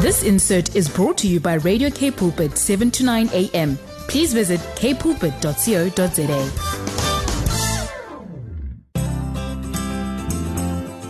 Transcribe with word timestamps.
This 0.00 0.22
insert 0.22 0.76
is 0.76 0.88
brought 0.88 1.18
to 1.18 1.26
you 1.26 1.40
by 1.40 1.54
Radio 1.54 1.90
K 1.90 2.12
Pulpit 2.12 2.56
7 2.56 2.88
to 2.92 3.04
9 3.04 3.30
a.m. 3.32 3.76
Please 4.06 4.32
visit 4.32 4.60
kpulpit.co.za. 4.76 6.38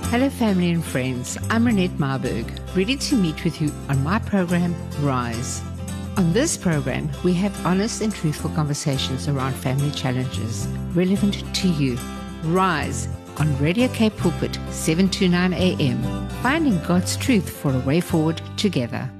Hello, 0.08 0.30
family 0.30 0.70
and 0.70 0.82
friends. 0.82 1.36
I'm 1.50 1.66
Renette 1.66 1.98
Marburg, 1.98 2.50
ready 2.74 2.96
to 2.96 3.14
meet 3.14 3.44
with 3.44 3.60
you 3.60 3.70
on 3.90 4.02
my 4.02 4.20
program, 4.20 4.74
Rise. 5.00 5.60
On 6.16 6.32
this 6.32 6.56
program, 6.56 7.10
we 7.22 7.34
have 7.34 7.66
honest 7.66 8.00
and 8.00 8.14
truthful 8.14 8.48
conversations 8.52 9.28
around 9.28 9.52
family 9.52 9.90
challenges 9.90 10.66
relevant 10.94 11.44
to 11.56 11.68
you. 11.68 11.98
Rise 12.44 13.06
on 13.40 13.56
Radio 13.58 13.88
K 13.88 14.10
Pulpit, 14.10 14.58
7 14.70 15.08
to 15.10 15.28
9 15.28 15.52
a.m. 15.52 16.28
Finding 16.42 16.78
God's 16.84 17.16
truth 17.16 17.48
for 17.48 17.72
a 17.72 17.78
way 17.80 18.00
forward 18.00 18.40
together. 18.56 19.10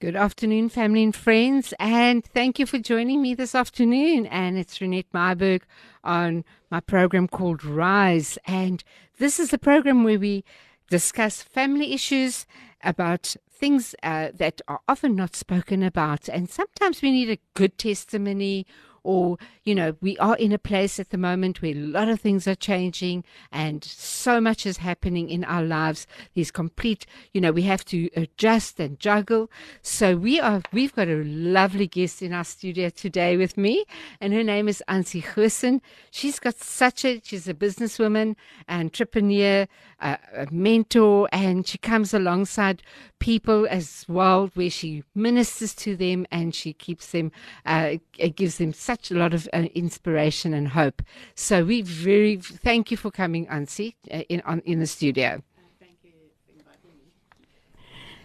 Good 0.00 0.16
afternoon, 0.16 0.68
family 0.68 1.02
and 1.02 1.14
friends, 1.14 1.72
and 1.78 2.24
thank 2.24 2.58
you 2.58 2.66
for 2.66 2.78
joining 2.78 3.22
me 3.22 3.34
this 3.34 3.54
afternoon. 3.54 4.26
And 4.26 4.58
it's 4.58 4.78
Renette 4.78 5.06
Marburg 5.12 5.64
on 6.04 6.44
my 6.70 6.80
program 6.80 7.28
called 7.28 7.64
Rise. 7.64 8.38
And 8.46 8.84
this 9.18 9.40
is 9.40 9.50
the 9.50 9.58
program 9.58 10.04
where 10.04 10.18
we 10.18 10.44
discuss 10.90 11.42
family 11.42 11.92
issues 11.92 12.46
about 12.84 13.36
things 13.50 13.94
uh, 14.02 14.28
that 14.34 14.60
are 14.68 14.80
often 14.86 15.16
not 15.16 15.34
spoken 15.34 15.82
about. 15.82 16.28
And 16.28 16.48
sometimes 16.48 17.02
we 17.02 17.10
need 17.10 17.30
a 17.30 17.40
good 17.54 17.78
testimony 17.78 18.66
or, 19.06 19.38
you 19.62 19.74
know, 19.74 19.96
we 20.00 20.18
are 20.18 20.36
in 20.36 20.52
a 20.52 20.58
place 20.58 20.98
at 20.98 21.10
the 21.10 21.18
moment 21.18 21.62
where 21.62 21.70
a 21.70 21.74
lot 21.74 22.08
of 22.08 22.20
things 22.20 22.48
are 22.48 22.56
changing 22.56 23.22
and 23.52 23.84
so 23.84 24.40
much 24.40 24.66
is 24.66 24.78
happening 24.78 25.30
in 25.30 25.44
our 25.44 25.62
lives. 25.62 26.08
These 26.34 26.50
complete, 26.50 27.06
you 27.32 27.40
know, 27.40 27.52
we 27.52 27.62
have 27.62 27.84
to 27.86 28.10
adjust 28.16 28.80
and 28.80 28.98
juggle. 28.98 29.48
So 29.80 30.16
we 30.16 30.40
are, 30.40 30.60
we've 30.72 30.94
got 30.94 31.08
a 31.08 31.22
lovely 31.24 31.86
guest 31.86 32.20
in 32.20 32.32
our 32.32 32.44
studio 32.44 32.88
today 32.88 33.36
with 33.36 33.56
me, 33.56 33.84
and 34.20 34.32
her 34.32 34.42
name 34.42 34.66
is 34.68 34.82
Ansie 34.88 35.22
Goosen. 35.22 35.80
She's 36.10 36.40
got 36.40 36.56
such 36.56 37.04
a, 37.04 37.20
she's 37.22 37.46
a 37.46 37.54
businesswoman, 37.54 38.34
and 38.66 38.86
entrepreneur, 38.86 39.68
uh, 40.00 40.16
a 40.34 40.46
mentor, 40.50 41.28
and 41.30 41.66
she 41.66 41.78
comes 41.78 42.12
alongside 42.12 42.82
people 43.18 43.66
as 43.70 44.04
well, 44.08 44.50
where 44.54 44.70
she 44.70 45.04
ministers 45.14 45.74
to 45.74 45.96
them 45.96 46.26
and 46.30 46.54
she 46.54 46.72
keeps 46.72 47.12
them, 47.12 47.30
uh, 47.64 47.96
gives 48.34 48.58
them 48.58 48.72
such 48.72 48.95
a 49.10 49.14
lot 49.14 49.34
of 49.34 49.48
uh, 49.52 49.66
inspiration 49.74 50.54
and 50.54 50.68
hope. 50.68 51.02
So 51.34 51.64
we 51.64 51.82
very 51.82 52.36
thank 52.36 52.90
you 52.90 52.96
for 52.96 53.10
coming, 53.10 53.46
Ansie, 53.46 53.94
uh, 54.10 54.18
in 54.28 54.40
on, 54.42 54.60
in 54.60 54.80
the 54.80 54.86
studio. 54.86 55.42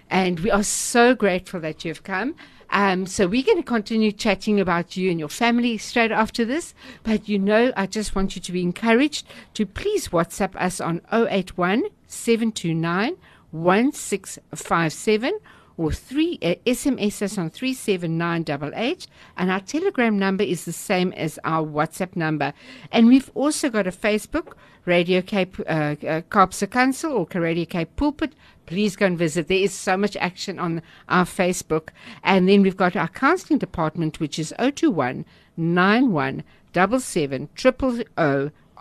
And 0.10 0.42
we 0.42 0.52
are 0.52 0.64
so 0.64 1.16
grateful 1.16 1.62
that 1.62 1.86
you've 1.86 2.04
come. 2.04 2.36
Um, 2.70 3.06
so 3.06 3.28
we're 3.28 3.44
going 3.44 3.58
to 3.58 3.64
continue 3.64 4.12
chatting 4.12 4.60
about 4.60 4.96
you 4.96 5.10
and 5.10 5.20
your 5.20 5.30
family 5.30 5.78
straight 5.78 6.12
after 6.12 6.46
this. 6.46 6.74
But 7.04 7.28
you 7.28 7.38
know, 7.38 7.72
I 7.76 7.86
just 7.86 8.16
want 8.16 8.36
you 8.36 8.42
to 8.42 8.52
be 8.52 8.62
encouraged 8.62 9.28
to 9.56 9.66
please 9.66 10.10
WhatsApp 10.10 10.56
us 10.56 10.80
on 10.82 11.02
081 11.12 11.84
729 12.08 13.16
1657 13.52 15.40
or 15.82 15.92
three 15.92 16.38
uh, 16.44 16.56
SMS 16.66 17.22
us 17.22 17.38
on 17.38 17.50
37988 17.50 19.08
and 19.38 19.50
our 19.50 19.60
telegram 19.60 20.20
number 20.20 20.44
is 20.44 20.66
the 20.66 20.74
same 20.74 21.12
as 21.14 21.40
our 21.44 21.66
WhatsApp 21.66 22.16
number 22.16 22.54
and 22.92 23.08
we've 23.08 23.32
also 23.34 23.70
got 23.70 23.88
a 23.88 23.92
Facebook 23.92 24.54
Radio 24.86 25.22
Cape 25.22 25.60
uh, 25.68 25.96
uh, 26.08 26.22
Council 26.68 27.14
or 27.14 27.28
Radio 27.40 27.66
Cape 27.66 27.96
Pulpit 27.96 28.34
please 28.68 28.96
go 28.96 29.08
and 29.08 29.18
visit 29.18 29.48
there 29.48 29.58
is 29.58 29.74
so 29.74 29.98
much 29.98 30.16
action 30.18 30.60
on 30.60 30.82
our 31.10 31.26
Facebook 31.26 31.90
and 32.24 32.48
then 32.48 32.62
we've 32.62 32.78
got 32.78 32.96
our 32.96 33.08
counseling 33.08 33.58
department 33.58 34.20
which 34.20 34.38
is 34.38 34.54
021 34.60 35.26
91 35.58 36.44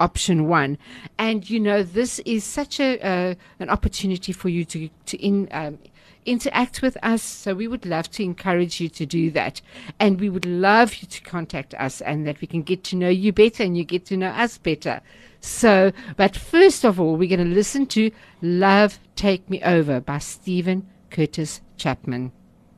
option 0.01 0.49
one. 0.49 0.79
And 1.19 1.49
you 1.49 1.61
know, 1.61 1.83
this 1.83 2.19
is 2.21 2.43
such 2.43 2.81
a 2.81 2.99
uh, 3.01 3.35
an 3.61 3.69
opportunity 3.69 4.33
for 4.33 4.49
you 4.49 4.65
to 4.65 4.89
to 5.07 5.17
in. 5.19 5.49
Um, 5.53 5.79
interact 6.27 6.83
with 6.83 6.97
us. 7.03 7.23
So 7.23 7.55
we 7.55 7.69
would 7.69 7.87
love 7.87 8.11
to 8.13 8.23
encourage 8.23 8.81
you 8.81 8.89
to 8.91 9.07
do 9.07 9.31
that. 9.33 9.61
And 9.99 10.21
we 10.21 10.29
would 10.29 10.47
love 10.47 10.95
you 10.97 11.09
to 11.09 11.21
contact 11.23 11.75
us 11.75 12.01
and 12.01 12.27
that 12.27 12.41
we 12.41 12.47
can 12.47 12.63
get 12.63 12.85
to 12.85 12.97
know 12.97 13.09
you 13.09 13.33
better 13.33 13.63
and 13.63 13.77
you 13.77 13.85
get 13.85 14.07
to 14.07 14.17
know 14.17 14.29
us 14.31 14.59
better. 14.59 15.01
So, 15.41 15.93
but 16.17 16.37
first 16.37 16.85
of 16.85 17.01
all, 17.01 17.17
we're 17.17 17.35
going 17.35 17.49
to 17.49 17.55
listen 17.55 17.87
to 17.87 18.11
Love 18.43 18.99
Take 19.17 19.49
Me 19.49 19.63
Over 19.63 20.01
by 20.01 20.19
Steven 20.19 20.87
Curtis 21.11 21.63
Chapman. 21.77 22.33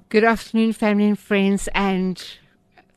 Good 0.09 0.25
afternoon, 0.25 0.73
family 0.73 1.09
and 1.09 1.19
friends, 1.19 1.69
and 1.75 2.23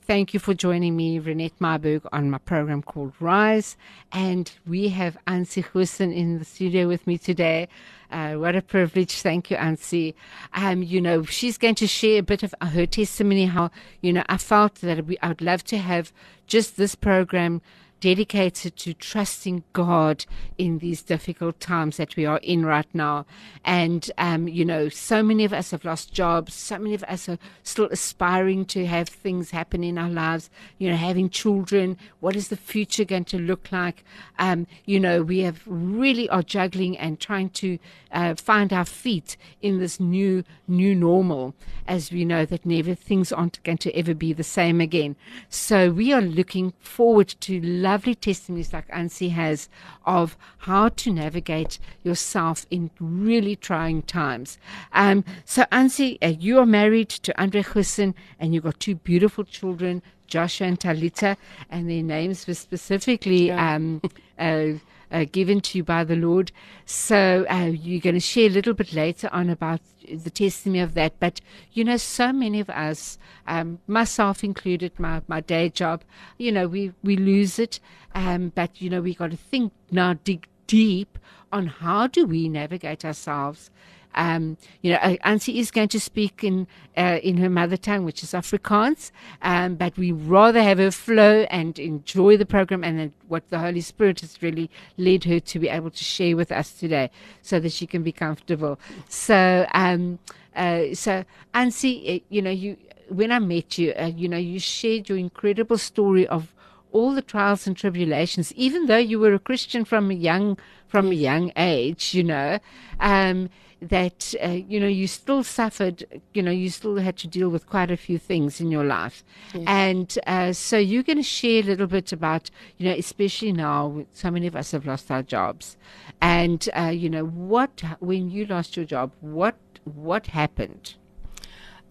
Thank 0.08 0.36
you 0.36 0.40
for 0.40 0.54
joining 0.54 0.96
me, 0.96 1.20
Renette 1.20 1.60
Marburg, 1.60 2.04
on 2.14 2.30
my 2.30 2.38
program 2.38 2.84
called 2.84 3.14
Rise. 3.20 3.76
And 4.12 4.52
we 4.68 4.90
have 4.90 5.18
Ansie 5.26 5.66
Goosen 5.66 6.16
in 6.16 6.38
the 6.38 6.46
studio 6.46 6.88
with 6.88 7.08
me 7.08 7.18
today. 7.18 7.68
Uh, 8.12 8.36
what 8.36 8.56
a 8.56 8.62
privilege. 8.62 9.14
Thank 9.24 9.50
you, 9.50 9.58
Ansie. 9.58 10.14
Um, 10.54 10.84
you 10.84 11.02
know, 11.02 11.24
she's 11.24 11.58
going 11.58 11.74
to 11.76 11.88
share 11.88 12.20
a 12.20 12.24
bit 12.24 12.44
of 12.44 12.54
her 12.62 12.86
testimony, 12.86 13.46
how, 13.46 13.72
you 14.02 14.14
know, 14.14 14.24
I 14.30 14.38
felt 14.38 14.76
that 14.76 15.08
we, 15.08 15.18
I 15.24 15.30
would 15.30 15.42
love 15.42 15.64
to 15.66 15.80
have 15.80 16.14
just 16.46 16.78
this 16.78 16.94
program 16.94 17.64
dedicated 18.00 18.76
to 18.78 18.94
trusting 18.94 19.64
God 19.74 20.26
in 20.58 20.80
these 20.80 21.02
difficult 21.02 21.60
times 21.60 21.98
that 21.98 22.16
we 22.16 22.26
are 22.26 22.40
in 22.44 22.66
right 22.66 22.88
now. 22.94 23.26
And, 23.64 24.12
um, 24.18 24.48
you 24.48 24.66
know, 24.66 24.90
so 24.90 25.24
many 25.24 25.46
of 25.46 25.54
us 25.54 25.72
have 25.72 25.86
lost 25.86 26.14
jobs. 26.14 26.54
So 26.54 26.78
many 26.78 26.94
of 26.94 27.04
us 27.06 27.28
are 27.30 27.40
still 27.64 27.88
aspiring 27.92 28.66
to 28.66 28.86
have 28.86 29.10
things 29.10 29.52
happen 29.52 29.84
in 29.84 29.98
our 29.98 30.10
lives, 30.10 30.50
you 30.78 30.90
know, 30.90 30.98
having 30.98 31.30
children. 31.30 31.98
What 32.20 32.36
is 32.36 32.50
the 32.50 32.58
future 32.58 33.06
going 33.06 33.26
to 33.26 33.40
look 33.40 33.72
like? 33.72 34.04
Um, 34.38 34.68
you 34.86 35.00
know, 35.00 35.24
we 35.24 35.40
have 35.40 35.62
really 35.66 36.30
are 36.30 36.44
juggling 36.44 36.98
and 36.98 37.20
trying 37.20 37.50
to 37.52 37.80
uh, 38.12 38.36
find 38.36 38.74
our 38.74 38.86
feet 38.86 39.38
in 39.62 39.80
this 39.80 40.00
new, 40.00 40.44
new 40.68 40.96
normal 40.96 41.56
as 41.88 42.12
we 42.12 42.26
know 42.26 42.46
that 42.46 42.66
never 42.66 42.96
things 42.96 43.32
aren't 43.32 43.62
going 43.64 43.78
to 43.78 43.96
ever 43.96 44.14
be 44.14 44.34
the 44.34 44.44
same 44.44 44.82
again. 44.82 45.16
So 45.50 45.92
we 45.92 46.12
are 46.12 46.22
looking 46.22 46.74
forward 46.80 47.36
to 47.42 47.62
love 47.62 47.95
lovely 47.96 48.14
testimonies 48.14 48.74
like 48.74 48.86
Ansie 48.90 49.32
has 49.32 49.70
of 50.06 50.36
how 50.58 50.90
to 50.90 51.14
navigate 51.14 51.80
yourself 52.04 52.66
in 52.70 52.92
really 53.00 53.56
trying 53.56 54.02
times. 54.02 54.58
Um, 54.92 55.24
so, 55.46 55.64
Ansie, 55.72 56.18
uh, 56.22 56.36
you 56.38 56.60
are 56.60 56.66
married 56.66 57.08
to 57.08 57.42
Andre 57.42 57.64
Goosen 57.64 58.14
and 58.38 58.54
you've 58.54 58.66
got 58.66 58.82
two 58.82 58.96
beautiful 58.96 59.46
children, 59.46 60.02
Joshua 60.28 60.68
and 60.68 60.78
Talita, 60.78 61.38
and 61.70 61.90
their 61.90 62.04
names 62.04 62.46
were 62.48 62.54
specifically. 62.54 63.48
Yeah. 63.48 63.76
Um, 63.76 64.02
uh, 64.38 64.74
uh, 65.16 65.26
given 65.32 65.62
to 65.62 65.78
you 65.78 65.84
by 65.84 66.04
the 66.04 66.16
Lord. 66.16 66.52
So 66.86 67.46
uh, 67.50 67.72
you're 67.74 68.02
going 68.02 68.16
to 68.16 68.20
share 68.20 68.48
a 68.48 68.54
little 68.54 68.74
bit 68.74 68.94
later 68.94 69.30
on 69.32 69.50
about 69.50 69.80
the 70.08 70.30
testimony 70.30 70.82
of 70.82 70.94
that. 70.96 71.20
But 71.20 71.40
you 71.72 71.86
know, 71.86 71.98
so 71.98 72.34
many 72.34 72.60
of 72.60 72.70
us, 72.70 73.18
um, 73.48 73.80
myself 73.88 74.44
included, 74.44 75.00
my 75.00 75.22
my 75.28 75.40
day 75.40 75.70
job, 75.70 76.04
you 76.38 76.52
know, 76.52 76.68
we 76.68 76.92
we 77.02 77.16
lose 77.16 77.58
it. 77.60 77.80
Um, 78.14 78.52
but 78.54 78.82
you 78.82 78.90
know, 78.90 79.02
we 79.02 79.16
got 79.16 79.32
to 79.32 79.38
think 79.38 79.72
now, 79.90 80.16
dig 80.24 80.48
deep 80.68 81.18
on 81.52 81.68
how 81.68 82.08
do 82.08 82.26
we 82.26 82.50
navigate 82.50 83.06
ourselves 83.06 83.70
um, 84.16 84.58
you 84.82 84.92
know, 84.92 84.98
Ansie 84.98 85.58
is 85.60 85.72
going 85.72 85.90
to 85.90 86.00
speak 86.00 86.44
in 86.44 86.68
uh, 86.98 87.20
in 87.22 87.38
her 87.38 87.50
mother 87.50 87.78
tongue, 87.78 88.06
which 88.06 88.24
is 88.24 88.32
Afrikaans, 88.32 89.12
um, 89.42 89.76
but 89.76 89.98
we 89.98 90.12
rather 90.12 90.64
have 90.64 90.78
her 90.78 90.92
flow 90.92 91.46
and 91.50 91.78
enjoy 91.78 92.38
the 92.38 92.46
program 92.46 92.84
and 92.84 93.12
what 93.28 93.50
the 93.50 93.60
Holy 93.60 93.82
Spirit 93.82 94.22
has 94.22 94.42
really 94.42 94.70
led 94.98 95.26
her 95.26 95.40
to 95.40 95.60
be 95.60 95.68
able 95.68 95.92
to 95.92 96.04
share 96.04 96.36
with 96.36 96.52
us 96.52 96.72
today, 96.74 97.12
so 97.42 97.60
that 97.60 97.72
she 97.72 97.86
can 97.86 98.04
be 98.04 98.12
comfortable. 98.12 98.80
So, 99.10 99.68
um, 99.74 100.20
uh, 100.56 100.94
so 100.94 101.26
Ansie, 101.54 102.18
uh, 102.18 102.24
you 102.30 102.42
know, 102.42 102.52
you 102.52 102.78
when 103.10 103.32
I 103.32 103.40
met 103.40 103.78
you, 103.78 103.94
uh, 104.00 104.12
you 104.16 104.28
know, 104.28 104.38
you 104.38 104.60
shared 104.60 105.10
your 105.10 105.18
incredible 105.18 105.78
story 105.78 106.28
of 106.28 106.54
all 106.92 107.14
the 107.14 107.22
trials 107.22 107.68
and 107.68 107.76
tribulations, 107.76 108.54
even 108.54 108.86
though 108.86 108.98
you 108.98 109.20
were 109.20 109.34
a 109.34 109.40
Christian 109.40 109.84
from 109.84 110.10
a 110.10 110.14
young 110.14 110.58
from 110.88 111.12
a 111.12 111.16
young 111.16 111.52
age, 111.58 112.14
you 112.14 112.24
know, 112.24 112.58
um, 113.02 113.50
that 113.90 114.34
uh, 114.44 114.48
you 114.50 114.80
know 114.80 114.88
you 114.88 115.08
still 115.08 115.44
suffered, 115.44 116.06
you 116.34 116.42
know, 116.42 116.52
you 116.52 116.70
still 116.70 116.98
had 116.98 117.18
to 117.18 117.28
deal 117.28 117.50
with 117.50 117.66
quite 117.68 117.92
a 117.92 117.98
few 117.98 118.18
things 118.18 118.60
in 118.62 118.72
your 118.72 118.84
life, 118.84 119.24
Yes. 119.54 119.64
and 119.68 120.20
uh, 120.28 120.54
so 120.54 120.78
you're 120.78 121.04
going 121.04 121.18
to 121.18 121.24
share 121.24 121.60
a 121.62 121.64
little 121.64 121.88
bit 121.88 122.12
about, 122.12 122.50
you 122.78 122.88
know, 122.90 122.96
especially 122.98 123.52
now, 123.54 124.06
so 124.14 124.32
many 124.32 124.48
of 124.48 124.56
us 124.56 124.72
have 124.72 124.86
lost 124.86 125.12
our 125.12 125.24
jobs, 125.24 125.78
and 126.22 126.68
uh, 126.76 126.92
you 126.94 127.10
know 127.10 127.26
what 127.26 127.84
when 128.00 128.30
you 128.32 128.46
lost 128.46 128.76
your 128.78 128.86
job, 128.86 129.12
what 129.22 129.56
what 129.84 130.28
happened? 130.28 130.96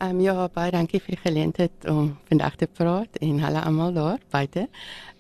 Um, 0.02 0.18
ja, 0.20 0.48
baie 0.50 0.72
dankie 0.74 0.98
vir 1.00 1.14
die 1.14 1.20
geleentheid 1.22 1.84
om 1.88 2.16
vandag 2.28 2.56
te 2.58 2.66
praat 2.66 3.14
en 3.22 3.38
hallo 3.40 3.60
almal 3.62 3.92
daar 3.94 4.18
buite. 4.34 4.66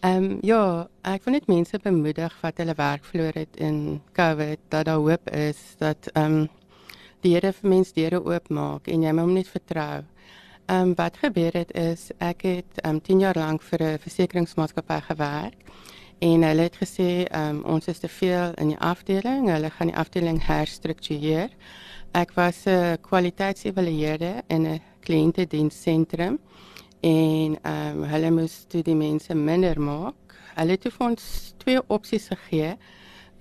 Ehm 0.02 0.24
um, 0.24 0.38
ja, 0.42 0.88
ek 1.06 1.24
wil 1.24 1.36
net 1.38 1.46
mense 1.48 1.78
bemoedig 1.78 2.34
wat 2.42 2.58
hulle 2.60 2.74
werk 2.76 3.06
verloor 3.06 3.38
het 3.38 3.54
in 3.56 4.00
COVID 4.18 4.58
dat 4.74 4.88
daar 4.90 4.98
hoop 5.00 5.30
is 5.30 5.62
dat 5.78 6.10
ehm 6.14 6.40
um, 6.42 6.48
die 7.24 7.32
Here 7.32 7.52
vir 7.56 7.70
mense 7.72 7.94
deure 7.96 8.20
oopmaak 8.20 8.88
en 8.92 9.04
jy 9.06 9.12
moet 9.12 9.24
hom 9.24 9.34
net 9.38 9.48
vertrou. 9.48 10.04
Ehm 10.64 10.90
um, 10.90 10.94
wat 10.96 11.16
gebeur 11.20 11.52
het 11.56 11.72
is 11.76 12.10
ek 12.18 12.44
het 12.48 12.80
ehm 12.82 12.96
um, 12.96 13.00
10 13.00 13.20
jaar 13.20 13.36
lank 13.36 13.62
vir 13.62 13.82
'n 13.82 13.98
versekeringsmaatskappy 13.98 15.00
gewerk 15.08 15.56
en 16.20 16.42
hulle 16.42 16.62
het 16.68 16.76
gesê 16.76 17.24
ehm 17.24 17.56
um, 17.56 17.64
ons 17.64 17.88
is 17.88 17.98
te 17.98 18.08
veel 18.08 18.52
in 18.60 18.68
die 18.68 18.78
afdeling, 18.78 19.48
hulle 19.48 19.70
gaan 19.70 19.92
die 19.92 19.96
afdeling 19.96 20.40
herstruktureer. 20.46 21.50
Ek 22.12 22.32
was 22.36 22.66
'n 22.66 22.98
kwaliteitsevalueerder 23.00 24.42
in 24.48 24.66
'n 24.66 24.80
kliëntediensentrum 25.00 26.38
en 27.00 27.58
ehm 27.62 28.02
um, 28.02 28.04
hulle 28.04 28.30
moes 28.30 28.64
toe 28.68 28.82
die 28.82 28.96
mense 28.96 29.34
minder 29.34 29.80
maak. 29.80 30.36
Hulle 30.54 30.70
het 30.70 30.82
vir 30.82 31.06
ons 31.06 31.54
twee 31.56 31.80
opsies 31.86 32.28
gegee. 32.28 32.76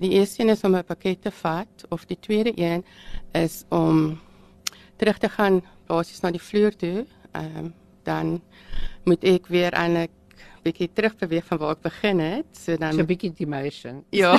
Die 0.04 0.12
eerste 0.20 0.42
een 0.42 0.50
is 0.50 0.64
om 0.68 0.76
'n 0.76 0.84
pakket 0.84 1.22
te 1.22 1.32
vat 1.32 1.86
of 1.90 2.06
die 2.06 2.20
tweede 2.20 2.52
een 2.56 2.84
is 3.32 3.64
om 3.70 4.20
terug 4.96 5.18
te 5.18 5.30
gaan 5.30 5.62
basies 5.88 6.20
na 6.20 6.32
die 6.32 6.42
vloer 6.42 6.76
toe. 6.76 7.06
Ehm 7.32 7.58
um, 7.58 7.74
dan 8.04 8.42
moet 9.04 9.24
ek 9.24 9.48
weer 9.48 9.72
eintlik 9.72 10.12
bietjie 10.64 10.90
terugbeweeg 10.94 11.46
van 11.46 11.58
waar 11.58 11.76
ek 11.76 11.82
begin 11.82 12.20
het. 12.20 12.46
So 12.52 12.76
dan 12.78 12.94
so 12.94 13.00
'n 13.00 13.06
bietjie 13.06 13.32
demotion. 13.32 14.04
Ja. 14.10 14.36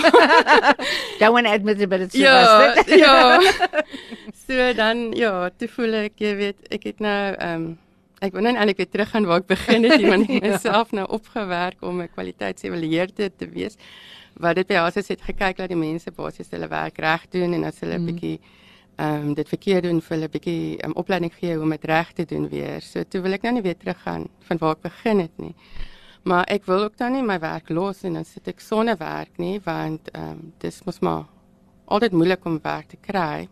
Don't 1.20 1.32
want 1.32 1.46
to 1.46 1.52
admit 1.52 1.80
it 1.80 1.88
but 1.88 2.00
it's 2.00 2.14
ja, 2.14 2.74
ja. 3.04 3.40
So 4.46 4.72
dan 4.72 5.12
ja, 5.12 5.50
toe 5.56 5.68
voel 5.68 5.92
ek 5.92 6.20
jy 6.20 6.36
weet 6.36 6.60
ek 6.68 6.82
het 6.82 7.00
nou 7.00 7.34
ehm 7.34 7.54
um, 7.54 7.78
ek 8.20 8.32
wil 8.32 8.42
net 8.42 8.56
eintlik 8.56 8.76
weer 8.76 8.90
terug 8.90 9.10
gaan 9.10 9.24
waar 9.24 9.40
ek 9.40 9.46
begin 9.46 9.84
het, 9.84 10.00
iemand 10.00 10.28
ja. 10.28 10.40
myself 10.40 10.92
nou 10.92 11.08
opgewerk 11.08 11.80
om 11.80 12.00
'n 12.00 12.12
kwaliteitsevalueerder 12.12 13.30
te 13.36 13.48
wees. 13.48 13.76
Wat 14.40 14.56
dit 14.56 14.66
by 14.66 14.82
ons 14.82 15.08
het 15.08 15.22
gekyk 15.22 15.56
dat 15.56 15.68
die 15.70 15.78
mense 15.78 16.10
basies 16.10 16.50
hulle 16.50 16.68
werk 16.68 16.98
reg 16.98 17.28
doen 17.30 17.54
en 17.54 17.64
as 17.64 17.80
hulle 17.80 17.98
'n 17.98 18.02
mm. 18.02 18.06
bietjie 18.06 18.38
ehm 18.96 19.28
um, 19.28 19.34
dit 19.34 19.48
verkeerd 19.48 19.82
doen 19.82 20.00
vir 20.00 20.16
hulle 20.16 20.28
bietjie 20.28 20.84
um, 20.86 20.92
opleiding 20.94 21.32
gee 21.34 21.60
om 21.60 21.70
dit 21.70 21.84
reg 21.84 22.12
te 22.12 22.24
doen 22.24 22.48
weer. 22.48 22.80
So 22.80 23.02
toe 23.02 23.20
wil 23.20 23.32
ek 23.32 23.42
nou 23.42 23.54
nie 23.54 23.62
weer 23.62 23.76
terug 23.76 24.02
gaan 24.02 24.28
van 24.46 24.58
waar 24.58 24.76
ek 24.76 24.82
begin 24.82 25.18
het 25.18 25.34
nie. 25.38 25.54
Maar 26.22 26.44
ek 26.44 26.64
wil 26.64 26.84
ook 26.84 26.96
dan 26.96 27.12
nie 27.12 27.22
my 27.22 27.38
werk 27.40 27.68
los 27.68 28.04
en 28.04 28.14
dan 28.14 28.24
sit 28.24 28.48
ek 28.48 28.60
sonder 28.60 28.96
werk 28.96 29.38
nie 29.38 29.60
want 29.64 30.10
ehm 30.12 30.30
um, 30.30 30.52
dis 30.58 30.82
mos 30.84 31.00
maar 31.00 31.24
altyd 31.84 32.12
moeilik 32.12 32.44
om 32.44 32.58
werk 32.62 32.88
te 32.88 32.96
kry. 33.00 33.48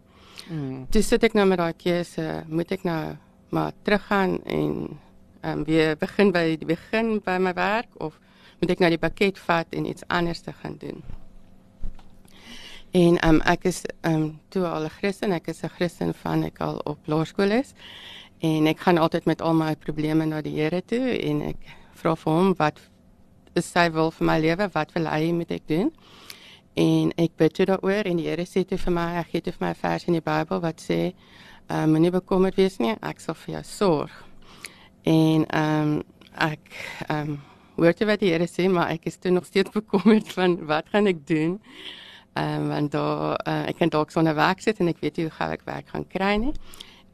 Mm. 0.49 0.87
Dis 0.91 1.09
sit 1.09 1.25
ek 1.25 1.35
nou 1.35 1.47
met 1.47 1.59
daai 1.59 1.75
keuse, 1.77 2.45
moet 2.49 2.73
ek 2.73 2.85
nou 2.85 3.17
maar 3.51 3.73
teruggaan 3.83 4.39
en 4.45 4.99
ehm 5.43 5.59
um, 5.59 5.65
weer 5.65 5.97
begin 5.99 6.31
by 6.33 6.57
die 6.57 6.67
begin 6.67 7.19
by 7.25 7.39
my 7.39 7.53
werk 7.53 7.91
of 7.99 8.19
moet 8.63 8.77
ek 8.77 8.83
nou 8.85 8.93
die 8.95 9.03
pakket 9.03 9.41
vat 9.43 9.75
en 9.75 9.89
iets 9.91 10.07
anders 10.07 10.41
te 10.41 10.53
gaan 10.63 10.79
doen? 10.79 11.03
En 12.93 13.17
um, 13.27 13.41
ek 13.49 13.65
is 13.71 13.83
um, 14.07 14.39
toe 14.55 14.63
al 14.69 14.85
'n 14.87 14.95
Christen, 15.01 15.33
ek 15.33 15.49
is 15.49 15.65
'n 15.65 15.75
Christen 15.75 16.15
van 16.15 16.45
ek 16.45 16.61
al 16.61 16.79
op 16.85 16.99
laerskool 17.07 17.51
is 17.51 17.75
en 18.39 18.67
ek 18.67 18.79
gaan 18.79 18.99
altyd 18.99 19.25
met 19.25 19.41
al 19.41 19.55
my 19.55 19.75
probleme 19.75 20.25
na 20.25 20.41
die 20.41 20.55
Here 20.61 20.83
toe 20.83 21.19
en 21.19 21.43
ek 21.43 21.57
vra 21.95 22.15
vir 22.15 22.33
hom 22.33 22.55
wat 22.59 22.79
is 23.55 23.71
sy 23.71 23.89
wil 23.91 24.11
vir 24.11 24.27
my 24.27 24.39
lewe? 24.39 24.69
Wat 24.73 24.93
wil 24.93 25.07
hy 25.07 25.33
met 25.33 25.51
ek 25.51 25.67
doen? 25.69 25.93
En 26.75 27.13
ek 27.17 27.37
bid 27.37 27.55
toe 27.55 27.67
daaroor 27.67 28.05
en 28.05 28.17
die 28.17 28.29
Here 28.29 28.45
sê 28.47 28.65
toe 28.65 28.79
vir 28.79 28.93
my, 28.93 29.07
hy 29.17 29.25
gee 29.31 29.41
toe 29.41 29.53
vir 29.53 29.67
my 29.67 29.71
'n 29.71 29.81
vers 29.83 30.05
in 30.07 30.13
die 30.13 30.21
Bybel 30.21 30.61
wat 30.61 30.81
sê, 30.81 31.15
um, 31.69 31.91
moenie 31.91 32.11
bekommerd 32.11 32.57
wees 32.57 32.79
nie, 32.79 32.95
ek 33.03 33.21
sal 33.21 33.35
vir 33.35 33.55
jou 33.55 33.63
sorg. 33.63 34.25
En 35.05 35.47
ehm 35.47 35.83
um, 35.83 36.03
ek 36.37 36.69
ehm 37.09 37.31
um, 37.31 37.41
hoor 37.83 37.99
jy 37.99 38.07
wat 38.09 38.23
die 38.23 38.31
Here 38.31 38.47
sê, 38.47 38.69
maar 38.71 38.93
ek 38.95 39.09
is 39.11 39.19
toe 39.19 39.33
nog 39.35 39.49
steeds 39.49 39.75
bekommerd 39.75 40.31
van 40.37 40.57
wat 40.71 40.89
gaan 40.93 41.11
ek 41.11 41.27
doen? 41.27 41.59
Ehm 42.33 42.63
um, 42.63 42.69
want 42.73 42.93
daar 42.95 43.37
uh, 43.45 43.69
ek 43.69 43.77
kan 43.83 43.91
dalk 43.93 44.11
sonder 44.11 44.35
werk 44.35 44.63
sit 44.65 44.79
en 44.81 44.89
ek 44.89 45.03
weet 45.05 45.19
nie 45.19 45.27
hoe 45.29 45.37
gou 45.37 45.51
ek 45.53 45.67
werk 45.69 45.93
gaan 45.93 46.07
kry 46.09 46.37
nie. 46.41 46.55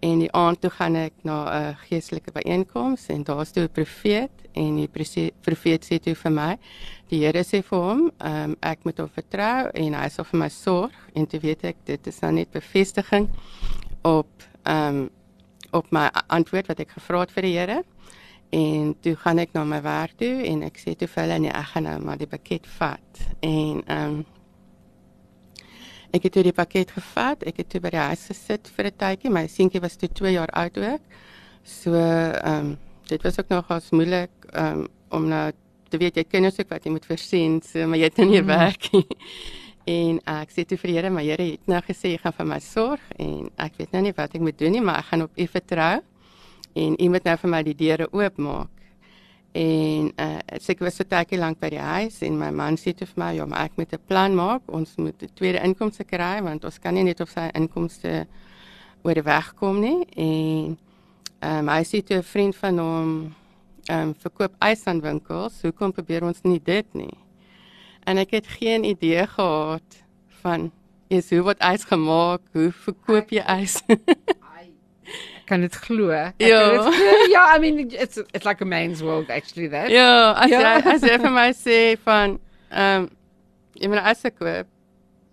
En 0.06 0.20
die 0.22 0.30
aand 0.30 0.60
toe 0.62 0.70
gaan 0.70 0.94
ek 0.94 1.14
na 1.26 1.38
'n 1.42 1.48
uh, 1.58 1.80
geestelike 1.88 2.30
byeenkoms 2.36 3.08
en 3.10 3.24
daar's 3.26 3.50
toe 3.50 3.64
'n 3.64 3.72
profeet 3.74 4.30
en 4.54 4.76
die 4.76 4.88
profeet 5.42 5.82
sê 5.84 5.98
toe 5.98 6.14
vir 6.14 6.32
my, 6.32 6.58
die 7.10 7.24
Here 7.24 7.42
sê 7.42 7.62
vir 7.62 7.78
hom, 7.78 8.10
um, 8.20 8.56
ek 8.62 8.84
moet 8.84 8.98
hom 8.98 9.10
vertrou 9.10 9.70
en 9.74 9.94
hy 9.94 10.08
sal 10.08 10.24
vir 10.24 10.38
my 10.38 10.48
sorg 10.48 10.94
en 11.14 11.26
toe 11.26 11.40
weet 11.40 11.64
ek 11.64 11.76
dit 11.84 12.06
is 12.06 12.20
nou 12.20 12.32
net 12.32 12.50
bevestiging 12.50 13.28
op 14.02 14.30
ehm 14.64 14.96
um, 14.96 15.10
op 15.72 15.90
my 15.92 16.08
antwoord 16.32 16.70
wat 16.70 16.80
ek 16.80 16.94
gevra 16.96 17.20
het 17.20 17.32
vir 17.34 17.42
die 17.42 17.56
Here. 17.58 17.82
En 18.50 18.94
toe 19.04 19.14
gaan 19.16 19.38
ek 19.38 19.52
na 19.52 19.64
my 19.68 19.82
werk 19.84 20.16
toe 20.16 20.42
en 20.48 20.62
ek 20.64 20.80
sê 20.80 20.94
toe 20.96 21.08
vir 21.08 21.22
hulle 21.26 21.38
nee, 21.44 21.52
ek 21.52 21.72
gaan 21.74 21.84
nou 21.84 21.98
maar 22.00 22.20
die 22.20 22.30
pakket 22.30 22.66
vat. 22.78 23.24
En 23.40 23.84
ehm 23.84 24.18
um, 24.18 24.26
Ek 26.08 26.24
het 26.24 26.38
die 26.40 26.56
pakket 26.56 26.88
gevat. 26.96 27.42
Ek 27.44 27.58
het 27.60 27.68
toe 27.68 27.82
by 27.84 27.90
die 27.92 28.00
huis 28.00 28.22
gesit 28.30 28.70
vir 28.72 28.86
'n 28.88 28.96
tydjie. 28.96 29.30
My 29.30 29.46
seentjie 29.46 29.80
was 29.80 29.96
toe 29.96 30.08
2 30.08 30.32
jaar 30.32 30.48
oud 30.56 30.78
ook. 30.78 31.02
So, 31.62 31.92
ehm 31.92 32.72
um, 32.72 32.78
dit 33.08 33.22
was 33.22 33.38
ook 33.38 33.48
nog 33.48 33.68
as 33.68 33.90
moeilik 33.90 34.30
ehm 34.52 34.78
um, 34.78 34.88
om 35.10 35.28
nou 35.28 35.52
te 35.88 35.96
weet 35.96 36.16
jy 36.16 36.24
kinders 36.24 36.58
ook 36.60 36.68
wat 36.68 36.84
jy 36.84 36.92
moet 36.92 37.06
versien, 37.06 37.60
so 37.64 37.86
maar 37.86 37.98
jy 37.98 38.10
het 38.10 38.16
nie 38.16 38.40
mm. 38.40 38.46
werk 38.46 38.90
nie. 38.92 39.06
en 39.98 40.20
uh, 40.24 40.40
ek 40.42 40.52
sê 40.52 40.64
toe 40.68 40.78
vir 40.78 40.90
die 40.90 40.96
Here, 40.98 41.10
maar 41.10 41.24
Here 41.24 41.46
het 41.52 41.70
nou 41.70 41.80
gesê 41.86 42.12
jy 42.12 42.20
gaan 42.22 42.36
vir 42.36 42.46
my 42.46 42.60
sorg 42.60 43.00
en 43.16 43.50
ek 43.56 43.78
weet 43.80 43.92
nou 43.92 44.02
nie 44.02 44.12
wat 44.16 44.34
ek 44.34 44.44
moet 44.44 44.58
doen 44.58 44.72
nie, 44.76 44.84
maar 44.84 45.00
ek 45.00 45.10
gaan 45.12 45.24
op 45.24 45.32
U 45.38 45.46
vertrou 45.46 45.94
en 46.78 46.96
U 46.98 47.08
moet 47.12 47.24
nou 47.24 47.36
vir 47.42 47.50
my 47.50 47.62
die 47.66 47.76
deure 47.78 48.08
oopmaak. 48.14 48.74
En 49.58 50.10
uh 50.20 50.58
so 50.60 50.72
ek 50.72 50.82
was 50.84 50.98
so 51.00 51.04
tydjie 51.08 51.38
lank 51.40 51.58
by 51.60 51.70
die 51.72 51.82
huis 51.82 52.20
en 52.26 52.36
my 52.38 52.50
man 52.54 52.76
sê 52.76 52.92
toe 52.96 53.08
vir 53.08 53.22
my 53.22 53.30
ja, 53.36 53.46
maar 53.48 53.68
ek 53.68 53.78
moet 53.80 53.92
'n 53.92 54.06
plan 54.06 54.34
maak. 54.34 54.62
Ons 54.66 54.96
moet 54.96 55.22
'n 55.22 55.34
tweede 55.34 55.62
inkomste 55.64 56.04
kry 56.04 56.42
want 56.42 56.64
ons 56.64 56.78
kan 56.78 56.94
nie 56.94 57.04
net 57.04 57.20
op 57.20 57.28
sy 57.28 57.48
inkomste 57.54 58.26
oor 59.02 59.14
die 59.14 59.22
weg 59.22 59.54
kom 59.54 59.80
nie. 59.80 60.04
En 60.16 60.78
ehm 61.40 61.68
um, 61.68 61.68
hy 61.68 61.82
sê 61.84 62.02
toe 62.02 62.18
'n 62.18 62.22
vriend 62.22 62.56
van 62.56 62.78
hom 62.78 63.34
ehm 63.88 64.08
um, 64.08 64.14
verkoop 64.14 64.54
ysandwinkels. 64.60 65.62
Hoekom 65.62 65.92
probeer 65.92 66.22
ons 66.24 66.42
nie 66.42 66.60
dit 66.62 66.86
nie? 66.94 67.16
En 68.04 68.18
ek 68.18 68.30
het 68.30 68.46
geen 68.46 68.84
idee 68.84 69.26
gehad 69.26 70.04
van 70.42 70.70
is 71.08 71.30
hoe 71.30 71.42
word 71.42 71.60
ys 71.60 71.84
gemaak? 71.84 72.40
Hoe 72.52 72.72
verkoop 72.72 73.30
jy 73.30 73.44
ys? 73.62 73.82
kan 75.48 75.64
dit 75.64 75.74
glo. 75.86 76.12
Ja. 76.12 76.30
Ja, 77.32 77.42
I 77.56 77.58
mean 77.58 77.90
it's 77.90 78.20
it's 78.32 78.44
like 78.44 78.60
a 78.60 78.68
man's 78.68 79.02
world 79.02 79.30
actually 79.30 79.68
that. 79.68 79.90
Ja, 79.90 80.32
as 80.32 80.50
ja. 80.50 80.60
jy 80.60 80.94
as 80.94 81.06
jy 81.06 81.18
vir 81.24 81.34
my 81.34 81.50
sê 81.56 81.78
van 82.04 82.38
ehm 82.70 83.04
um, 83.04 83.10
jy 83.78 83.88
moet 83.88 84.04
as 84.12 84.24
ek 84.28 84.38
koop. 84.40 84.70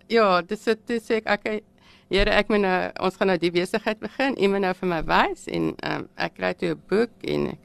Ja, 0.08 0.28
dis 0.42 0.64
dit 0.64 1.02
sê 1.02 1.20
ek 1.22 1.48
ek 1.48 1.64
Here 2.06 2.30
ek 2.30 2.52
moet 2.54 2.62
nou 2.62 2.74
ons 3.02 3.16
gaan 3.18 3.32
nou 3.32 3.34
die 3.42 3.50
besigheid 3.50 3.98
begin. 3.98 4.36
Jy 4.38 4.46
moet 4.52 4.62
nou 4.62 4.70
vir 4.78 4.88
my 4.92 5.00
wys 5.08 5.48
en 5.50 5.72
ehm 5.74 6.04
um, 6.04 6.08
ek 6.22 6.36
kry 6.38 6.52
toe 6.54 6.74
'n 6.74 6.82
boek 6.90 7.24
en 7.34 7.48
ek 7.50 7.58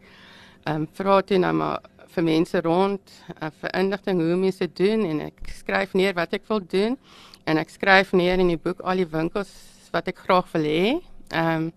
ehm 0.65 0.75
um, 0.75 0.87
vra 0.97 1.21
toe 1.21 1.37
nou 1.37 1.51
maar 1.53 1.81
vir 2.15 2.23
mense 2.23 2.61
rond 2.65 3.11
uh, 3.41 3.51
vir 3.61 3.69
inligting 3.77 4.19
hoe 4.19 4.33
om 4.33 4.41
dit 4.49 4.75
doen 4.77 5.05
en 5.05 5.21
ek 5.27 5.53
skryf 5.59 5.93
neer 5.93 6.13
wat 6.17 6.33
ek 6.33 6.47
wil 6.49 6.59
doen 6.59 6.97
en 7.45 7.57
ek 7.57 7.69
skryf 7.69 8.11
neer 8.13 8.41
in 8.41 8.51
die 8.51 8.57
boek 8.57 8.81
al 8.81 8.97
die 8.97 9.07
winkels 9.07 9.53
wat 9.93 10.07
ek 10.07 10.23
graag 10.25 10.49
wil 10.55 10.65
hê. 10.65 10.99
Ehm 11.29 11.69
um, 11.69 11.71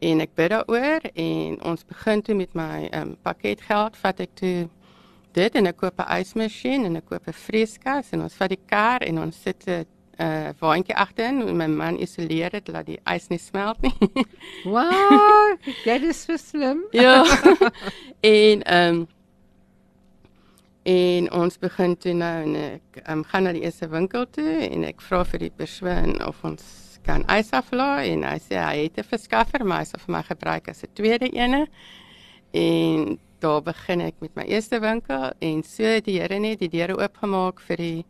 en 0.00 0.20
ek 0.24 0.34
bid 0.34 0.50
daaroor 0.54 1.06
en 1.14 1.56
ons 1.72 1.84
begin 1.84 2.22
toe 2.22 2.34
met 2.34 2.54
my 2.56 2.88
um, 2.96 3.16
pakketgeld 3.22 3.96
vat 4.00 4.20
ek 4.24 4.34
toe 4.40 4.68
dit 5.36 5.54
en 5.60 5.70
ek 5.70 5.76
koop 5.76 6.00
'n 6.00 6.20
ysmasjien 6.20 6.84
en 6.88 6.96
ek 6.96 7.06
koop 7.12 7.28
'n 7.28 7.36
vrieskas 7.46 8.12
en 8.12 8.22
ons 8.26 8.34
vat 8.34 8.50
die 8.50 8.64
kar 8.66 9.02
en 9.02 9.18
ons 9.18 9.42
sit 9.42 9.68
'n 9.68 9.84
uh, 10.20 10.50
waantjie 10.58 10.96
agterin 10.96 11.42
en 11.48 11.56
my 11.56 11.66
man 11.66 11.98
isoleer 11.98 12.50
dit 12.50 12.68
laat 12.68 12.86
die 12.86 13.00
ys 13.14 13.28
nie 13.28 13.38
smelt 13.38 13.80
nie. 13.82 13.94
wow, 14.74 15.56
dit 15.84 16.02
is 16.02 16.24
so 16.24 16.36
slim. 16.36 16.84
ja. 16.92 17.24
en 18.20 18.62
ehm 18.62 18.94
um, 18.94 19.08
en 20.82 21.32
ons 21.32 21.58
begin 21.58 21.96
toe 21.96 22.12
nou 22.16 22.36
en 22.42 22.54
ek 22.56 23.02
um, 23.04 23.24
gaan 23.24 23.44
na 23.44 23.52
die 23.52 23.62
eerste 23.62 23.88
winkel 23.88 24.24
toe 24.32 24.64
en 24.64 24.84
ek 24.88 25.02
vra 25.04 25.24
vir 25.28 25.44
die 25.44 25.52
persoon 25.52 26.16
of 26.24 26.40
ons 26.42 26.64
kan 27.06 27.24
ys 27.28 27.50
aflaai 27.50 28.12
en 28.12 28.22
hy 28.28 28.38
sê 28.38 28.56
hy 28.60 28.76
het 28.84 28.98
'n 28.98 29.10
verskaffer 29.12 29.64
maar 29.64 29.78
hy 29.78 29.84
sal 29.84 30.00
vir 30.04 30.12
my 30.16 30.22
gebruik 30.22 30.68
as 30.68 30.82
'n 30.82 30.94
tweede 30.94 31.28
ene. 31.32 31.66
En 32.52 33.18
daar 33.40 33.62
begin 33.62 34.00
ek 34.00 34.14
met 34.20 34.34
my 34.34 34.44
eerste 34.44 34.80
winkel 34.80 35.32
en 35.38 35.62
so 35.62 35.82
het 35.82 36.04
die 36.04 36.20
Here 36.20 36.38
net 36.38 36.58
die 36.58 36.68
deure 36.68 36.96
oopgemaak 36.96 37.60
vir 37.60 37.76
die 37.76 38.04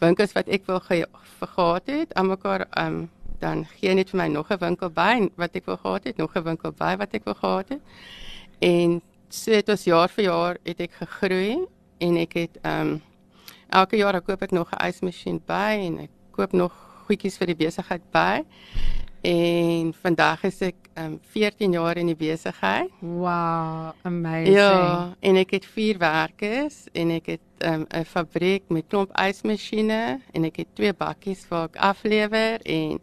winkels 0.00 0.34
wat 0.36 0.48
ek 0.48 0.66
wil 0.66 0.80
gehad 0.80 1.86
het. 1.86 2.14
Almekaar 2.14 2.66
um 2.76 3.10
dan 3.40 3.66
gee 3.80 3.94
net 3.94 4.10
vir 4.10 4.18
my 4.18 4.28
nog 4.28 4.50
'n 4.50 4.58
winkel 4.58 4.90
by 4.90 5.28
wat 5.36 5.56
ek 5.56 5.66
wil 5.66 5.76
gehad 5.76 6.04
het, 6.04 6.16
nog 6.16 6.36
'n 6.36 6.42
winkel 6.42 6.72
by 6.72 6.96
wat 6.96 7.14
ek 7.14 7.24
wil 7.24 7.34
gehad 7.34 7.68
het. 7.68 7.80
En 8.58 9.02
so 9.28 9.50
het 9.50 9.68
ons 9.68 9.84
jaar 9.84 10.08
vir 10.08 10.24
jaar 10.24 10.56
het 10.64 10.80
ek 10.80 10.92
gegroei 10.92 11.66
en 11.98 12.16
ek 12.16 12.32
het 12.32 12.58
um 12.64 13.02
elke 13.68 13.96
jaar 13.96 14.20
koop 14.20 14.42
ek 14.42 14.50
nog 14.50 14.70
'n 14.72 14.86
ysmasjien 14.88 15.40
by 15.46 15.78
en 15.86 15.98
ek 15.98 16.10
koop 16.30 16.52
nog 16.52 16.72
goedjies 17.06 17.38
vir 17.40 17.52
die 17.52 17.60
besigheid 17.66 18.04
by. 18.14 18.44
En 19.26 19.90
vandag 20.02 20.44
is 20.46 20.60
ek 20.62 20.76
um 21.00 21.16
14 21.32 21.72
jaar 21.74 21.98
in 21.98 22.12
die 22.12 22.18
besigheid. 22.18 22.92
Wow, 23.00 23.92
amazing. 24.06 24.54
Ja, 24.54 25.16
en 25.20 25.40
ek 25.40 25.56
het 25.56 25.66
vier 25.74 25.98
werkers 25.98 26.84
en 26.94 27.10
ek 27.16 27.32
het 27.34 27.66
um 27.66 27.86
'n 27.90 28.04
fabriek 28.04 28.68
met 28.68 28.86
klomp 28.88 29.10
ysmasjiene 29.18 30.20
en 30.32 30.44
ek 30.44 30.62
het 30.62 30.74
twee 30.74 30.92
bakkies 30.92 31.48
waar 31.48 31.68
ek 31.72 31.76
aflewer 31.76 32.60
en 32.62 33.00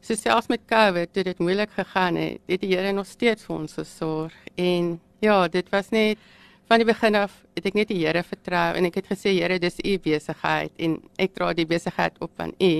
so 0.00 0.14
selfs 0.14 0.48
met 0.48 0.66
COVID 0.66 1.12
toe 1.12 1.22
dit 1.22 1.38
moeilik 1.38 1.70
gegaan 1.70 2.16
het, 2.16 2.40
het 2.46 2.60
die 2.60 2.74
Here 2.76 2.92
nog 2.92 3.06
steeds 3.06 3.44
vir 3.44 3.56
ons 3.56 3.72
gesorg 3.72 4.34
en 4.56 5.00
ja, 5.20 5.48
dit 5.48 5.68
was 5.70 5.88
net 5.88 6.18
van 6.68 6.80
die 6.80 6.86
begin 6.88 7.14
af 7.14 7.32
het 7.56 7.66
ek 7.66 7.74
net 7.74 7.88
die 7.88 8.00
Here 8.06 8.22
vertrou 8.22 8.74
en 8.78 8.84
ek 8.88 8.94
het 9.00 9.06
gesê 9.12 9.34
Here, 9.36 9.58
dis 9.58 9.76
u 9.84 9.98
besigheid 9.98 10.72
en 10.78 10.98
ek 11.20 11.34
dra 11.36 11.52
die 11.54 11.66
besigheid 11.68 12.16
op 12.24 12.30
aan 12.40 12.54
u. 12.60 12.74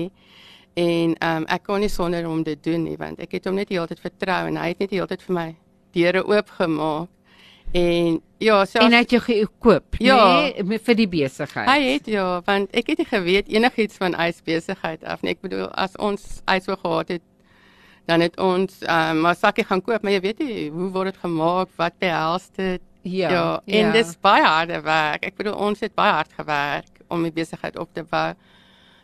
En 0.75 1.15
ehm 1.15 1.43
um, 1.43 1.45
ek 1.47 1.63
kon 1.63 1.79
nie 1.79 1.89
sonder 1.89 2.25
hom 2.27 2.43
dit 2.43 2.63
doen 2.63 2.83
nie 2.83 2.97
want 2.99 3.19
ek 3.23 3.37
het 3.37 3.45
hom 3.47 3.55
net 3.55 3.69
die 3.69 3.77
hele 3.77 3.87
tyd 3.87 4.01
vertrou 4.03 4.47
en 4.49 4.57
hy 4.59 4.71
het 4.73 4.79
net 4.83 4.89
die 4.91 4.97
hele 4.99 5.07
tyd 5.07 5.21
vir 5.23 5.35
my 5.35 5.49
deure 5.95 6.25
oopgemaak. 6.27 7.09
En 7.75 8.21
ja, 8.39 8.57
selfs 8.65 8.85
En 8.85 8.93
hy 8.93 8.99
het 9.03 9.11
jou 9.11 9.19
gekoop, 9.21 9.95
Ja. 9.99 10.49
nee, 10.63 10.77
vir 10.79 10.95
die 10.95 11.07
besigheid. 11.07 11.67
Hy 11.67 11.79
het 11.93 12.05
ja, 12.07 12.41
want 12.45 12.71
ek 12.75 12.87
het 12.87 12.97
nie 13.01 13.07
geweet 13.09 13.47
enigiets 13.51 13.97
van 13.97 14.13
ysbesigheid 14.15 15.03
af 15.03 15.21
nie. 15.23 15.31
Ek 15.35 15.41
bedoel 15.41 15.67
as 15.75 15.95
ons 15.97 16.41
ys 16.51 16.67
wou 16.69 16.77
gehad 16.77 17.09
het, 17.17 17.21
dan 18.07 18.21
het 18.21 18.37
ons 18.39 18.81
ehm 18.85 19.15
um, 19.17 19.21
maar 19.25 19.35
sakkie 19.35 19.65
gaan 19.65 19.81
koop, 19.81 20.03
maar 20.03 20.11
jy 20.13 20.21
weet 20.21 20.39
nie 20.39 20.69
hoe 20.69 20.91
word 20.93 21.13
dit 21.13 21.21
gemaak, 21.23 21.69
wat 21.77 21.97
behels 21.99 22.49
dit? 22.55 22.81
Ja, 23.05 23.29
ja 23.31 23.61
en 23.79 23.91
dis 23.93 24.15
baie 24.21 24.43
harde 24.43 24.81
werk. 24.85 25.23
Ek 25.29 25.37
bedoel 25.37 25.55
ons 25.69 25.79
het 25.85 25.93
baie 25.95 26.11
hard 26.17 26.33
gewerk 26.35 27.01
om 27.13 27.23
die 27.23 27.31
besigheid 27.31 27.77
op 27.77 27.93
te 27.93 28.03
bou. 28.03 28.33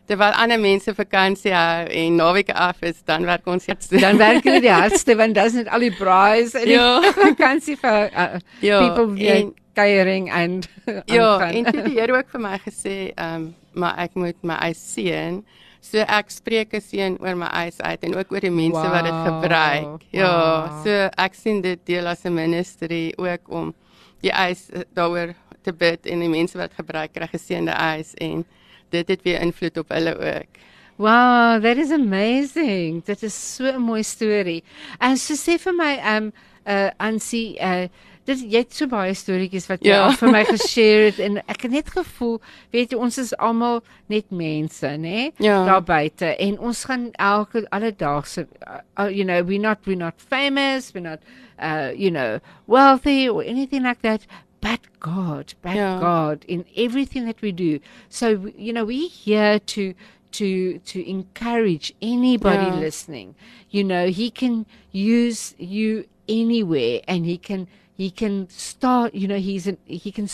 Terwyl 0.10 0.34
ander 0.34 0.60
mense 0.60 0.92
vakansie 0.98 1.54
hou 1.54 1.86
en 1.88 2.16
naweke 2.18 2.54
af 2.58 2.82
is, 2.84 3.04
dan 3.06 3.24
werk 3.30 3.46
ons 3.48 3.68
hardste. 3.70 4.00
dan 4.06 4.18
werk 4.18 4.44
jy 4.44 4.60
die 4.66 4.74
hardste 4.74 5.16
want 5.16 5.38
dis 5.38 5.54
net 5.62 5.70
al 5.72 5.80
die 5.86 5.94
braais 5.96 6.56
en 6.58 6.66
die 6.68 6.74
Ja. 6.76 7.00
vakansie 7.30 7.78
vir 7.80 8.10
uh, 8.12 8.40
Ja, 8.66 8.80
people 8.82 9.16
en- 9.38 9.54
catering 9.74 10.28
en 10.34 10.62
Ja, 11.06 11.40
en 11.48 11.66
het 11.66 11.86
die 11.86 11.96
Here 12.00 12.18
ook 12.18 12.30
vir 12.34 12.42
my 12.44 12.58
gesê, 12.66 13.14
ehm, 13.16 13.36
um, 13.36 13.56
maar 13.74 13.96
ek 14.04 14.16
moet 14.20 14.36
my 14.44 14.58
eis 14.68 14.82
seën. 14.96 15.38
So 15.82 15.98
ek 16.04 16.30
spreek 16.30 16.74
'n 16.76 16.82
seën 16.82 17.16
oor 17.22 17.36
my 17.40 17.48
eis 17.64 17.80
uit 17.80 18.04
en 18.04 18.16
ook 18.18 18.32
oor 18.34 18.40
die 18.44 18.52
mense 18.52 18.84
wat 18.92 19.04
dit 19.08 19.14
Wow, 19.14 19.26
gebruik. 19.30 20.02
Ja, 20.12 20.28
wow. 20.34 20.84
so 20.84 20.90
ek 21.18 21.34
sien 21.36 21.62
dit 21.62 21.80
deel 21.86 22.08
as 22.08 22.26
'n 22.26 22.34
ministry 22.34 23.14
ook 23.18 23.48
om 23.50 23.74
die 24.22 24.32
eis 24.32 24.70
eh, 24.70 24.86
daaroor 24.94 25.34
te 25.62 25.74
bid 25.74 26.06
en 26.10 26.24
die 26.24 26.32
mense 26.32 26.58
wat 26.58 26.74
gebruik 26.78 27.14
kry 27.14 27.28
geseënde 27.32 27.72
eis 27.72 28.14
en 28.22 28.46
dit 28.92 29.08
het 29.08 29.22
weer 29.24 29.42
invloed 29.42 29.78
op 29.78 29.94
hulle 29.94 30.16
ook. 30.18 30.62
Wow, 31.02 31.62
that 31.64 31.78
is 31.78 31.92
amazing. 31.92 33.04
Dit 33.06 33.24
is 33.24 33.56
so 33.56 33.66
'n 33.66 33.82
mooi 33.82 34.04
storie. 34.04 34.64
En 35.00 35.18
so 35.18 35.34
sê 35.34 35.58
vir 35.58 35.74
my 35.74 35.94
um 36.16 36.34
uh 36.68 36.90
Ansie 36.98 37.58
uh 37.60 37.88
dit 38.32 38.42
jy 38.54 38.62
het 38.64 38.74
so 38.76 38.88
baie 38.92 39.14
storieetjies 39.18 39.68
wat 39.70 39.84
jy 39.86 39.92
Ja. 39.94 40.06
al 40.08 40.16
vir 40.20 40.32
my 40.32 40.44
geshare 40.54 41.06
het 41.12 41.20
en 41.20 41.38
ek 41.48 41.62
het 41.68 41.72
net 41.72 41.90
gevoel, 41.94 42.40
weet 42.74 42.92
jy, 42.92 42.98
ons 42.98 43.18
is 43.22 43.34
almal 43.38 43.82
net 44.12 44.32
mense, 44.32 44.88
nê? 44.98 45.30
Ja. 45.44 45.62
Daar 45.68 45.84
buite 45.84 46.32
en 46.38 46.60
ons 46.60 46.84
gaan 46.90 47.10
elke 47.20 47.66
alledaagse 47.70 48.48
uh, 48.68 48.80
uh, 49.00 49.10
you 49.10 49.24
know, 49.24 49.42
we're 49.44 49.62
not 49.62 49.80
we're 49.86 49.98
not 50.00 50.16
famous, 50.18 50.92
we're 50.94 51.04
not 51.10 51.20
uh 51.62 51.92
you 51.96 52.10
know, 52.12 52.40
wealthy 52.68 53.28
or 53.30 53.44
anything 53.44 53.84
like 53.84 54.02
that. 54.02 54.26
But 54.62 54.80
God, 55.00 55.54
but 55.62 55.74
Ja. 55.76 56.00
God 56.00 56.44
in 56.48 56.66
everything 56.78 57.26
that 57.26 57.42
we 57.42 57.52
do. 57.52 57.80
So 58.10 58.52
you 58.58 58.72
know, 58.74 58.86
we're 58.86 59.10
here 59.10 59.60
to 59.74 59.94
to 60.38 60.78
to 60.86 61.00
encourage 61.10 61.94
anybody 62.02 62.66
Yeah. 62.66 62.80
listening. 62.80 63.36
You 63.72 63.84
know, 63.84 64.08
he 64.08 64.30
can 64.30 64.66
use 64.92 65.56
you 65.58 66.06
anywhere, 66.30 67.02
and 67.08 67.26
he 67.26 67.38
can 67.38 67.68
he 68.02 68.10
can 68.22 68.36
start. 68.50 69.14
You 69.22 69.28
know, 69.32 69.40
he's 69.50 69.66
an, 69.68 69.78
he 69.86 70.12
can 70.12 70.28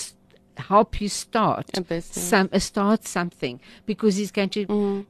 help 0.69 0.99
you 1.01 1.07
start 1.09 1.65
A 1.77 1.81
business. 1.81 2.29
some 2.29 2.49
uh, 2.51 2.57
start 2.59 3.05
something 3.07 3.59
because 3.85 4.13
he's 4.19 4.31
going 4.31 4.49
to 4.49 4.61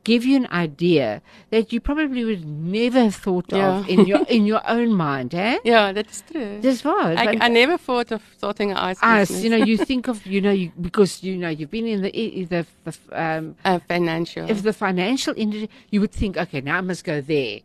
give 0.03 0.21
you 0.29 0.35
an 0.35 0.47
idea 0.51 1.21
that 1.51 1.71
you 1.71 1.79
probably 1.79 2.25
would 2.29 2.43
never 2.45 2.99
have 3.07 3.15
thought 3.15 3.45
Yeah. 3.51 3.79
of 3.79 3.87
in 3.87 3.99
your 4.11 4.21
in 4.37 4.45
your 4.45 4.61
own 4.67 4.89
mind, 4.93 5.33
eh? 5.33 5.57
Dit 5.93 6.07
is 6.11 6.21
true. 6.31 6.59
Dis 6.61 6.83
waar. 6.83 7.15
I, 7.15 7.37
I 7.47 7.49
never 7.49 7.77
thought 7.77 8.11
of 8.11 8.21
starting 8.37 8.71
an 8.71 8.77
ice 8.91 8.99
us, 9.01 9.29
business. 9.29 9.43
you 9.43 9.49
know, 9.53 9.61
you 9.71 9.77
think 9.91 10.03
of, 10.09 10.17
you 10.25 10.41
know, 10.41 10.51
you, 10.51 10.71
because 10.81 11.23
you 11.23 11.37
know 11.37 11.49
you've 11.49 11.71
been 11.71 11.87
in 11.87 12.01
the 12.01 12.11
the, 12.53 12.65
the 12.83 12.93
um, 13.13 13.55
uh, 13.63 13.79
financial. 13.87 14.43
if 14.51 14.59
the 14.63 14.73
financial 14.73 15.33
industry, 15.37 15.69
you 15.91 16.01
would 16.01 16.11
think, 16.11 16.35
okay, 16.37 16.61
now 16.61 16.77
I 16.77 16.81
must 16.81 17.03
go 17.05 17.21
there. 17.21 17.59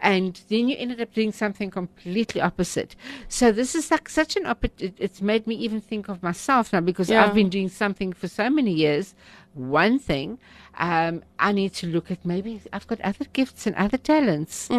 And 0.00 0.40
then 0.48 0.68
you 0.68 0.76
ended 0.78 1.00
up 1.00 1.12
doing 1.12 1.32
something 1.32 1.70
completely 1.70 2.40
opposite. 2.40 2.94
So 3.28 3.50
this 3.50 3.74
is 3.74 3.90
like 3.90 4.08
such 4.08 4.36
an 4.36 4.46
opportunity. 4.46 4.94
It's 4.98 5.20
made 5.20 5.46
me 5.46 5.56
even 5.56 5.80
think 5.80 6.08
of 6.08 6.22
myself 6.22 6.72
now 6.72 6.80
because 6.80 7.10
Yeah. 7.10 7.24
I've 7.24 7.34
been 7.34 7.48
doing 7.48 7.68
something 7.68 8.12
for 8.12 8.28
so 8.28 8.48
many 8.48 8.72
years. 8.72 9.14
One 9.54 9.98
thing, 9.98 10.38
um, 10.78 11.24
I 11.40 11.50
need 11.50 11.72
to 11.74 11.88
look 11.88 12.12
at 12.12 12.24
maybe 12.24 12.60
I've 12.72 12.86
got 12.86 13.00
other 13.00 13.24
gifts 13.32 13.66
and 13.66 13.74
other 13.74 13.96
talents 13.98 14.70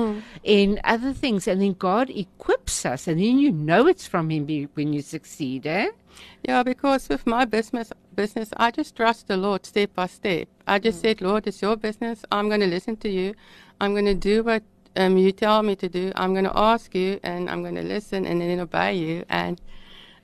in 0.43 0.79
other 0.85 1.11
things. 1.11 1.47
And 1.49 1.61
then 1.61 1.73
God 1.73 2.09
equips 2.09 2.85
us 2.85 3.07
and 3.07 3.19
then 3.19 3.39
you 3.39 3.51
know 3.51 3.87
it's 3.87 4.07
from 4.07 4.29
Him 4.31 4.45
be- 4.45 4.69
when 4.75 4.93
you 4.93 5.01
succeed, 5.01 5.67
eh? 5.67 5.89
Yeah, 6.47 6.63
because 6.63 7.09
with 7.09 7.27
my 7.27 7.43
business, 7.43 7.91
business, 8.15 8.49
I 8.55 8.71
just 8.71 8.95
trust 8.95 9.27
the 9.27 9.35
Lord 9.37 9.65
step 9.65 9.93
by 9.95 10.07
step. 10.07 10.47
I 10.65 10.79
just 10.79 11.01
said, 11.01 11.21
Lord, 11.21 11.47
it's 11.47 11.61
your 11.61 11.75
business. 11.75 12.23
I'm 12.31 12.47
going 12.47 12.61
to 12.61 12.67
listen 12.67 12.95
to 12.97 13.09
you. 13.09 13.33
I'm 13.81 13.91
going 13.93 14.05
to 14.05 14.13
do 14.15 14.43
what 14.43 14.63
um, 14.95 15.17
you 15.17 15.31
tell 15.31 15.63
me 15.63 15.75
to 15.77 15.89
do. 15.89 16.11
I'm 16.15 16.33
going 16.33 16.45
to 16.45 16.57
ask 16.57 16.93
you, 16.95 17.19
and 17.23 17.49
I'm 17.49 17.61
going 17.61 17.75
to 17.75 17.83
listen, 17.83 18.25
and 18.25 18.41
then 18.41 18.59
obey 18.59 18.95
you. 18.95 19.25
And 19.29 19.61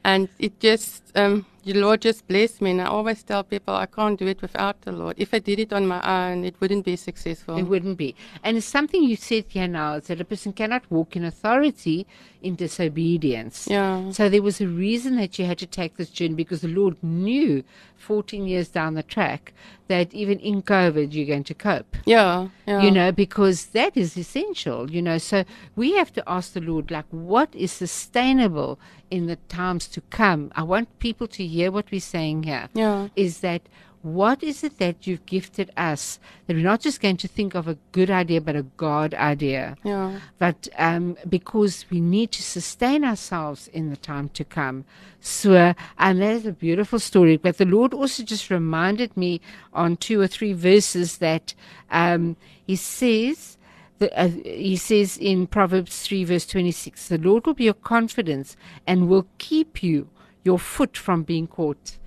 and 0.03 0.29
it 0.37 0.59
just, 0.59 1.03
um, 1.15 1.47
the 1.65 1.73
Lord 1.73 2.01
just 2.01 2.27
blessed 2.27 2.61
me. 2.61 2.71
And 2.71 2.81
I 2.81 2.85
always 2.85 3.23
tell 3.23 3.43
people, 3.43 3.73
I 3.73 3.87
can't 3.87 4.17
do 4.17 4.27
it 4.27 4.41
without 4.41 4.81
the 4.81 4.91
Lord. 4.91 5.15
If 5.17 5.33
I 5.33 5.39
did 5.39 5.59
it 5.59 5.73
on 5.73 5.87
my 5.87 6.01
own, 6.01 6.45
it 6.45 6.55
wouldn't 6.61 6.85
be 6.85 6.95
successful. 6.95 7.57
It 7.57 7.63
wouldn't 7.63 7.97
be. 7.97 8.15
And 8.43 8.55
it's 8.57 8.65
something 8.65 9.03
you 9.03 9.15
said 9.15 9.45
here 9.49 9.67
now 9.67 9.95
is 9.95 10.07
that 10.07 10.21
a 10.21 10.25
person 10.25 10.53
cannot 10.53 10.89
walk 10.89 11.15
in 11.15 11.25
authority 11.25 12.05
in 12.41 12.55
disobedience. 12.55 13.67
Yeah. 13.67 14.11
So 14.11 14.29
there 14.29 14.43
was 14.43 14.61
a 14.61 14.67
reason 14.67 15.15
that 15.17 15.39
you 15.39 15.45
had 15.45 15.57
to 15.57 15.65
take 15.65 15.97
this 15.97 16.09
journey 16.09 16.35
because 16.35 16.61
the 16.61 16.67
Lord 16.67 17.01
knew 17.01 17.63
14 17.97 18.45
years 18.45 18.67
down 18.67 18.93
the 18.93 19.01
track 19.01 19.51
that 19.87 20.13
even 20.13 20.39
in 20.39 20.61
COVID 20.61 21.13
you're 21.13 21.25
going 21.25 21.43
to 21.45 21.53
cope. 21.55 21.95
Yeah, 22.05 22.49
yeah. 22.67 22.81
You 22.81 22.91
know, 22.91 23.11
because 23.11 23.67
that 23.67 23.97
is 23.97 24.15
essential, 24.15 24.91
you 24.91 25.01
know. 25.01 25.17
So 25.17 25.43
we 25.75 25.93
have 25.95 26.13
to 26.13 26.23
ask 26.27 26.53
the 26.53 26.61
Lord, 26.61 26.91
like, 26.91 27.05
what 27.09 27.53
is 27.55 27.71
sustainable 27.71 28.79
in 29.11 29.27
the 29.27 29.37
times 29.49 29.87
to 29.89 30.01
come? 30.09 30.51
I 30.55 30.63
want 30.63 30.99
people 30.99 31.27
to 31.27 31.45
hear 31.45 31.71
what 31.71 31.91
we're 31.91 31.99
saying 32.01 32.43
here 32.43 32.69
Yeah. 32.73 33.09
is 33.15 33.39
that 33.39 33.61
what 34.01 34.43
is 34.43 34.63
it 34.63 34.77
that 34.77 35.07
you've 35.07 35.25
gifted 35.25 35.71
us 35.75 36.19
that 36.45 36.55
we're 36.55 36.61
not 36.61 36.79
just 36.79 37.01
going 37.01 37.17
to 37.17 37.27
think 37.27 37.55
of 37.55 37.67
a 37.67 37.75
good 37.91 38.11
idea 38.11 38.39
but 38.39 38.55
a 38.55 38.61
God 38.77 39.15
idea, 39.15 39.77
Yeah. 39.83 40.19
but 40.37 40.67
um, 40.77 41.17
because 41.27 41.85
we 41.89 41.99
need 41.99 42.31
to 42.33 42.43
sustain 42.43 43.03
ourselves 43.03 43.67
in 43.69 43.89
the 43.89 43.95
time 43.97 44.29
to 44.29 44.43
come. 44.43 44.85
So, 45.21 45.73
and 45.97 46.21
that 46.21 46.33
is 46.35 46.45
a 46.45 46.51
beautiful 46.51 46.99
story. 46.99 47.35
But 47.37 47.57
the 47.57 47.65
Lord 47.65 47.95
also 47.95 48.21
just 48.21 48.51
reminded 48.51 49.17
me 49.17 49.41
on 49.73 49.97
two 49.97 50.21
or 50.21 50.27
three 50.27 50.53
verses 50.53 51.17
that 51.17 51.55
um, 51.89 52.35
He 52.67 52.75
says. 52.75 53.54
The, 53.97 54.19
uh, 54.19 54.27
he 54.27 54.75
says 54.75 55.17
in 55.17 55.47
Proverbs 55.47 56.01
3, 56.01 56.25
verse 56.25 56.45
26, 56.45 57.07
the 57.07 57.17
Lord 57.17 57.45
will 57.45 57.53
be 57.53 57.63
your 57.65 57.73
confidence 57.73 58.57
and 58.85 59.07
will 59.07 59.27
keep 59.37 59.81
you, 59.81 60.09
your 60.43 60.59
foot 60.59 60.97
from 60.97 61.23
being 61.23 61.47
caught. 61.47 61.97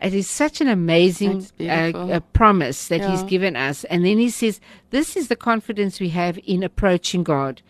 It 0.00 0.12
is 0.12 0.28
such 0.28 0.60
an 0.60 0.68
amazing 0.68 1.46
uh, 1.58 2.20
promise 2.32 2.88
that 2.88 3.08
He's 3.08 3.22
given 3.22 3.56
us. 3.56 3.84
And 3.84 4.04
then 4.04 4.18
He 4.18 4.28
says, 4.28 4.60
This 4.90 5.16
is 5.16 5.28
the 5.28 5.36
confidence 5.36 6.00
we 6.00 6.10
have 6.10 6.38
in 6.44 6.62
approaching 6.62 7.22
God. 7.22 7.62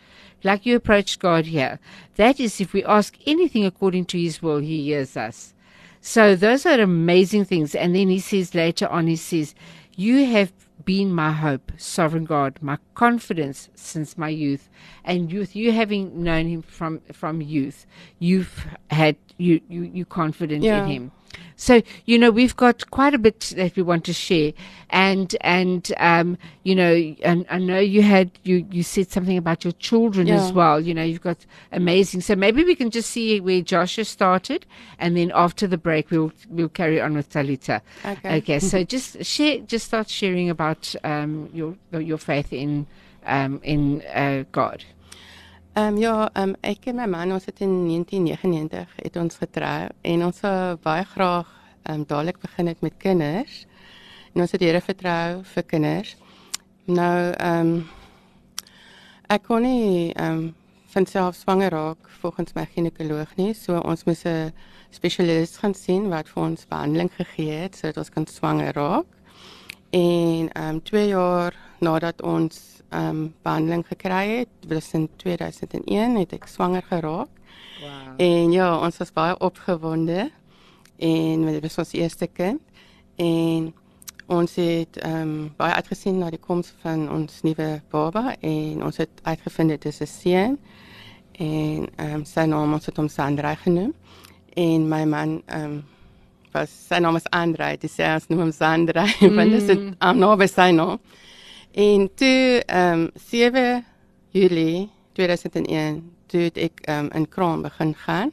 Like 0.43 0.67
you 0.67 0.77
approach 0.77 1.19
God 1.19 1.47
here. 1.47 1.79
That 2.17 2.41
is, 2.41 2.61
if 2.61 2.73
we 2.73 2.85
ask 2.85 3.17
anything 3.27 3.65
according 3.65 4.07
to 4.07 4.21
His 4.21 4.43
will, 4.43 4.59
He 4.59 4.85
hears 4.85 5.17
us. 5.17 5.55
So 6.01 6.35
those 6.35 6.67
are 6.67 6.81
amazing 6.81 7.45
things. 7.45 7.75
And 7.75 7.95
then 7.95 8.09
He 8.09 8.19
says 8.19 8.55
later 8.55 8.89
on, 8.89 9.07
He 9.07 9.17
says, 9.17 9.55
You 9.95 10.27
have 10.27 10.53
been 10.85 11.13
my 11.13 11.33
hope, 11.33 11.73
sovereign 11.77 12.25
God, 12.25 12.59
my 12.61 12.79
confidence 12.95 13.69
since 13.75 14.17
my 14.19 14.29
youth. 14.29 14.69
And 15.05 15.33
youth, 15.33 15.57
you 15.57 15.73
having 15.73 16.23
known 16.23 16.47
Him 16.47 16.63
from, 16.63 17.01
from 17.13 17.41
youth, 17.41 17.87
you've 18.19 18.67
had, 18.91 19.17
you, 19.39 19.61
you, 19.69 19.83
you 19.83 20.05
confident 20.05 20.65
Yeah. 20.65 20.85
in 20.85 20.91
Him. 20.91 21.13
So 21.57 21.83
you 22.05 22.19
know 22.19 22.31
we've 22.31 22.57
got 22.57 22.91
quite 22.91 23.15
a 23.15 23.19
bit 23.19 23.53
that 23.57 23.77
we 23.77 23.83
want 23.83 24.05
to 24.05 24.13
share, 24.13 24.53
and 24.91 25.35
and 25.41 25.93
um, 25.99 26.39
you 26.65 26.75
know, 26.75 26.95
and 27.23 27.47
I 27.51 27.59
know 27.59 27.79
you 27.79 28.03
had 28.03 28.31
you 28.43 28.67
you 28.71 28.83
said 28.83 29.11
something 29.11 29.37
about 29.39 29.65
your 29.65 29.73
children 29.75 30.29
as 30.29 30.53
well. 30.53 30.81
You 30.81 30.95
know, 30.95 31.03
you've 31.03 31.23
got 31.23 31.39
amazing. 31.73 32.21
So 32.21 32.37
maybe 32.37 32.65
we 32.65 32.75
can 32.75 32.91
just 32.91 33.11
see 33.11 33.41
where 33.41 33.61
Joshua 33.63 34.05
started, 34.05 34.67
and 34.99 35.17
then 35.17 35.33
after 35.35 35.67
the 35.67 35.79
break 35.79 36.11
we'll 36.11 36.33
we'll 36.51 36.69
carry 36.69 37.01
on 37.01 37.15
with 37.15 37.31
Talita. 37.31 37.81
Okay. 38.05 38.37
Okay. 38.39 38.59
So 38.59 38.85
just 38.95 39.25
share, 39.25 39.59
just 39.61 39.87
start 39.87 40.09
sharing 40.09 40.51
about 40.51 40.95
um, 41.05 41.51
your 41.53 41.75
your 41.93 42.19
faith 42.19 42.53
in 42.53 42.87
um, 43.25 43.61
in 43.63 44.03
uh, 44.15 44.45
God. 44.53 44.85
Ehm 45.77 45.87
um, 45.87 45.97
ja, 45.97 46.31
ehm 46.33 46.49
um, 46.49 46.55
ek 46.61 46.87
en 46.89 46.97
my 46.97 47.05
man 47.05 47.33
ons 47.37 47.45
het 47.45 47.59
in 47.61 47.73
1999 47.85 48.93
het 48.97 49.17
ons 49.21 49.35
getrou 49.37 49.89
en 50.11 50.23
ons 50.25 50.39
sou 50.41 50.77
baie 50.81 51.03
graag 51.05 51.51
ehm 51.83 51.99
um, 51.99 52.05
dadelik 52.09 52.39
begin 52.41 52.67
het 52.67 52.81
met 52.81 52.95
kinders. 52.97 53.67
En 54.33 54.41
ons 54.41 54.55
het 54.57 54.61
Here 54.65 54.81
vertrou 54.81 55.43
vir 55.45 55.67
kinders. 55.73 56.15
Nou 56.85 57.19
ehm 57.33 57.75
um, 57.75 57.83
ek 59.29 59.45
kon 59.51 59.69
nie 59.69 60.15
ehm 60.15 60.39
um, 60.39 60.55
van 60.95 61.07
self 61.07 61.37
swanger 61.37 61.71
raak 61.71 62.09
volgens 62.23 62.57
my 62.57 62.65
ginekoloog 62.73 63.37
nie, 63.37 63.53
so 63.55 63.77
ons 63.77 64.05
moes 64.09 64.25
'n 64.25 64.53
spesialis 64.91 65.57
gaan 65.57 65.75
sien 65.75 66.09
wat 66.09 66.29
vir 66.29 66.43
ons 66.43 66.67
behandeling 66.67 67.13
gegee 67.13 67.53
het 67.53 67.77
sodat 67.77 67.99
ons 67.99 68.11
kan 68.11 68.27
swanger 68.27 68.73
raak. 68.73 69.13
En 69.91 70.49
ehm 70.53 70.75
um, 70.75 70.83
2 70.83 71.07
jaar 71.09 71.53
nadat 71.81 72.23
ons 72.23 72.76
um, 72.91 73.35
behandeling 73.43 73.87
gekry 73.87 74.27
het, 74.39 74.69
was 74.69 74.93
in 74.93 75.09
2001 75.17 76.17
het 76.17 76.33
ek 76.33 76.47
swanger 76.47 76.83
geraak. 76.83 77.33
Wow. 77.81 78.15
En 78.17 78.53
ja, 78.53 78.71
ons 78.79 78.97
was 78.97 79.13
baie 79.13 79.39
opgewonde 79.39 80.31
en 80.97 81.47
dit 81.47 81.63
was 81.63 81.79
ons 81.79 81.93
eerste 81.93 82.27
kind 82.27 82.61
en 83.17 83.75
ons 84.27 84.55
het 84.59 84.99
um, 85.07 85.53
baie 85.57 85.75
uitgesien 85.79 86.19
na 86.19 86.31
die 86.33 86.41
koms 86.43 86.73
van 86.83 87.07
ons 87.13 87.43
nuwe 87.47 87.69
baba 87.93 88.35
en 88.41 88.83
ons 88.87 88.97
het 88.99 89.23
uitgevind 89.23 89.77
dit 89.77 89.85
is 89.85 90.01
'n 90.01 90.07
seun 90.07 90.59
en 91.33 91.89
ehm 91.97 92.15
um, 92.15 92.25
sy 92.25 92.47
naam 92.47 92.73
ons 92.73 92.87
het 92.87 92.97
hom 92.97 93.09
Sandra 93.09 93.55
genoem 93.55 93.95
en 94.55 94.89
my 94.89 95.05
man 95.05 95.43
ehm 95.47 95.65
um, 95.65 95.85
was 96.53 96.71
sy 96.89 96.99
naam 96.99 97.17
is 97.17 97.29
Andre 97.31 97.77
dis 97.77 97.95
sy 97.95 98.03
as 98.03 98.29
noem 98.29 98.41
hom 98.41 98.53
Sandra 98.53 99.05
mm. 99.05 99.35
want 99.37 99.51
dit 99.51 99.69
is 99.69 99.95
aan 99.99 100.19
nou 100.19 100.37
by 100.37 100.47
sy 100.47 100.71
naam 100.71 100.99
en 101.77 102.09
toe 102.15 102.63
ehm 102.67 103.01
um, 103.01 103.11
7 103.15 103.85
Julie 104.33 104.91
2001 105.13 106.03
toe 106.27 106.49
het 106.49 106.57
ek 106.57 106.83
ehm 106.89 107.05
um, 107.05 107.13
in 107.13 107.29
kraam 107.29 107.63
begin 107.63 107.95
gaan 107.95 108.33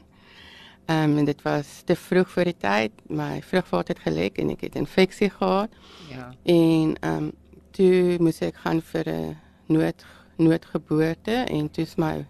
Ehm 0.86 1.12
um, 1.12 1.18
en 1.18 1.26
dit 1.26 1.42
was 1.42 1.82
te 1.86 1.96
vroeg 1.96 2.28
vir 2.30 2.50
die 2.52 2.58
tyd. 2.60 2.92
My 3.08 3.40
vrugvaart 3.42 3.88
het 3.94 4.00
gelek 4.04 4.38
en 4.38 4.50
ek 4.52 4.66
het 4.68 4.76
infeksie 4.76 5.30
gehad. 5.32 5.72
Ja. 6.12 6.34
En 6.44 6.96
ehm 7.00 7.24
um, 7.24 7.32
toe 7.72 8.18
moes 8.20 8.42
ek 8.44 8.60
gaan 8.66 8.82
vir 8.82 9.08
'n 9.10 9.38
nood 9.68 10.06
noodgeboorte 10.38 11.32
en 11.48 11.72
toe 11.72 11.84
is 11.84 11.96
my 11.96 12.26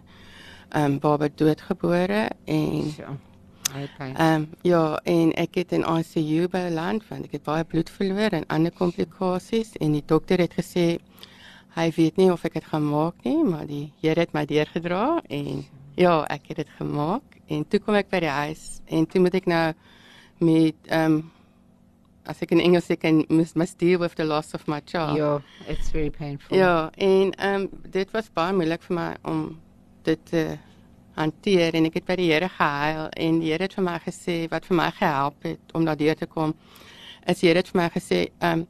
ehm 0.68 0.84
um, 0.84 0.98
baba 0.98 1.28
doodgebore 1.34 2.30
en 2.44 2.94
ja. 2.96 3.18
Ehm 3.72 4.34
um, 4.34 4.48
ja, 4.62 5.00
en 5.04 5.32
ek 5.40 5.54
het 5.54 5.72
in 5.72 5.84
ICU 5.84 6.48
beland 6.48 7.02
want 7.08 7.24
ek 7.24 7.38
het 7.38 7.42
baie 7.42 7.64
bloed 7.64 7.90
verloor 7.90 8.36
en 8.36 8.46
ander 8.46 8.72
komplikasies 8.72 9.74
en 9.80 9.92
die 9.92 10.04
dokter 10.06 10.38
het 10.38 10.54
gesê 10.54 10.98
hy 11.74 11.90
weet 11.96 12.16
nie 12.16 12.30
of 12.32 12.44
ek 12.44 12.60
dit 12.60 12.66
gaan 12.70 12.86
maak 12.86 13.24
nie, 13.24 13.42
maar 13.44 13.66
die 13.66 13.92
Here 14.00 14.20
het 14.20 14.34
my 14.34 14.44
deurgedra 14.46 15.22
en 15.28 15.64
ja, 15.98 16.22
ek 16.30 16.52
het 16.52 16.62
dit 16.62 16.74
gemaak 16.78 17.38
en 17.48 17.64
toe 17.68 17.80
kom 17.80 17.98
ek 17.98 18.10
by 18.10 18.20
die 18.24 18.34
huis 18.34 18.82
en 18.86 19.06
toe 19.06 19.22
moet 19.24 19.38
ek 19.40 19.48
nou 19.50 19.66
met 20.44 20.90
ehm 20.90 21.18
um, 21.18 21.22
as 22.24 22.40
ek 22.40 22.54
in 22.56 22.60
Engels 22.64 22.86
sê 22.88 22.96
kan 22.96 23.24
must, 23.28 23.56
must 23.56 23.76
deal 23.78 23.98
with 24.00 24.14
the 24.16 24.24
loss 24.24 24.54
of 24.54 24.62
my 24.66 24.80
child. 24.80 25.18
Ja, 25.18 25.42
it's 25.68 25.90
very 25.92 26.10
painful. 26.10 26.56
Ja, 26.56 26.90
en 26.96 27.32
ehm 27.32 27.66
um, 27.66 27.68
dit 27.90 28.10
was 28.16 28.30
baie 28.32 28.54
moeilik 28.56 28.82
vir 28.82 28.96
my 28.96 29.10
om 29.22 29.42
dit 30.04 30.20
te 30.30 30.44
hanteer 31.16 31.74
en 31.74 31.88
ek 31.90 32.00
het 32.00 32.06
by 32.08 32.16
die 32.20 32.30
Here 32.32 32.48
gehuil 32.48 33.10
en 33.26 33.40
die 33.42 33.52
Here 33.52 33.66
het 33.68 33.76
vir 33.78 33.86
my 33.86 33.98
gesê 34.06 34.38
wat 34.52 34.66
vir 34.68 34.78
my 34.80 34.90
gehelp 34.98 35.46
het 35.48 35.74
om 35.74 35.84
daardeur 35.86 36.18
te 36.18 36.26
kom. 36.26 36.54
Is 37.26 37.40
die 37.40 37.48
Here 37.48 37.62
het 37.62 37.70
vir 37.72 37.82
my 37.82 37.90
gesê 37.94 38.24
ehm 38.40 38.64
um, 38.64 38.66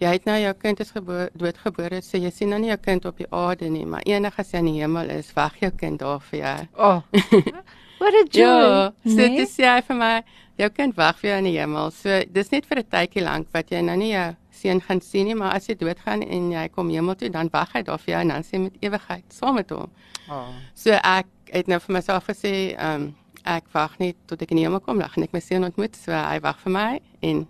jy 0.00 0.14
het 0.14 0.24
nou 0.24 0.38
jou 0.40 0.52
kind 0.56 0.80
is 0.80 0.92
doodgebore, 1.36 2.00
so 2.02 2.16
jy 2.16 2.30
sien 2.32 2.48
nou 2.48 2.58
nie 2.60 2.70
jou 2.70 2.78
kind 2.80 3.04
op 3.04 3.18
die 3.20 3.26
aarde 3.36 3.68
nie, 3.68 3.84
maar 3.84 4.00
enige 4.08 4.40
as 4.40 4.52
hy 4.52 4.62
in 4.62 4.70
die 4.70 4.80
hemel 4.80 5.10
is, 5.12 5.28
wag 5.36 5.58
jou 5.60 5.70
kind 5.76 6.00
daar 6.00 6.22
vir 6.30 6.38
jou. 6.38 6.56
Oh. 6.78 7.02
What 8.00 8.14
a 8.14 8.24
joy. 8.24 8.44
Ja, 8.44 8.92
so 9.04 9.16
nee? 9.16 9.36
dit 9.36 9.50
sê 9.52 9.72
vir 9.84 9.96
my, 9.96 10.12
jou 10.60 10.68
kind 10.72 10.96
wag 10.96 11.18
vir 11.20 11.30
jou 11.30 11.40
in 11.42 11.48
die 11.50 11.56
hemel. 11.58 11.90
So 11.92 12.22
dis 12.32 12.48
net 12.52 12.68
vir 12.68 12.80
'n 12.80 12.88
tydjie 12.94 13.24
lank 13.24 13.48
wat 13.52 13.70
jy 13.70 13.82
nou 13.84 13.96
nie 13.96 14.12
jou 14.12 14.28
seun 14.50 14.80
gaan 14.80 15.00
sien 15.00 15.26
nie, 15.26 15.34
maar 15.34 15.52
as 15.56 15.68
jy 15.68 15.76
doodgaan 15.80 16.22
en 16.22 16.50
jy 16.52 16.66
kom 16.68 16.88
hemel 16.88 17.14
toe, 17.14 17.28
dan 17.28 17.48
wag 17.52 17.72
hy 17.72 17.82
daar 17.82 17.98
vir 17.98 18.14
jou 18.14 18.20
en 18.20 18.32
dan 18.34 18.42
sê 18.44 18.60
met 18.60 18.76
ewigheid 18.80 19.24
saam 19.28 19.54
met 19.54 19.70
hom. 19.70 19.90
Oh. 20.28 20.48
So 20.74 20.92
ek 20.92 21.28
het 21.52 21.68
nou 21.68 21.78
vir 21.80 21.92
myself 21.98 22.28
gesê, 22.28 22.74
ehm 22.76 23.08
um, 23.08 23.14
ek 23.44 23.64
wag 23.72 23.98
net 23.98 24.16
tot 24.28 24.42
ek 24.42 24.50
in 24.52 24.58
die 24.60 24.64
hemel 24.66 24.80
kom, 24.84 24.98
dan 25.00 25.08
gaan 25.08 25.24
ek 25.24 25.32
my 25.32 25.40
seun 25.40 25.64
ontmoet. 25.64 25.96
So 25.96 26.12
hy 26.12 26.40
wag 26.44 26.60
vir 26.60 26.72
my 26.72 27.00
en 27.20 27.46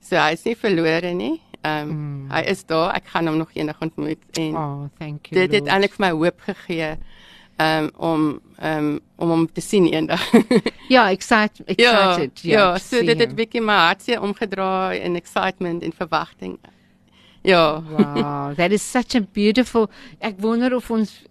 so 0.00 0.16
hy 0.16 0.32
is 0.32 0.44
nie 0.44 0.54
verlore 0.54 1.14
nie. 1.14 1.40
Ehm 1.62 1.88
um, 1.88 1.96
mm. 1.96 2.30
hy 2.32 2.42
is 2.52 2.64
daar. 2.64 2.94
Ek 2.96 3.12
gaan 3.12 3.28
hom 3.28 3.36
nog 3.36 3.52
eendag 3.54 3.80
ontmoet 3.80 4.24
en 4.40 4.56
Oh, 4.56 4.88
thank 4.98 5.28
you. 5.28 5.40
Dit 5.40 5.52
het 5.52 5.68
eintlik 5.68 5.96
vir 5.96 6.06
my 6.06 6.12
hoop 6.16 6.40
gegee 6.48 6.96
um, 7.56 7.90
om 7.96 8.40
um, 8.62 9.00
om 9.16 9.28
hom 9.28 9.48
te 9.52 9.60
sien 9.60 9.86
eendag. 9.92 10.22
ja, 10.94 11.10
excited, 11.10 11.66
excited. 11.66 12.40
Ja, 12.42 12.50
ja, 12.52 12.58
ja 12.58 12.78
so 12.78 13.02
dit 13.04 13.18
het 13.18 13.34
bietjie 13.34 13.62
my 13.62 13.78
hartjie 13.86 14.20
omgedraai 14.20 15.00
in 15.00 15.16
excitement 15.16 15.82
en 15.82 15.92
verwagting. 15.96 16.58
Ja. 17.42 17.82
wow, 17.82 18.54
that 18.54 18.70
is 18.70 18.90
such 18.90 19.14
a 19.14 19.20
beautiful. 19.32 19.90
Ek 20.18 20.38
wonder 20.38 20.74
of 20.74 20.90
ons 20.90 21.22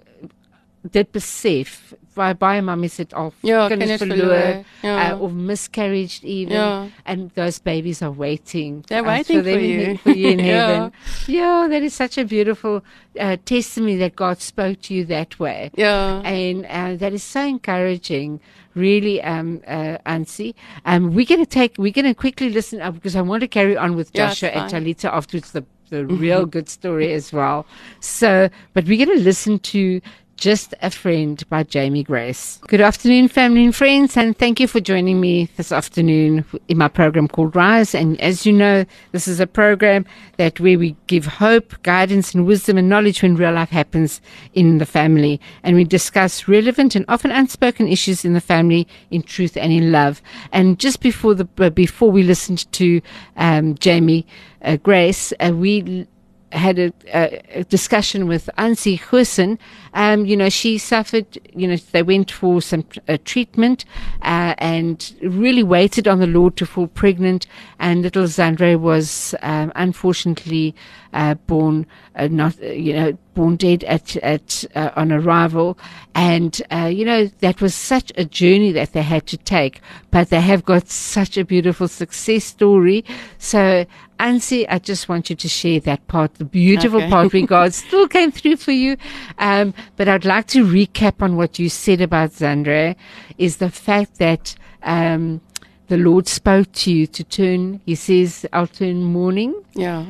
dit 0.82 1.12
besef 1.12 1.94
waar 2.13 2.36
baie 2.36 2.62
mammies 2.62 2.98
het 2.98 3.13
al 3.13 3.32
ja, 3.46 3.67
kinders 3.67 4.02
verloor 4.02 4.63
ja. 4.82 4.96
uh, 5.13 5.22
of 5.22 5.32
miscarried 5.32 6.20
even 6.24 6.56
ja. 6.56 6.88
and 7.06 7.34
those 7.36 7.62
babies 7.62 8.02
are 8.02 8.12
waiting. 8.12 8.84
They're 8.88 9.04
waiting 9.04 9.44
for, 9.44 9.52
for 9.52 9.60
you. 9.60 9.98
for 9.98 10.12
you 10.12 10.30
in 10.32 10.39
heaven. 10.52 10.91
Yeah 11.28 11.70
that 11.70 11.84
is 11.84 11.94
such 11.94 12.17
a 12.17 12.26
beautiful 12.26 12.84
uh, 13.20 13.38
testimony 13.46 13.98
that 13.98 14.15
God 14.15 14.41
spoke 14.41 14.82
to 14.82 14.94
you 14.94 15.06
that 15.06 15.39
way. 15.39 15.72
Yeah. 15.76 16.22
And 16.26 16.65
uh, 16.65 16.96
that 16.98 17.13
is 17.13 17.24
so 17.24 17.41
encouraging 17.46 18.39
really 18.76 19.22
um 19.22 19.62
uh 19.67 19.98
Ansie. 20.06 20.54
Um 20.86 21.13
we're 21.13 21.26
going 21.26 21.44
to 21.44 21.50
take 21.50 21.76
we're 21.78 21.91
going 21.91 22.06
to 22.06 22.13
quickly 22.13 22.50
listen 22.50 22.82
up 22.82 22.96
because 22.96 23.15
I 23.15 23.22
want 23.22 23.41
to 23.41 23.48
carry 23.48 23.78
on 23.78 23.96
with 23.96 24.13
Joshua 24.13 24.50
yeah, 24.50 24.63
and 24.63 24.72
Talita 24.72 25.06
afterwards 25.06 25.52
the 25.52 25.65
the 25.89 26.06
real 26.26 26.46
good 26.46 26.70
story 26.70 27.13
as 27.13 27.32
well. 27.32 27.65
So 28.00 28.50
but 28.74 28.86
we're 28.86 29.06
going 29.06 29.17
to 29.17 29.24
listen 29.24 29.60
to 29.60 30.02
just 30.41 30.73
a 30.82 30.89
Friend 30.89 31.47
by 31.49 31.62
Jamie 31.62 32.04
Grace. 32.04 32.60
Good 32.67 32.82
afternoon, 32.82 33.27
family 33.27 33.63
and 33.63 33.75
friends, 33.75 34.17
and 34.17 34.36
thank 34.36 34.60
you 34.60 34.67
for 34.67 34.80
joining 34.80 35.21
me 35.21 35.47
this 35.56 35.71
afternoon 35.71 36.43
in 36.67 36.80
my 36.80 36.88
program 36.88 37.27
called 37.27 37.56
Rise. 37.56 37.93
And 37.93 38.19
as 38.19 38.43
you 38.43 38.51
know, 38.51 38.84
this 39.12 39.27
is 39.27 39.39
a 39.39 39.45
program 39.45 40.04
that 40.38 40.60
where 40.60 40.80
we 40.80 40.95
give 41.06 41.27
hope, 41.27 41.80
guidance, 41.84 42.34
and 42.34 42.47
wisdom 42.47 42.80
and 42.80 42.89
knowledge 42.89 43.21
when 43.21 43.36
real 43.36 43.54
life 43.54 43.69
happens 43.69 44.19
in 44.56 44.80
the 44.80 44.86
family. 44.88 45.39
And 45.62 45.75
we 45.75 45.84
discuss 45.84 46.47
relevant 46.47 46.95
and 46.95 47.06
often 47.08 47.30
unspoken 47.30 47.88
issues 47.88 48.25
in 48.25 48.34
the 48.34 48.41
family 48.41 48.88
in 49.12 49.21
truth 49.21 49.56
and 49.56 49.71
in 49.71 49.91
love. 49.91 50.23
And 50.51 50.80
just 50.80 51.01
before 51.01 51.36
the 51.36 51.45
before 51.45 52.10
we 52.10 52.23
listened 52.23 52.69
to 52.71 52.99
um, 53.38 53.75
Jamie 53.75 54.25
uh, 54.63 54.77
Grace, 54.77 55.34
uh, 55.39 55.51
we 55.54 56.08
had 56.51 56.80
a, 56.80 56.93
a, 57.13 57.63
discussion 57.65 58.27
with 58.27 58.49
Ansie 58.58 58.99
Goosen. 58.99 59.58
Um, 59.93 60.25
you 60.25 60.38
know, 60.38 60.49
she 60.49 60.77
suffered, 60.77 61.38
you 61.54 61.67
know, 61.67 61.75
they 61.75 62.04
went 62.04 62.32
for 62.32 62.62
some 62.62 62.86
uh, 63.08 63.17
treatment 63.25 63.86
uh, 64.21 64.56
and 64.58 65.13
really 65.21 65.63
waited 65.63 66.08
on 66.08 66.19
the 66.19 66.27
Lord 66.27 66.56
to 66.58 66.65
fall 66.65 66.88
pregnant. 66.88 67.47
And 67.80 68.01
little 68.01 68.23
Zandre 68.23 68.80
was 68.80 69.36
um, 69.41 69.71
unfortunately 69.75 70.75
uh, 71.13 71.36
born 71.36 71.86
uh, 72.15 72.27
not, 72.27 72.62
you 72.62 72.93
know, 72.93 73.17
born 73.34 73.56
dead 73.56 73.84
at, 73.86 74.17
at 74.17 74.65
uh, 74.75 74.91
on 74.95 75.12
arrival. 75.12 75.77
And, 76.13 76.62
uh, 76.71 76.89
you 76.93 77.06
know, 77.06 77.27
that 77.39 77.62
was 77.62 77.73
such 77.73 78.12
a 78.17 78.25
journey 78.25 78.71
that 78.73 78.93
they 78.93 79.01
had 79.01 79.25
to 79.27 79.38
take. 79.38 79.82
But 80.10 80.30
they 80.30 80.41
have 80.41 80.65
got 80.65 80.89
such 80.89 81.38
a 81.38 81.45
beautiful 81.45 81.88
success 81.88 82.43
story. 82.43 83.06
So 83.38 83.86
Ansie, 84.19 84.67
I 84.69 84.80
just 84.80 85.10
want 85.10 85.30
you 85.30 85.36
to 85.36 85.49
share 85.49 85.80
that 85.80 86.06
part, 86.08 86.36
the 86.36 86.45
beautiful 86.45 86.99
okay. 86.99 87.10
part 87.10 87.34
where 87.34 87.45
God 87.47 87.73
still 87.73 88.08
came 88.08 88.32
through 88.32 88.58
for 88.58 88.71
you. 88.71 88.97
Um, 89.39 89.73
but 89.96 90.08
I'd 90.08 90.26
like 90.26 90.48
to 90.48 90.65
recap 90.65 91.22
on 91.22 91.36
what 91.36 91.60
you 91.60 91.70
said 91.70 92.02
about 92.02 92.32
Zandre 92.32 92.96
is 93.38 93.58
the 93.58 93.70
fact 93.70 94.17
that, 94.20 94.56
um, 94.84 95.41
the 95.88 95.98
Lord 95.98 96.28
spoke 96.28 96.72
to 96.72 96.91
you 96.91 97.06
to 97.08 97.24
turn, 97.24 97.82
he 97.86 97.96
says, 97.96 98.46
I'll 98.54 98.67
turn 98.67 99.04
mourning. 99.04 99.54
Yeah 99.74 100.06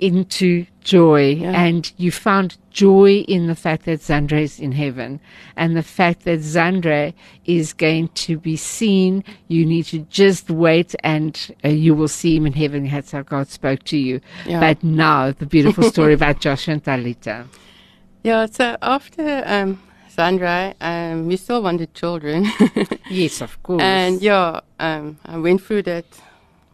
into 0.00 0.66
joy 0.80 1.30
yeah. 1.30 1.52
and 1.52 1.92
you 1.96 2.10
found 2.10 2.56
joy 2.70 3.24
in 3.28 3.46
the 3.46 3.54
fact 3.54 3.84
that 3.86 4.00
Zandre 4.00 4.42
is 4.42 4.58
in 4.60 4.72
heaven 4.72 5.20
and 5.56 5.76
the 5.76 5.82
fact 5.82 6.24
that 6.24 6.40
Zandre 6.40 7.14
is 7.44 7.72
going 7.72 8.08
to 8.08 8.38
be 8.38 8.56
seen. 8.56 9.24
You 9.48 9.64
need 9.64 9.84
to 9.86 10.00
just 10.00 10.50
wait 10.50 10.94
and 11.02 11.54
uh, 11.64 11.68
you 11.68 11.94
will 11.94 12.08
see 12.08 12.36
him 12.36 12.46
in 12.46 12.52
heaven. 12.52 12.88
That's 12.88 13.12
how 13.12 13.22
God 13.22 13.48
spoke 13.48 13.82
to 13.84 13.96
you. 13.96 14.20
Yeah. 14.44 14.60
But 14.60 14.84
now 14.84 15.32
the 15.32 15.46
beautiful 15.46 15.84
story 15.84 16.14
about 16.20 16.40
Joshua 16.40 16.74
and 16.74 16.84
Talita. 16.84 17.46
Yeah, 18.26 18.46
so 18.46 18.76
after 18.82 19.44
um, 19.46 19.80
Zandre, 20.10 20.74
um, 20.80 21.28
we 21.28 21.36
still 21.36 21.62
wanted 21.62 21.94
children. 21.94 22.50
yes, 23.08 23.40
of 23.40 23.62
course. 23.62 23.80
And 23.80 24.20
yeah, 24.20 24.62
um, 24.80 25.20
I 25.24 25.38
went 25.38 25.62
through 25.62 25.82
that 25.82 26.06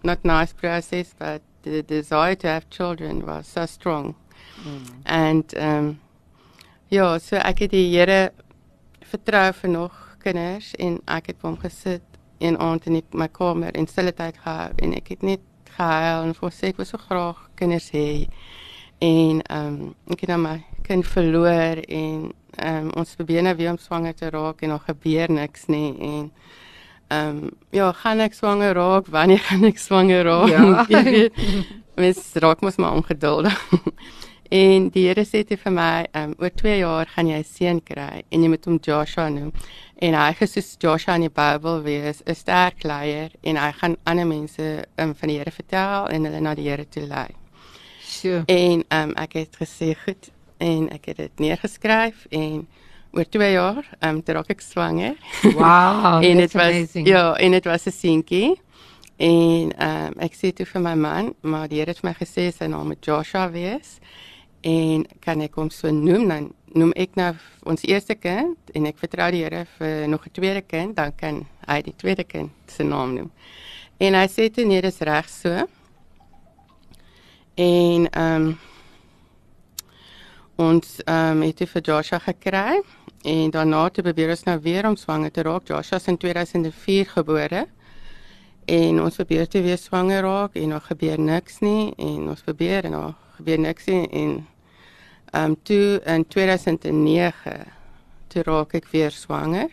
not 0.03 0.25
nice 0.25 0.55
process, 0.55 1.15
but 1.19 1.43
the 1.61 1.83
desire 1.83 2.37
to 2.37 2.47
have 2.47 2.71
children 2.71 3.27
was 3.27 3.47
so 3.49 3.67
strong. 3.67 4.15
Mm. 4.65 4.95
And 5.05 5.55
um, 5.59 6.01
ja, 6.89 7.19
so 7.19 7.37
ek 7.37 7.67
het 7.67 7.77
die 7.77 7.85
Here 7.93 8.33
vertrou 9.05 9.53
vir 9.53 9.75
nog 9.77 10.01
kinders 10.25 10.73
en 10.81 11.03
ek 11.05 11.35
het 11.35 11.43
by 11.43 11.51
hom 11.51 11.61
gesit 11.61 12.21
een 12.41 12.57
aand 12.57 12.89
in 12.89 13.03
die, 13.03 13.05
my 13.13 13.29
kamer 13.29 13.77
en 13.77 13.93
stille 13.93 14.17
tyd 14.17 14.41
gehou 14.41 14.73
en 14.73 14.97
ek 14.97 15.19
het 15.19 15.29
net 15.35 15.45
gehuil 15.77 16.31
en 16.31 16.37
vir 16.41 16.57
sê 16.57 16.73
ek 16.73 16.81
wou 16.81 16.89
so 16.89 16.97
graag 17.11 17.45
kinders 17.61 17.93
hê. 17.93 18.25
En 19.05 19.45
ehm 19.45 19.83
um, 19.83 19.97
ek 20.17 20.25
het 20.25 20.33
nou 20.33 20.45
my 20.49 20.63
kind 20.83 21.07
verloor 21.07 21.83
en 21.89 22.33
ehm 22.53 22.87
um, 22.87 22.91
ons 23.01 23.15
probeer 23.17 23.43
nou 23.43 23.55
weer 23.57 23.71
om 23.71 23.79
swanger 23.81 24.15
te 24.15 24.29
raak 24.31 24.61
en 24.61 24.69
nog 24.69 24.85
gebeur 24.85 25.31
niks 25.33 25.67
nie 25.73 25.95
en 25.99 26.33
ehm 27.13 27.29
um, 27.29 27.51
ja, 27.71 27.93
gaan 27.93 28.21
ek 28.21 28.35
swanger 28.35 28.75
raak? 28.75 29.07
Wanneer 29.13 29.41
gaan 29.49 29.65
ek 29.69 29.79
swanger 29.79 30.25
raak? 30.25 30.49
Ja. 30.49 30.85
Jy 30.95 31.03
weet, 31.05 31.41
mens 32.01 32.21
raak 32.35 32.61
mos 32.61 32.77
maar 32.77 32.97
ongeduldig. 32.97 33.59
en 34.63 34.89
die 34.93 35.07
Here 35.07 35.25
sê 35.25 35.43
dit 35.49 35.61
vir 35.61 35.73
my, 35.73 36.07
um, 36.17 36.35
oor 36.41 36.53
2 36.61 36.77
jaar 36.79 37.09
gaan 37.09 37.29
jy 37.29 37.39
'n 37.41 37.49
seun 37.49 37.81
kry 37.81 38.23
en 38.29 38.43
jy 38.43 38.49
moet 38.53 38.69
hom 38.69 38.79
Joshua 38.81 39.29
noem. 39.29 39.53
En 40.03 40.17
hy 40.19 40.33
gesoos 40.41 40.75
Joshua 40.81 41.15
in 41.17 41.29
die 41.29 41.33
Bybel 41.33 41.83
wees, 41.83 42.23
'n 42.27 42.35
sterk 42.35 42.85
leier 42.85 43.31
en 43.43 43.57
hy 43.57 43.71
gaan 43.81 43.97
ander 44.05 44.27
mense 44.27 44.85
um, 44.97 45.15
van 45.15 45.29
die 45.29 45.39
Here 45.39 45.51
vertel 45.51 46.09
en 46.09 46.25
hulle 46.25 46.41
na 46.41 46.55
die 46.55 46.69
Here 46.69 46.89
toe 46.89 47.07
lei. 47.07 47.29
Sure. 48.05 48.45
En 48.47 48.85
ehm 48.89 49.11
um, 49.11 49.17
ek 49.17 49.33
het 49.41 49.57
gesê 49.57 49.95
goed 50.05 50.33
en 50.63 50.89
ek 50.95 51.11
het 51.11 51.17
dit 51.17 51.45
neergeskryf 51.47 52.27
en 52.31 52.67
oor 53.13 53.29
2 53.29 53.53
jaar 53.53 53.85
ehm 53.99 54.17
um, 54.17 54.23
toe 54.25 54.35
raak 54.39 54.51
ek 54.55 54.63
swanger. 54.65 55.17
Wow, 55.43 56.23
en 56.29 56.37
dit 56.41 56.53
was 56.53 56.71
amazing. 56.71 57.09
ja, 57.09 57.25
en 57.37 57.51
dit 57.51 57.65
was 57.65 57.87
'n 57.87 57.91
seentjie. 57.91 58.61
En 59.17 59.73
ehm 59.77 60.07
um, 60.07 60.19
ek 60.19 60.35
sê 60.35 60.53
toe 60.53 60.67
vir 60.67 60.83
my 60.83 60.95
man, 60.95 61.35
maar 61.41 61.69
die 61.69 61.79
Here 61.79 61.91
het 61.91 62.01
vir 62.01 62.11
my 62.11 62.17
gesê 62.17 62.51
sy 62.53 62.67
naam 62.67 62.87
moet 62.87 63.05
Joshua 63.05 63.51
wees. 63.51 63.99
En 64.63 65.07
kan 65.21 65.41
ek 65.41 65.55
hom 65.55 65.71
so 65.71 65.91
noem 65.91 66.29
dan 66.29 66.53
noem 66.73 66.93
ek 66.97 67.15
nou 67.15 67.35
ons 67.69 67.83
eerste 67.85 68.15
kind 68.15 68.57
en 68.73 68.87
ek 68.87 68.99
vertrou 68.99 69.31
die 69.31 69.43
Here 69.45 69.67
vir 69.79 70.09
nog 70.09 70.27
'n 70.27 70.33
tweede 70.33 70.63
kind, 70.63 70.97
dan 70.97 71.13
kan 71.17 71.47
hy 71.69 71.83
die 71.83 71.97
tweede 71.97 72.25
kind 72.25 72.51
se 72.67 72.83
naam 72.83 73.15
noem. 73.15 73.31
En 73.99 74.15
hy 74.15 74.27
sê 74.27 74.51
toe 74.51 74.65
nee, 74.65 74.81
dis 74.81 74.99
reg 74.99 75.29
so. 75.29 75.67
En 77.55 78.09
ehm 78.11 78.47
um, 78.47 78.59
ons 80.63 80.99
ehm 81.05 81.37
um, 81.37 81.43
het 81.43 81.59
dit 81.59 81.71
vir 81.71 81.83
Joshua 81.83 82.19
gekry 82.19 82.83
en 83.23 83.51
daarna 83.51 83.89
te 83.89 84.03
probeer 84.03 84.31
ons 84.35 84.45
nou 84.45 84.59
weer 84.61 84.87
om 84.89 84.97
swanger 84.97 85.31
te 85.31 85.43
raak. 85.43 85.67
Joshua 85.69 85.99
is 85.99 86.09
in 86.11 86.19
2004 86.19 87.13
gebore. 87.17 87.67
En 88.65 89.01
ons 89.03 89.15
probeer 89.15 89.49
te 89.49 89.63
weer 89.63 89.79
swanger 89.79 90.23
raak 90.23 90.55
en 90.55 90.69
nog 90.69 90.87
gebeur 90.87 91.19
niks 91.19 91.61
nie 91.61 91.93
en 91.97 92.29
ons 92.29 92.43
probeer 92.47 92.85
en 92.85 92.91
nog 92.95 93.15
gebeur 93.37 93.59
niks 93.59 93.87
nie 93.91 94.07
en 94.09 94.35
ehm 95.33 95.51
um, 95.51 95.57
toe 95.63 96.01
in 96.05 96.27
2009 96.29 97.55
toe 98.29 98.43
raak 98.43 98.75
ek 98.75 98.91
weer 98.93 99.11
swanger 99.11 99.71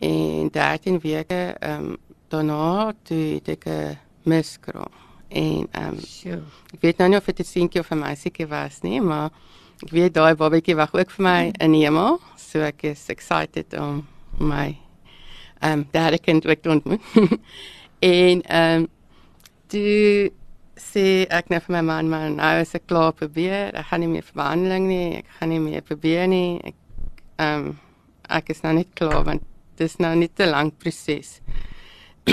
en 0.00 0.48
13 0.52 1.00
weke 1.04 1.42
ehm 1.58 1.84
um, 1.84 1.96
daarna 2.28 2.94
toe 3.02 3.34
het 3.34 3.48
ek 3.48 3.66
'n 3.66 3.98
miskraam 4.22 4.92
en 5.28 5.68
ehm 5.70 5.92
um, 5.92 6.00
Sure. 6.00 6.42
Ek 6.72 6.80
weet 6.80 6.98
nou 6.98 7.08
nie 7.08 7.18
of 7.18 7.24
dit 7.24 7.40
'n 7.40 7.44
seentjie 7.44 7.80
of 7.80 7.90
'n 7.90 7.98
meisietjie 7.98 8.46
was 8.46 8.80
nie, 8.82 9.00
maar 9.00 9.30
ek 9.82 9.92
weet 9.94 10.14
daai 10.14 10.34
babatjie 10.34 10.76
wag 10.78 10.94
ook 10.94 11.10
vir 11.16 11.24
my 11.24 11.40
in 11.62 11.74
die 11.76 11.84
hemel, 11.84 12.18
so 12.36 12.62
ek 12.66 12.84
is 12.90 13.04
excited 13.14 13.74
om 13.78 14.06
my 14.38 14.76
ehm 15.58 15.80
um, 15.80 15.86
derde 15.92 16.18
kind 16.18 16.46
ook 16.46 16.62
te 16.62 16.70
ontmoet. 16.70 17.02
en 18.00 18.42
ehm 18.42 18.82
um, 18.82 18.88
toe 19.68 20.30
sê 20.78 21.26
ek 21.34 21.50
net 21.50 21.66
vir 21.66 21.76
my 21.78 21.82
man 21.82 22.10
man, 22.10 22.36
nou 22.38 22.52
is 22.62 22.74
ek 22.74 22.86
klaar 22.86 23.12
probeer. 23.12 23.74
Ek 23.74 23.90
gaan 23.90 24.04
nie 24.04 24.10
meer 24.12 24.26
vir 24.26 24.38
behandeling 24.38 24.86
nie. 24.88 25.08
Ek 25.18 25.30
gaan 25.38 25.52
nie 25.52 25.62
meer 25.62 25.82
probeer 25.82 26.26
nie. 26.30 26.58
Ek 26.62 26.76
ehm 27.38 27.70
um, 27.70 27.78
ek 28.28 28.50
is 28.52 28.60
nou 28.60 28.74
net 28.76 28.90
klaar 28.98 29.22
want 29.24 29.44
dit 29.78 29.86
is 29.86 29.96
nou 30.02 30.14
net 30.16 30.40
'n 30.40 30.50
lang 30.50 30.72
proses. 30.78 31.40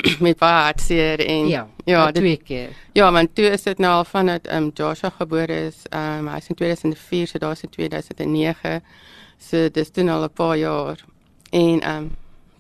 met 0.26 0.38
baie 0.38 0.62
hartseer 0.64 1.20
en 1.26 1.48
Ja, 1.48 1.68
ja, 1.86 2.06
dit 2.12 2.16
twee 2.16 2.38
keer. 2.38 2.70
Ja, 2.94 3.12
maar 3.12 3.28
toe 3.34 3.46
is 3.46 3.64
dit 3.64 3.78
nou 3.78 3.94
al 3.94 4.06
van 4.06 4.26
dat 4.26 4.48
ehm 4.48 4.64
um, 4.64 4.72
Joshua 4.74 5.10
gebore 5.10 5.66
is. 5.66 5.84
Ehm 5.90 6.28
um, 6.28 6.28
hy 6.28 6.38
is 6.38 6.48
in 6.48 6.56
2004, 6.56 7.28
so 7.28 7.38
daar's 7.38 7.62
in 7.62 7.70
2009. 7.70 8.84
So 9.38 9.70
dis 9.72 9.90
toe 9.90 10.12
al 10.12 10.24
'n 10.24 10.34
paar 10.34 10.58
jaar. 10.58 11.06
En 11.50 11.82
ehm 11.82 11.98
um, 11.98 12.16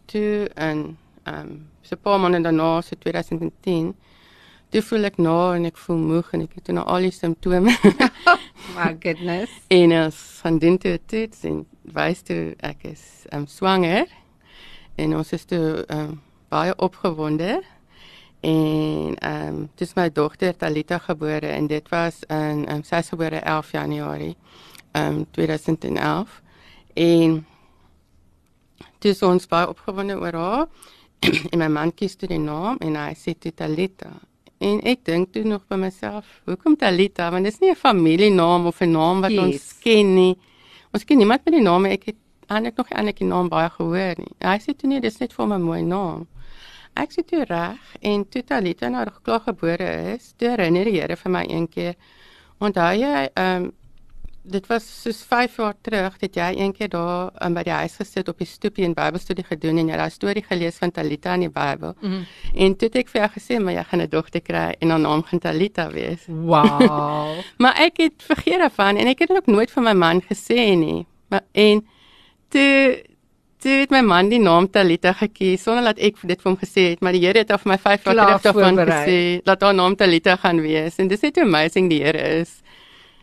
toe 0.05 0.49
in 0.55 0.97
ehm 1.23 1.39
um, 1.39 1.67
so 1.81 1.95
'n 1.95 2.01
paar 2.01 2.19
maande 2.19 2.41
daarna, 2.41 2.81
so 2.81 2.95
2010, 2.99 3.95
toe 4.69 4.81
voel 4.81 5.03
ek 5.03 5.17
na 5.17 5.53
en 5.55 5.65
ek 5.65 5.77
voel 5.77 5.97
moeg 5.97 6.31
en 6.33 6.41
ek 6.41 6.53
het 6.55 6.67
nou 6.67 6.85
al 6.85 7.07
die 7.07 7.11
simptome. 7.11 7.71
My 8.75 8.97
goodness. 8.99 9.51
en 9.79 9.91
ons 9.91 10.39
gaan 10.41 10.57
doen 10.57 10.77
toe 10.77 10.99
toets 11.05 11.43
en 11.43 11.65
wys 11.81 12.21
toe 12.21 12.55
ek 12.59 12.83
is 12.83 13.25
um, 13.33 13.47
swanger. 13.47 14.07
En 14.95 15.15
ons 15.15 15.31
is 15.31 15.45
toe 15.45 15.85
um, 15.91 16.21
baie 16.55 16.75
opgewonde. 16.75 17.63
En 18.45 19.15
ehm 19.15 19.47
um, 19.47 19.69
dis 19.75 19.93
my 19.97 20.09
dogter 20.11 20.55
Talita 20.55 20.97
gebore 20.97 21.47
en 21.47 21.67
dit 21.67 21.89
was 21.89 22.21
in 22.27 22.65
ehm 22.65 22.75
um, 22.75 22.83
sy 22.83 23.01
is 23.03 23.09
gebore 23.13 23.41
11 23.41 23.71
Januarie 23.71 24.35
ehm 24.91 25.15
um, 25.15 25.25
2011. 25.31 26.41
En 26.93 27.45
dis 28.99 29.21
ons 29.21 29.47
baie 29.47 29.69
opgewonde 29.69 30.19
oor 30.19 30.33
haar. 30.33 30.67
en 31.51 31.59
my 31.59 31.67
man 31.67 31.93
kies 31.93 32.15
toe 32.15 32.29
die 32.29 32.41
naam 32.41 32.77
en 32.85 32.97
hy 32.99 33.13
sê 33.17 33.33
toe 33.39 33.53
Talita. 33.53 34.11
En 34.63 34.79
ek 34.87 35.03
dink 35.07 35.33
toe 35.33 35.43
nog 35.43 35.65
by 35.71 35.77
myself, 35.79 36.27
hoekom 36.45 36.77
Talita? 36.79 37.29
Want 37.31 37.47
dis 37.47 37.59
nie 37.59 37.71
'n 37.71 37.75
familienaam 37.75 38.65
of 38.65 38.81
'n 38.81 38.91
naam 38.91 39.21
wat 39.21 39.31
yes. 39.31 39.43
ons 39.43 39.79
ken 39.79 40.13
nie. 40.15 40.35
Ons 40.93 41.03
ken 41.03 41.17
niemand 41.17 41.45
met 41.45 41.53
die 41.53 41.61
naam. 41.61 41.85
Ek 41.85 42.05
het 42.05 42.19
eintlik 42.47 42.77
nog 42.77 42.89
eintlik 42.89 43.17
die 43.17 43.27
naam 43.27 43.49
baie 43.49 43.69
gehoor 43.69 44.15
nie. 44.17 44.33
Hy 44.39 44.57
sê 44.59 44.75
toe 44.77 44.89
nee, 44.89 45.01
dis 45.01 45.17
net 45.19 45.33
vir 45.33 45.47
my 45.47 45.57
mooi 45.57 45.81
naam. 45.81 46.27
Ek 46.95 47.11
sê 47.11 47.23
toe 47.27 47.43
reg 47.43 47.95
en 48.01 48.25
toe 48.31 48.43
Talita 48.43 48.89
nou 48.89 49.05
klaar 49.23 49.41
gebore 49.47 49.89
is, 50.15 50.33
toe 50.39 50.53
herinner 50.53 50.87
die 50.87 50.99
Here 50.99 51.15
vir 51.15 51.31
my 51.31 51.43
een 51.49 51.67
keer. 51.67 51.95
Onthou 52.59 52.93
jy 52.95 53.25
ehm 53.33 53.65
um, 53.65 53.73
dit 54.45 54.67
was 54.69 54.85
soos 55.01 55.23
5 55.25 55.55
jaar 55.57 55.73
terug 55.81 56.17
dat 56.21 56.35
jy 56.37 56.49
een 56.53 56.73
keer 56.73 56.89
daar 56.93 57.31
um, 57.41 57.53
by 57.57 57.63
die 57.65 57.73
huis 57.73 57.95
gesit 57.97 58.27
op 58.29 58.37
die 58.41 58.47
stoepie 58.47 58.85
en 58.85 58.93
Bybelstudie 58.93 59.45
gedoen 59.47 59.79
en 59.81 59.89
jy 59.89 59.97
daai 59.97 60.13
storie 60.13 60.43
gelees 60.45 60.77
van 60.81 60.93
Talita 60.93 61.33
in 61.33 61.47
die 61.47 61.49
Bybel. 61.49 61.95
Mm 61.99 62.11
-hmm. 62.11 62.25
En 62.53 62.75
toe 62.75 62.87
het 62.87 62.95
ek 63.01 63.09
vir 63.09 63.21
jou 63.21 63.31
gesê 63.37 63.59
maar 63.63 63.73
jy 63.73 63.83
gaan 63.83 64.01
'n 64.01 64.09
dogter 64.09 64.41
kry 64.41 64.75
en 64.79 64.89
haar 64.89 64.99
naam 64.99 65.23
gaan 65.23 65.39
Talita 65.39 65.89
wees. 65.91 66.25
Wow. 66.27 67.41
Maar 67.61 67.75
ek 67.75 67.97
het 67.97 68.13
vergeet 68.17 68.59
daarvan 68.59 68.97
en 68.97 69.07
ek 69.07 69.19
het 69.19 69.27
dit 69.27 69.37
ook 69.37 69.45
nooit 69.45 69.71
vir 69.71 69.83
my 69.83 69.93
man 69.93 70.21
gesê 70.21 70.75
nie. 70.75 71.05
Maar 71.27 71.43
en 71.51 71.87
toe 72.49 73.03
toe 73.63 73.71
het 73.81 73.91
my 73.91 74.01
man 74.05 74.29
die 74.29 74.39
naam 74.39 74.67
Talita 74.71 75.13
gekies 75.13 75.63
sonder 75.63 75.83
dat 75.93 75.99
ek 75.99 76.15
dit 76.21 76.41
vir 76.41 76.49
hom 76.51 76.57
gesê 76.59 76.89
het, 76.93 77.01
maar 77.01 77.13
die 77.15 77.21
Here 77.25 77.39
het 77.43 77.51
vir 77.51 77.71
my 77.71 77.77
5 77.77 78.03
jaar 78.05 78.15
terug 78.15 78.41
daarvan 78.41 78.75
gesê 78.89 79.19
dat 79.45 79.61
haar 79.61 79.73
naam 79.73 79.95
Talita 79.95 80.35
gaan 80.35 80.61
wees 80.61 80.99
en 80.99 81.07
dis 81.07 81.21
net 81.21 81.35
hoe 81.35 81.45
amazing 81.45 81.89
die 81.89 82.03
Here 82.03 82.21
is. 82.41 82.61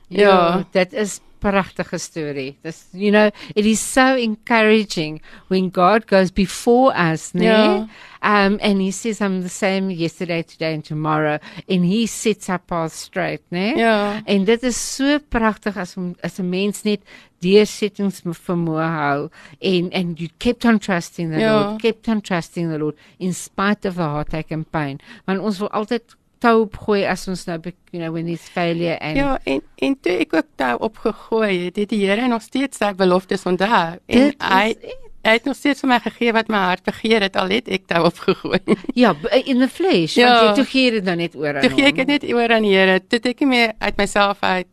Ja, 0.08 0.28
Ja. 0.28 0.64
that 0.72 0.92
is 0.92 1.20
pragtige 1.42 1.98
storie. 1.98 2.56
This 2.62 2.86
you 2.94 3.10
know, 3.10 3.30
it 3.56 3.66
is 3.66 3.80
so 3.80 4.14
encouraging 4.16 5.20
when 5.48 5.70
God 5.70 6.06
goes 6.06 6.30
before 6.30 6.92
us, 6.96 7.32
né? 7.34 7.44
Ja. 7.44 7.88
Um 8.24 8.58
and 8.62 8.80
he 8.80 8.92
says 8.92 9.20
I'm 9.20 9.42
the 9.42 9.48
same 9.48 9.90
yesterday, 9.90 10.42
today 10.44 10.74
and 10.74 10.84
tomorrow 10.84 11.40
and 11.68 11.84
he 11.84 12.06
sets 12.06 12.48
our 12.48 12.60
path 12.60 12.92
straight, 12.92 13.42
né? 13.50 13.74
Ja. 13.76 14.22
En 14.26 14.44
dit 14.44 14.62
is 14.62 14.76
so 14.76 15.18
pragtig 15.18 15.76
as 15.76 15.96
om- 15.96 16.14
as 16.22 16.38
'n 16.38 16.48
mens 16.48 16.84
net 16.84 17.00
deursettings 17.42 18.22
vermoë 18.22 18.86
hou 18.96 19.28
en 19.60 19.90
and 19.92 20.20
you 20.20 20.28
kept 20.38 20.64
on 20.64 20.78
trusting 20.78 21.32
the 21.32 21.40
Ja. 21.40 21.52
Lord, 21.52 21.82
kept 21.82 22.08
on 22.08 22.20
trusting 22.20 22.70
the 22.70 22.78
Lord 22.78 22.94
in 23.18 23.32
spite 23.34 23.84
of 23.88 23.96
the 23.96 24.02
heartache 24.06 24.52
and 24.54 24.70
pain. 24.70 25.00
Want 25.26 25.40
ons 25.40 25.58
wil 25.58 25.70
altyd 25.70 26.02
tou 26.42 26.64
opgooi 26.64 27.04
as 27.06 27.22
ons 27.30 27.44
nou 27.46 27.58
you 27.64 28.00
know 28.00 28.10
when 28.14 28.26
there's 28.26 28.48
failure 28.50 28.98
and 29.00 29.16
Ja, 29.20 29.38
en 29.46 29.62
en 29.78 29.96
toe 30.02 30.18
ek 30.24 30.34
ook 30.34 30.48
daar 30.60 30.80
opgegooi 30.82 31.64
het, 31.68 31.76
het 31.76 31.88
die 31.94 32.02
Here 32.06 32.26
nog 32.28 32.42
steeds 32.42 32.80
sy 32.82 32.92
beloftes 32.98 33.46
onthou 33.46 33.98
en 34.06 34.34
hy 34.42 34.74
hy 35.22 35.36
het 35.36 35.44
nog 35.46 35.54
steeds 35.56 35.84
vir 35.84 35.90
my 35.92 35.98
gegee 36.02 36.32
wat 36.34 36.48
my 36.50 36.58
hart 36.66 36.82
begeer 36.88 37.22
het 37.22 37.36
al 37.38 37.52
het 37.54 37.68
ek 37.70 37.84
daar 37.86 38.08
opgegooi. 38.08 38.58
Ja, 39.02 39.14
in 39.46 39.60
the 39.62 39.68
flesh. 39.70 40.16
Ja. 40.18 40.32
Want 40.32 40.48
jy 40.48 40.62
toe 40.64 40.70
gee 40.72 40.90
dit 40.96 41.04
nou 41.06 41.14
net 41.16 41.36
oor 41.38 41.54
aan 41.60 41.62
Toe 41.62 41.70
gee 41.76 41.86
ek 41.92 41.96
hom. 42.00 42.06
dit 42.06 42.10
net 42.16 42.32
oor 42.34 42.54
aan 42.56 42.66
die 42.66 42.72
Here. 42.74 42.98
Toe 43.06 43.20
het 43.20 43.28
ek 43.30 43.44
nie 43.44 43.50
meer 43.52 43.72
uit 43.78 44.00
myself 44.02 44.42
uit 44.42 44.66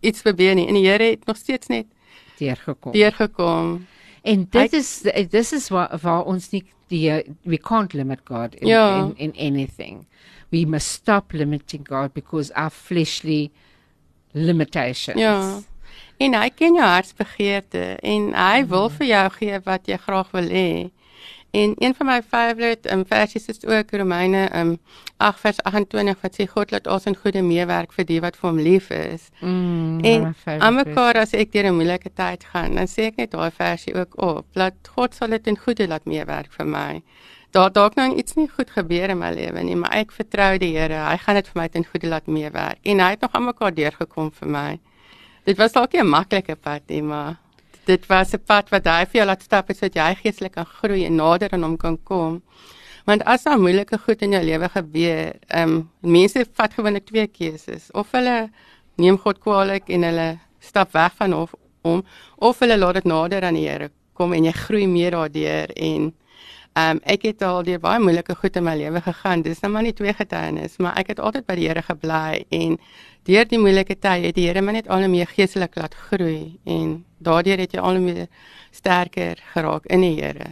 iets 0.00 0.22
probeer 0.22 0.54
nie 0.54 0.68
en 0.70 0.78
die 0.78 0.86
Here 0.86 1.10
het 1.16 1.26
nog 1.26 1.36
steeds 1.36 1.66
net 1.72 1.86
deurgekom. 2.38 2.92
deurgekom. 2.94 3.72
En 4.22 4.46
dit 4.50 4.70
Hy- 4.70 4.76
is 4.76 5.02
dis 5.30 5.52
is 5.52 5.68
waar 5.68 5.98
waar 6.02 6.24
ons 6.24 6.50
nie 6.52 6.64
die 6.88 7.22
we 7.44 7.56
can't 7.58 7.92
limit 7.94 8.20
God 8.24 8.54
in, 8.54 8.66
Ja. 8.68 8.98
in 8.98 9.14
in 9.16 9.32
anything. 9.54 10.06
We 10.50 10.64
must 10.66 10.88
stop 10.88 11.32
limiting 11.32 11.86
God 11.88 12.12
because 12.12 12.52
our 12.54 12.70
fleshly 12.70 13.50
limitations. 14.32 15.18
Ja. 15.20 15.58
En 16.18 16.34
hy 16.34 16.48
ken 16.54 16.74
jou 16.74 16.84
hartsbegeerte 16.86 17.96
en 18.02 18.32
hy 18.34 18.64
wil 18.66 18.88
Mm. 18.90 18.96
vir 18.96 19.06
jou 19.06 19.30
gee 19.38 19.60
wat 19.64 19.86
jy 19.86 19.96
graag 19.96 20.30
wil 20.32 20.48
hê. 20.48 20.90
En 21.50 21.74
een 21.78 21.94
van 21.94 22.06
my 22.06 22.22
favourite 22.22 22.92
um, 22.92 23.04
versies 23.06 23.46
is 23.46 23.66
ook 23.66 23.90
Romeine 23.90 24.58
um, 24.58 24.78
8 25.16 25.40
vers 25.40 25.62
28 25.62 26.20
wat 26.20 26.36
sê 26.40 26.46
God 26.46 26.70
laat 26.70 26.86
ons 26.86 27.08
in 27.10 27.16
goeie 27.16 27.42
meewerk 27.42 27.92
vir 27.92 28.06
die 28.06 28.20
wat 28.22 28.38
vir 28.38 28.48
hom 28.50 28.60
lief 28.62 28.90
is. 28.94 29.28
Mm, 29.40 29.98
En 30.00 30.34
aan 30.44 30.74
mekaar 30.74 31.18
as 31.24 31.34
ek 31.34 31.52
deur 31.52 31.66
'n 31.70 31.74
moeilike 31.74 32.12
tyd 32.14 32.44
gaan, 32.44 32.74
dan 32.74 32.86
sê 32.86 33.10
ek 33.10 33.16
net 33.16 33.30
daai 33.30 33.50
versie 33.50 33.94
ook 33.94 34.14
op. 34.22 34.46
Laat 34.54 34.74
God 34.94 35.14
sal 35.14 35.28
dit 35.28 35.46
in 35.46 35.58
goeie 35.58 35.88
laat 35.88 36.04
meewerk 36.04 36.52
vir 36.52 36.66
my. 36.66 37.02
Daar 37.50 37.72
dalk 37.72 37.94
nou 37.94 38.14
iets 38.14 38.34
nie 38.34 38.48
goed 38.48 38.70
gebeur 38.70 39.10
in 39.10 39.18
my 39.18 39.32
lewe 39.34 39.62
nie, 39.62 39.76
maar 39.76 39.92
ek 39.92 40.12
vertrou 40.12 40.58
die 40.58 40.76
Here. 40.78 40.94
Hy 40.94 41.16
gaan 41.16 41.34
dit 41.34 41.48
vir 41.48 41.62
my 41.62 41.68
ten 41.68 41.84
goeie 41.84 42.08
laat 42.08 42.26
meewerk. 42.26 42.78
En 42.82 43.00
hy 43.00 43.10
het 43.10 43.20
nog 43.20 43.32
aan 43.32 43.44
mekaar 43.44 43.74
deurgekom 43.74 44.30
vir 44.32 44.48
my. 44.48 44.78
Dit 45.44 45.56
was 45.56 45.72
dalk 45.72 45.92
nie 45.92 46.00
'n 46.00 46.06
maklike 46.08 46.54
pad 46.54 46.82
nie, 46.86 47.02
maar 47.02 47.36
dit 47.90 48.06
was 48.10 48.34
'n 48.34 48.42
pad 48.46 48.70
wat 48.74 48.86
hy 48.86 49.04
vir 49.10 49.18
jou 49.20 49.26
laat 49.26 49.42
stap 49.42 49.68
het 49.68 49.78
sodat 49.78 49.98
jy 50.00 50.14
geestelik 50.22 50.54
kan 50.58 50.66
groei 50.66 51.04
en 51.06 51.16
nader 51.16 51.52
aan 51.52 51.62
hom 51.62 51.76
kan 51.76 51.98
kom. 52.04 52.42
Want 53.06 53.24
as 53.24 53.42
daar 53.42 53.58
moeilike 53.58 53.98
goed 53.98 54.22
in 54.22 54.32
jou 54.36 54.44
lewe 54.44 54.68
gebeur, 54.68 55.34
ehm 55.48 55.70
um, 55.70 55.90
mense 56.00 56.46
vat 56.58 56.74
gewoonlik 56.74 57.06
twee 57.06 57.26
keuses. 57.26 57.90
Of 57.92 58.12
hulle 58.12 58.50
neem 58.96 59.18
God 59.18 59.38
kwaadlik 59.38 59.88
en 59.88 60.02
hulle 60.02 60.38
stap 60.60 60.92
weg 60.92 61.12
van 61.16 61.32
hom 61.82 62.04
of 62.36 62.58
hulle 62.58 62.76
laat 62.78 62.94
dit 62.94 63.04
nader 63.04 63.44
aan 63.44 63.54
die 63.54 63.68
Here 63.68 63.90
kom 64.20 64.34
en 64.36 64.44
jy 64.44 64.52
groei 64.52 64.86
meer 64.86 65.16
daardeur 65.16 65.72
en 65.76 66.10
ehm 66.72 66.96
um, 66.96 67.00
ek 67.02 67.22
het 67.26 67.42
al 67.42 67.62
deur 67.66 67.80
baie 67.82 67.98
moeilike 67.98 68.34
goed 68.38 68.56
in 68.56 68.64
my 68.64 68.76
lewe 68.78 69.00
gegaan. 69.02 69.42
Dis 69.42 69.60
nou 69.60 69.72
maar 69.72 69.82
nie 69.82 69.92
twee 69.92 70.12
getuienis, 70.14 70.76
maar 70.78 70.96
ek 71.00 71.08
het 71.14 71.20
altyd 71.20 71.46
by 71.46 71.56
die 71.58 71.66
Here 71.68 71.82
gebly 71.82 72.44
en 72.48 72.78
deur 73.26 73.48
die 73.50 73.58
moeilike 73.58 73.98
tye 73.98 74.28
het 74.28 74.38
die 74.38 74.46
Here 74.46 74.62
my 74.62 74.76
net 74.78 74.88
al 74.88 75.02
hoe 75.02 75.10
meer 75.10 75.26
geestelik 75.26 75.74
laat 75.76 75.94
groei 75.94 76.60
en 76.64 77.04
daardeur 77.18 77.58
het 77.58 77.74
jy 77.74 77.80
al 77.82 77.98
hoe 77.98 78.04
meer 78.04 78.26
sterker 78.70 79.42
geraak 79.52 79.86
in 79.90 80.06
die 80.06 80.14
Here. 80.22 80.46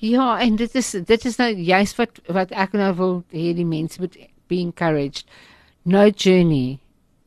Ja, 0.00 0.38
en 0.40 0.56
dit 0.56 0.74
is 0.74 0.90
dit 0.90 1.24
is 1.24 1.36
nou 1.36 1.50
juist 1.52 1.96
wat 1.98 2.20
wat 2.26 2.50
ek 2.50 2.72
nou 2.72 2.92
wil 2.96 3.14
hê 3.34 3.52
die 3.52 3.66
mense 3.66 4.00
moet 4.00 4.16
be 4.48 4.62
encouraged. 4.62 5.26
No 5.82 6.08
journey. 6.08 6.78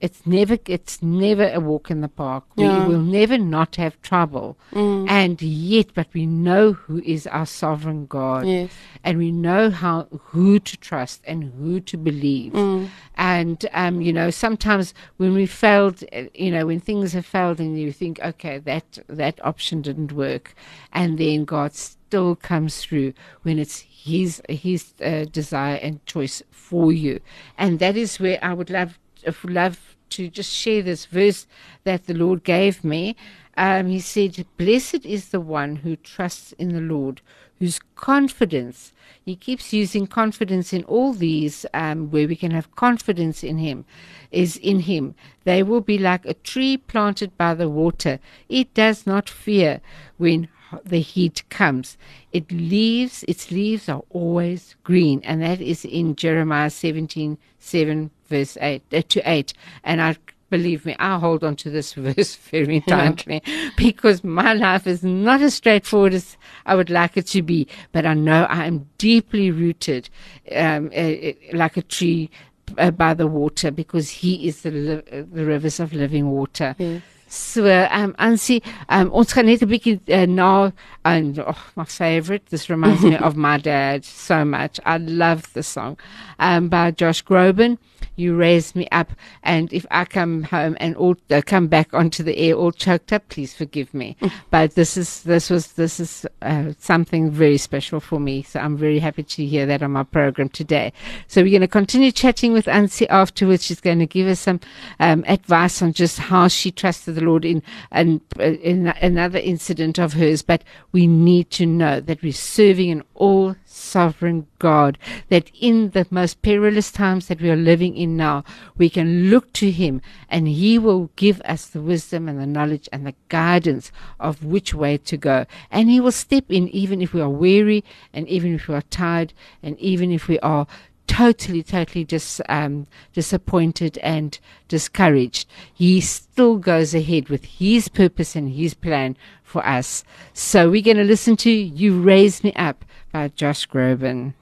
It's 0.02 0.26
never 0.26 0.58
it's 0.66 1.02
never 1.04 1.48
a 1.54 1.60
walk 1.60 1.92
in 1.92 2.02
the 2.02 2.08
park. 2.08 2.44
Yeah. 2.56 2.88
We 2.88 2.94
will 2.94 3.02
never 3.02 3.38
not 3.38 3.76
have 3.76 4.02
trouble. 4.02 4.58
Mm. 4.74 5.08
And 5.08 5.42
yet 5.42 5.94
but 5.94 6.08
we 6.14 6.26
know 6.26 6.74
who 6.74 7.02
is 7.06 7.28
our 7.28 7.46
sovereign 7.46 8.08
God. 8.08 8.48
Yes. 8.48 8.72
And 9.04 9.20
we 9.20 9.32
know 9.32 9.70
how 9.70 10.08
who 10.12 10.60
to 10.60 10.78
trust 10.78 11.22
and 11.26 11.44
who 11.44 11.80
to 11.82 11.98
believe. 11.98 12.54
Mm. 12.54 12.90
And 13.16 13.66
um, 13.74 14.02
you 14.02 14.12
know, 14.12 14.32
sometimes 14.32 14.96
when 15.18 15.34
we 15.34 15.46
failed, 15.46 16.04
uh, 16.12 16.24
you 16.34 16.50
know, 16.50 16.66
when 16.66 16.80
things 16.80 17.14
have 17.14 17.26
failed, 17.26 17.60
and 17.60 17.80
you 17.80 17.92
think, 17.92 18.20
okay, 18.20 18.58
that 18.58 18.98
that 19.08 19.40
option 19.46 19.84
didn't 19.84 20.12
work, 20.12 20.56
and 20.92 21.20
then 21.20 21.46
God 21.46 21.76
still 21.76 22.36
comes 22.36 22.82
through 22.82 23.14
when 23.44 23.60
it's 23.60 23.82
His 23.82 24.42
His 24.50 24.94
uh, 25.04 25.26
desire 25.26 25.76
and 25.76 26.04
choice 26.08 26.42
for 26.50 26.92
you, 26.92 27.20
and 27.58 27.78
that 27.78 27.96
is 27.96 28.20
where 28.20 28.40
I 28.42 28.54
would 28.54 28.72
love 28.72 28.98
love 29.44 29.96
to 30.12 30.30
just 30.30 30.52
share 30.54 30.82
this 30.82 31.06
verse 31.06 31.48
that 31.84 32.06
the 32.06 32.14
Lord 32.14 32.44
gave 32.44 32.84
me. 32.84 33.16
Um, 33.58 33.88
he 33.88 34.00
said, 34.00 34.46
"Blessed 34.58 35.06
is 35.06 35.30
the 35.30 35.42
one 35.42 35.78
who 35.78 35.96
trusts 35.96 36.54
in 36.54 36.70
the 36.70 36.82
Lord." 36.82 37.22
Whose 37.60 37.80
confidence 37.96 38.92
he 39.24 39.36
keeps 39.36 39.72
using 39.72 40.08
confidence 40.08 40.74
in 40.74 40.84
all 40.86 41.14
these 41.14 41.66
um, 41.74 42.10
where 42.10 42.28
we 42.28 42.36
can 42.36 42.52
have 42.52 42.76
confidence 42.76 43.44
in 43.44 43.58
him 43.58 43.86
is 44.32 44.58
in 44.58 44.82
him 44.82 45.16
they 45.44 45.62
will 45.62 45.82
be 45.82 45.98
like 45.98 46.26
a 46.26 46.34
tree 46.34 46.78
planted 46.78 47.38
by 47.38 47.54
the 47.54 47.70
water 47.70 48.20
it 48.50 48.74
does 48.74 49.06
not 49.06 49.30
fear 49.30 49.80
when 50.18 50.48
the 50.86 51.02
heat 51.02 51.44
comes 51.50 51.98
it 52.32 52.52
leaves 52.52 53.24
its 53.28 53.52
leaves 53.52 53.88
are 53.90 54.04
always 54.10 54.76
green 54.84 55.22
and 55.24 55.42
that 55.42 55.62
is 55.62 55.86
in 55.86 56.16
jeremiah 56.16 56.70
17 56.70 57.38
7 57.60 58.10
verse 58.32 58.58
8 58.62 58.82
uh, 58.94 59.02
to 59.14 59.20
8 59.26 59.54
and 59.84 60.02
i 60.02 60.16
believe 60.52 60.86
me, 60.86 60.96
I 61.00 61.18
hold 61.18 61.44
on 61.44 61.56
to 61.56 61.72
this 61.72 61.94
verse 62.06 62.36
very 62.36 62.82
tightly 62.82 63.42
because 63.76 64.24
my 64.24 64.54
life 64.54 64.86
is 64.86 65.04
not 65.04 65.42
as 65.42 65.56
straightforward 65.56 66.14
as 66.14 66.38
I 66.68 66.76
would 66.76 66.92
like 66.92 67.18
it 67.18 67.26
to 67.28 67.42
be. 67.42 67.68
But 67.92 68.06
I 68.06 68.14
know 68.14 68.44
I 68.44 68.66
am 68.66 68.88
deeply 69.00 69.50
rooted, 69.50 70.10
um, 70.56 70.92
uh, 70.96 71.00
uh, 71.00 71.34
like 71.54 71.78
a 71.78 71.82
tree 71.82 72.30
uh, 72.78 72.92
by 72.92 73.16
the 73.16 73.28
water, 73.28 73.72
because 73.72 74.10
He 74.10 74.48
is 74.48 74.62
the 74.62 74.72
li- 74.72 75.04
uh, 75.12 75.24
the 75.32 75.46
rivers 75.46 75.80
of 75.80 75.94
living 75.94 76.30
water. 76.30 76.76
Yes. 76.78 77.02
So, 77.28 77.88
um, 77.90 78.14
Ansie, 78.20 78.62
um, 78.90 79.10
ons 79.16 79.32
gaan 79.32 79.46
net 79.48 79.62
'n 79.64 79.70
bietjie 79.72 80.02
uh, 80.12 80.26
na 80.28 80.72
and 81.06 81.40
oh, 81.40 81.64
my 81.78 81.86
favorite. 81.86 82.48
This 82.50 82.70
reminds 82.70 83.04
me 83.04 83.16
of 83.28 83.38
my 83.38 83.58
dad 83.58 84.04
so 84.04 84.44
much. 84.44 84.82
I 84.86 84.98
love 84.98 85.48
the 85.54 85.64
song 85.64 85.96
um, 86.40 86.68
by 86.68 86.92
Josh 86.92 87.24
Groban. 87.24 87.78
You 88.16 88.36
raised 88.36 88.76
me 88.76 88.88
up, 88.92 89.12
and 89.44 89.72
if 89.74 89.86
I 89.92 90.06
come 90.06 90.44
home 90.44 90.78
and 90.80 90.96
all 90.96 91.16
uh, 91.30 91.42
come 91.46 91.68
back 91.68 91.94
onto 91.94 92.24
the 92.24 92.38
air 92.38 92.56
all 92.56 92.72
choked 92.72 93.14
up, 93.14 93.28
please 93.30 93.54
forgive 93.54 93.94
me. 93.94 94.18
but 94.50 94.76
this 94.76 94.98
is 94.98 95.24
this 95.24 95.50
was 95.50 95.74
this 95.74 96.00
is 96.00 96.26
uh, 96.42 96.74
something 96.80 97.32
very 97.32 97.58
special 97.58 98.00
for 98.00 98.20
me. 98.20 98.44
So 98.44 98.60
I'm 98.60 98.78
very 98.78 99.00
happy 99.00 99.24
to 99.24 99.46
hear 99.46 99.66
that 99.66 99.84
on 99.84 99.92
my 99.92 100.04
program 100.04 100.50
today. 100.50 100.94
So 101.28 101.42
we're 101.42 101.52
going 101.52 101.62
to 101.62 101.68
continue 101.68 102.12
chatting 102.12 102.54
with 102.54 102.66
Ansie 102.66 103.08
afterwards. 103.10 103.66
She's 103.66 103.82
going 103.82 104.00
to 104.00 104.06
give 104.06 104.28
us 104.28 104.40
some 104.40 104.60
um, 105.00 105.24
advice 105.28 105.82
on 105.82 105.94
just 105.94 106.20
how 106.20 106.48
she 106.48 106.72
trusted 106.72 107.16
the 107.16 107.22
Lord 107.22 107.46
in, 107.46 107.64
and 107.92 108.22
uh, 108.40 108.44
in 108.44 108.88
another 109.02 109.40
incident 109.40 110.00
of 110.00 110.14
hers. 110.14 110.42
But 110.42 110.64
we 110.92 111.08
need 111.08 111.50
to 111.52 111.66
know 111.66 112.00
that 112.00 112.22
we're 112.22 112.34
serving 112.34 112.92
an 112.92 113.04
all 113.16 113.56
sovereign 113.66 114.48
God, 114.60 114.98
that 115.30 115.52
in 115.60 115.92
the 115.92 116.06
most 116.10 116.42
perilous 116.42 116.92
times 116.92 117.28
that 117.28 117.42
we 117.42 117.50
are 117.50 117.56
living 117.56 117.91
in 117.96 118.18
now, 118.18 118.44
we 118.78 118.90
can 118.90 119.30
look 119.30 119.52
to 119.54 119.72
Him 119.72 120.02
and 120.30 120.48
He 120.48 120.78
will 120.78 121.10
give 121.16 121.42
us 121.42 121.66
the 121.66 121.82
wisdom 121.82 122.28
and 122.28 122.40
the 122.40 122.46
knowledge 122.46 122.88
and 122.92 123.06
the 123.06 123.16
guidance 123.30 123.92
of 124.20 124.44
which 124.44 124.74
way 124.74 124.98
to 124.98 125.18
go. 125.18 125.46
And 125.70 125.90
He 125.90 126.00
will 126.00 126.12
step 126.12 126.46
in 126.50 126.68
even 126.70 127.02
if 127.02 127.14
we 127.14 127.22
are 127.22 127.30
weary 127.30 127.84
and 128.14 128.28
even 128.28 128.56
if 128.56 128.68
we 128.68 128.76
are 128.76 128.82
tired 128.84 129.34
and 129.64 129.78
even 129.80 130.12
if 130.12 130.28
we 130.28 130.40
are 130.40 130.68
totally, 131.12 131.62
totally 131.62 132.06
dis, 132.06 132.40
um, 132.48 132.88
disappointed 133.14 133.98
and 133.98 134.40
discouraged, 134.70 135.48
he 135.74 136.00
still 136.00 136.58
goes 136.58 136.96
ahead 136.96 137.28
with 137.28 137.44
his 137.44 137.90
purpose 137.90 138.36
and 138.36 138.54
his 138.54 138.74
plan 138.74 139.18
for 139.44 139.66
us. 139.66 140.06
So 140.34 140.70
we're 140.70 140.82
going 140.82 140.98
to 140.98 141.04
listen 141.04 141.36
to 141.38 141.52
You 141.52 142.02
Raise 142.02 142.44
Me 142.44 142.54
Up 142.54 142.86
by 143.12 143.28
Josh 143.28 143.68
Groban. 143.68 144.34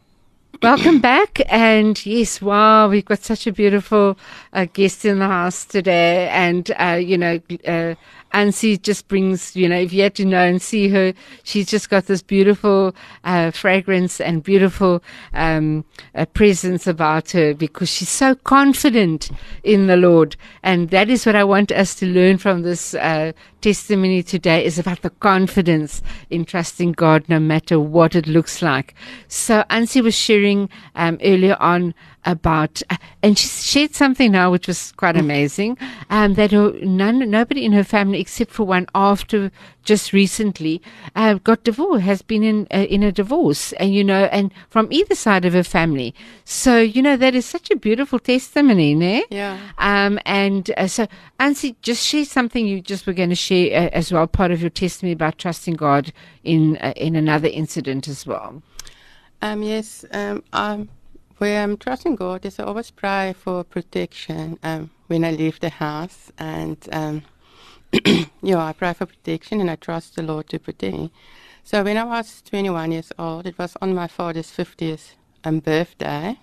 Welcome 0.62 1.00
back. 1.00 1.41
And 1.48 2.06
yes, 2.06 2.41
wow, 2.41 2.89
we've 2.89 3.06
got 3.06 3.24
such 3.24 3.48
a 3.48 3.52
beautiful 3.54 4.17
uh, 4.52 4.65
guest 4.65 5.06
in 5.06 5.19
the 5.19 5.28
house 5.28 5.63
today. 5.63 6.28
And, 6.28 6.69
uh, 6.78 7.00
you 7.02 7.17
know, 7.17 7.39
uh, 7.65 7.95
Ansie 8.34 8.82
just 8.82 9.08
brings, 9.08 9.56
you 9.56 9.68
know, 9.68 9.78
if 9.78 9.92
you 9.92 10.04
had 10.04 10.15
to 10.15 10.26
know 10.26 10.46
and 10.46 10.62
see 10.62 10.89
her, 10.89 11.13
she's 11.44 11.65
just 11.68 11.89
got 11.89 12.06
this 12.06 12.22
beautiful 12.22 12.96
uh, 13.24 13.52
fragrance 13.52 14.22
and 14.22 14.44
beautiful 14.44 15.04
um, 15.34 15.84
uh, 16.15 16.26
presence 16.26 16.88
about 16.88 17.32
her 17.32 17.54
because 17.54 17.89
she's 17.89 18.10
so 18.10 18.36
confident 18.36 19.32
in 19.63 19.88
the 19.88 19.98
Lord. 19.98 20.36
And 20.63 20.89
that 20.89 21.10
is 21.10 21.26
what 21.26 21.36
I 21.36 21.44
want 21.44 21.72
us 21.72 21.96
to 21.96 22.06
learn 22.06 22.38
from 22.38 22.62
this 22.62 22.94
uh, 22.94 23.32
testimony 23.62 24.24
today 24.24 24.63
is 24.63 24.80
about 24.80 25.02
the 25.02 25.10
confidence 25.10 26.02
in 26.30 26.46
trusting 26.46 26.94
God 26.94 27.28
no 27.28 27.39
matter 27.39 27.80
what 27.80 28.15
it 28.15 28.28
looks 28.28 28.62
like. 28.62 28.94
So 29.28 29.63
Ansie 29.70 30.04
was 30.04 30.15
sharing 30.15 30.70
um, 30.96 31.18
earlier 31.24 31.58
on 31.60 31.94
about, 32.25 32.82
uh, 32.89 32.97
and 33.23 33.38
she 33.38 33.47
shared 33.47 33.95
something 33.95 34.32
now 34.32 34.51
which 34.51 34.67
was 34.67 34.91
quite 34.93 35.17
amazing, 35.17 35.77
um, 36.10 36.34
that 36.36 36.51
her, 36.51 36.71
none, 36.82 37.29
nobody 37.29 37.65
in 37.65 37.71
her 37.71 37.84
family 37.84 38.19
except 38.19 38.51
for 38.51 38.63
one 38.63 38.86
after 38.93 39.51
just 39.84 40.13
recently 40.13 40.82
uh, 41.15 41.36
got 41.36 41.63
divorced, 41.63 42.03
has 42.03 42.21
been 42.21 42.43
in 42.43 42.67
uh, 42.71 42.86
in 42.89 43.01
a 43.01 43.12
divorce, 43.12 43.73
and 43.73 43.93
you 43.93 44.03
know, 44.03 44.25
and 44.25 44.51
from 44.69 44.88
either 44.91 45.15
side 45.15 45.45
of 45.45 45.53
her 45.53 45.63
family. 45.63 46.13
So 46.45 46.79
you 46.79 47.01
know 47.01 47.17
that 47.17 47.34
is 47.34 47.45
such 47.45 47.71
a 47.71 47.75
beautiful 47.75 48.19
testimony, 48.19 48.93
ne? 48.93 49.23
Yeah. 49.29 49.58
Um, 49.77 50.19
and 50.25 50.69
uh, 50.77 50.88
so, 50.88 51.08
Ansie, 51.39 51.75
just 51.82 52.05
share 52.05 52.25
something 52.25 52.67
you 52.67 52.82
just 52.82 53.08
were 53.08 53.13
going 53.13 53.29
to 53.29 53.36
share 53.36 53.86
uh, 53.86 53.89
as 53.93 54.12
well, 54.12 54.27
part 54.27 54.51
of 54.51 54.62
your 54.62 54.69
testimony 54.69 55.13
about 55.13 55.38
trusting 55.38 55.75
God 55.75 56.13
in 56.43 56.77
uh, 56.77 56.93
in 56.95 57.15
another 57.15 57.47
incident 57.47 58.08
as 58.08 58.27
well. 58.27 58.62
Um, 59.41 59.63
yes, 59.63 60.03
um, 60.12 60.43
um, 60.53 60.89
when 61.39 61.63
I'm 61.63 61.78
trusting 61.78 62.15
God, 62.17 62.45
is 62.45 62.60
I 62.60 62.63
always 62.63 62.91
pray 62.91 63.34
for 63.34 63.63
protection 63.63 64.60
um, 64.62 64.91
when 65.08 65.23
I 65.23 65.32
leave 65.32 65.60
the 65.60 65.69
house. 65.69 66.32
And 66.38 66.78
um, 66.91 67.23
yeah, 68.41 68.65
I 68.65 68.73
pray 68.73 68.93
for 68.93 69.06
protection 69.06 69.62
and 69.62 69.71
I 69.71 69.75
trust 69.75 70.15
the 70.15 70.21
Lord 70.21 70.49
to 70.49 70.60
protect 70.60 70.93
me. 70.93 71.12
So 71.63 71.84
when 71.84 71.97
I 71.97 72.04
was 72.04 72.41
21 72.41 72.91
years 72.91 73.12
old, 73.17 73.47
it 73.47 73.58
was 73.58 73.78
on 73.82 73.95
my 73.95 74.08
father's 74.08 74.52
50th 74.52 75.13
um, 75.45 75.60
birthday. 75.60 76.38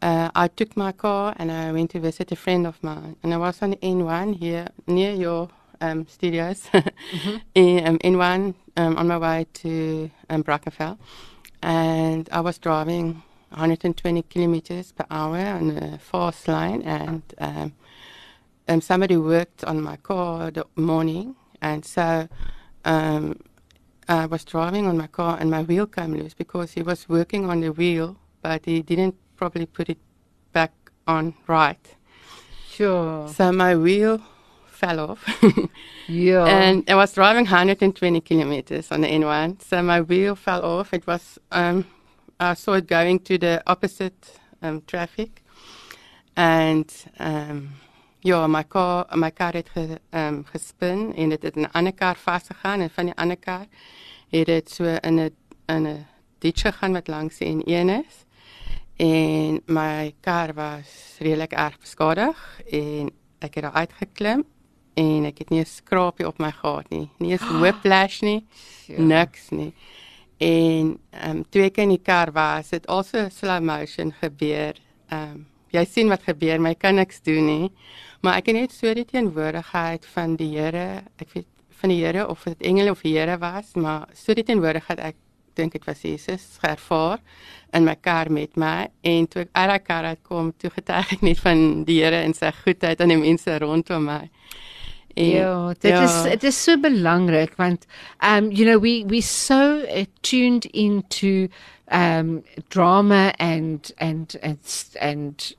Uh, 0.00 0.30
I 0.34 0.48
took 0.48 0.76
my 0.76 0.90
car 0.90 1.34
and 1.36 1.52
I 1.52 1.70
went 1.70 1.90
to 1.92 2.00
visit 2.00 2.32
a 2.32 2.36
friend 2.36 2.66
of 2.66 2.82
mine. 2.82 3.16
And 3.22 3.32
I 3.32 3.36
was 3.36 3.62
on 3.62 3.70
the 3.70 3.76
N1 3.76 4.36
here 4.36 4.66
near 4.88 5.12
your 5.12 5.48
um, 5.80 6.08
studios 6.08 6.68
in, 7.54 7.86
um, 7.86 7.98
in 8.02 8.18
one 8.18 8.56
um, 8.76 8.96
on 8.96 9.06
my 9.06 9.18
way 9.18 9.46
to 9.54 10.10
um, 10.28 10.42
Brackenfell. 10.42 10.98
And 11.62 12.28
I 12.32 12.40
was 12.40 12.58
driving 12.58 13.22
120 13.52 14.22
kilometers 14.22 14.92
per 14.92 15.04
hour 15.10 15.38
on 15.38 15.70
a 15.70 15.98
fast 15.98 16.48
line, 16.48 16.82
and 16.82 17.22
um, 17.38 17.72
um, 18.68 18.80
somebody 18.80 19.16
worked 19.16 19.64
on 19.64 19.80
my 19.80 19.96
car 19.96 20.50
the 20.50 20.66
morning, 20.76 21.36
and 21.60 21.84
so 21.84 22.28
um, 22.84 23.40
I 24.08 24.26
was 24.26 24.44
driving 24.44 24.86
on 24.86 24.96
my 24.96 25.06
car, 25.06 25.38
and 25.40 25.50
my 25.50 25.62
wheel 25.62 25.86
came 25.86 26.14
loose 26.14 26.34
because 26.34 26.72
he 26.72 26.82
was 26.82 27.08
working 27.08 27.48
on 27.48 27.60
the 27.60 27.70
wheel, 27.72 28.16
but 28.42 28.64
he 28.66 28.82
didn't 28.82 29.14
probably 29.36 29.66
put 29.66 29.88
it 29.88 29.98
back 30.52 30.72
on 31.06 31.34
right. 31.46 31.96
Sure. 32.68 33.28
So 33.28 33.52
my 33.52 33.76
wheel 33.76 34.20
fell 34.66 35.00
off. 35.00 35.24
Yeah. 36.08 36.46
and 36.46 36.90
I 36.90 36.96
was 36.96 37.12
driving 37.12 37.44
120 37.44 38.20
kilometers 38.22 38.90
on 38.90 39.02
the 39.02 39.08
N1. 39.08 39.62
So 39.62 39.82
my 39.82 40.00
wheel 40.00 40.34
fell 40.34 40.64
off. 40.64 40.92
It 40.92 41.06
was, 41.06 41.38
um, 41.52 41.86
I 42.42 42.54
saw 42.54 42.72
it 42.72 42.88
going 42.88 43.20
to 43.20 43.38
the 43.38 43.62
opposite 43.68 44.40
um, 44.62 44.82
traffic. 44.86 45.44
And 46.36 46.92
um, 47.20 47.68
ja, 48.20 48.46
my 48.48 48.64
car, 48.64 49.06
my 49.14 49.30
car 49.30 49.52
het 49.52 49.68
ge, 49.68 49.98
um, 50.10 50.44
gespin 50.50 51.14
en 51.14 51.28
dit 51.28 51.42
het 51.42 51.56
in 51.56 51.62
'n 51.62 51.72
ander 51.72 51.92
kar 51.92 52.16
vasgegaan 52.16 52.80
en 52.80 52.90
van 52.90 53.04
die 53.04 53.14
ander 53.14 53.36
kar 53.36 53.66
het 54.30 54.46
dit 54.46 54.70
so 54.70 54.84
in 54.84 55.20
'n 55.20 55.36
in 55.66 55.86
'n 55.86 56.06
ditch 56.38 56.62
gegaan 56.62 56.92
wat 56.92 57.08
langs 57.08 57.38
die 57.38 57.54
N1 57.54 57.88
is. 57.88 58.24
En 58.96 59.62
my 59.66 60.14
kar 60.20 60.54
was 60.54 61.16
redelik 61.18 61.52
erg 61.52 61.78
beskadig 61.78 62.60
en 62.70 63.10
ek 63.38 63.54
het 63.54 63.62
daar 63.62 63.72
uitgeklim 63.72 64.44
en 64.94 65.24
ek 65.24 65.38
het 65.38 65.50
nie 65.50 65.60
'n 65.60 65.66
skrapie 65.66 66.26
op 66.26 66.38
my 66.38 66.50
gehad 66.50 66.88
nie, 66.88 67.10
nie 67.18 67.34
'n 67.34 67.60
whiplash 67.62 68.20
nie, 68.20 68.46
niks 68.86 69.50
nie. 69.50 69.74
En 70.42 70.92
ehm 71.10 71.36
um, 71.36 71.42
toe 71.50 71.66
ek 71.68 71.78
in 71.84 71.94
die 71.94 72.02
kar 72.02 72.32
was, 72.34 72.72
het 72.74 72.88
also 72.90 73.28
slow 73.30 73.60
motion 73.62 74.12
gebeur. 74.20 74.78
Ehm 75.08 75.34
um, 75.36 75.46
jy 75.72 75.84
sien 75.88 76.10
wat 76.12 76.26
gebeur, 76.26 76.60
maar 76.60 76.74
jy 76.74 76.80
kan 76.82 76.98
niks 77.00 77.22
doen 77.24 77.46
nie. 77.48 77.70
Maar 78.22 78.40
ek 78.40 78.50
het 78.50 78.58
net 78.58 78.74
so 78.74 78.92
die 78.94 79.06
teenwoordigheid 79.08 80.06
van 80.14 80.36
die 80.36 80.50
Here, 80.56 81.02
ek 81.22 81.32
weet 81.34 81.48
van 81.80 81.90
die 81.90 82.02
Here 82.02 82.26
of 82.28 82.44
dit 82.46 82.60
engele 82.68 82.92
of 82.92 83.02
die 83.02 83.16
Here 83.16 83.38
was, 83.40 83.72
maar 83.74 84.08
so 84.14 84.34
die 84.34 84.44
teenwoordigheid 84.46 85.00
ek 85.02 85.16
dink 85.58 85.74
dit 85.76 85.84
was 85.84 86.04
Jesus 86.04 86.44
ervaar 86.64 87.20
in 87.76 87.84
my 87.84 87.94
kar 88.00 88.30
met 88.32 88.56
my 88.56 88.86
en 89.04 89.26
toe 89.28 89.42
ek 89.42 89.50
uit 89.52 89.68
daai 89.72 89.82
kar 89.84 90.08
uitkom, 90.12 90.52
toe 90.60 90.70
getuig 90.72 91.16
ek 91.16 91.24
net 91.26 91.40
van 91.42 91.64
die 91.88 92.00
Here 92.02 92.22
en 92.22 92.36
sy 92.36 92.52
goedheid 92.62 93.00
aan 93.00 93.14
die 93.14 93.20
mense 93.20 93.58
rondom 93.62 94.06
my. 94.10 94.22
Ja, 95.14 95.74
dit 95.78 95.98
is 95.98 96.22
dit 96.22 96.44
is 96.44 96.62
so 96.62 96.76
belangrik 96.80 97.56
want 97.56 97.86
um 98.20 98.50
you 98.50 98.64
know 98.64 98.80
we 98.80 99.04
we 99.06 99.20
so 99.20 99.82
uh, 99.82 100.04
tuned 100.20 100.64
into 100.64 101.48
um 101.90 102.42
drama 102.68 103.32
and 103.38 103.92
and 103.96 104.36
and 104.42 104.88
and 105.00 105.56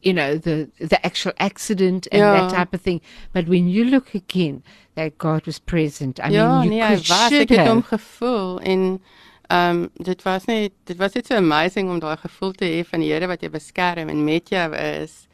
you 0.00 0.12
know 0.12 0.36
the 0.36 0.68
the 0.78 1.04
actual 1.06 1.32
accident 1.38 2.08
and 2.12 2.20
that 2.20 2.50
type 2.50 2.74
of 2.74 2.80
thing. 2.80 3.00
But 3.32 3.46
when 3.46 3.68
you 3.68 3.84
look 3.84 4.14
again 4.14 4.62
that 4.94 5.18
God 5.18 5.46
was 5.46 5.58
present. 5.58 6.20
I 6.20 6.28
ja, 6.28 6.60
mean 6.60 6.64
you 6.64 6.70
nee, 6.70 6.86
could 6.86 7.08
was. 7.08 7.32
Ek 7.32 7.48
het 7.48 7.68
hom 7.68 7.82
gevoel 7.82 8.60
en 8.60 8.86
ehm 9.52 9.82
um, 9.82 9.90
dit 10.04 10.22
was 10.22 10.44
net 10.48 10.72
dit 10.88 10.96
was 10.96 11.12
net 11.12 11.26
so 11.26 11.36
amazing 11.36 11.90
om 11.90 11.98
daai 12.00 12.16
gevoel 12.16 12.52
te 12.56 12.64
hê 12.64 12.84
van 12.88 13.00
die 13.04 13.10
Here 13.12 13.28
wat 13.28 13.40
jou 13.40 13.50
beskerm 13.52 14.08
en 14.08 14.24
met 14.24 14.48
jou 14.48 14.68
is. 14.76 15.26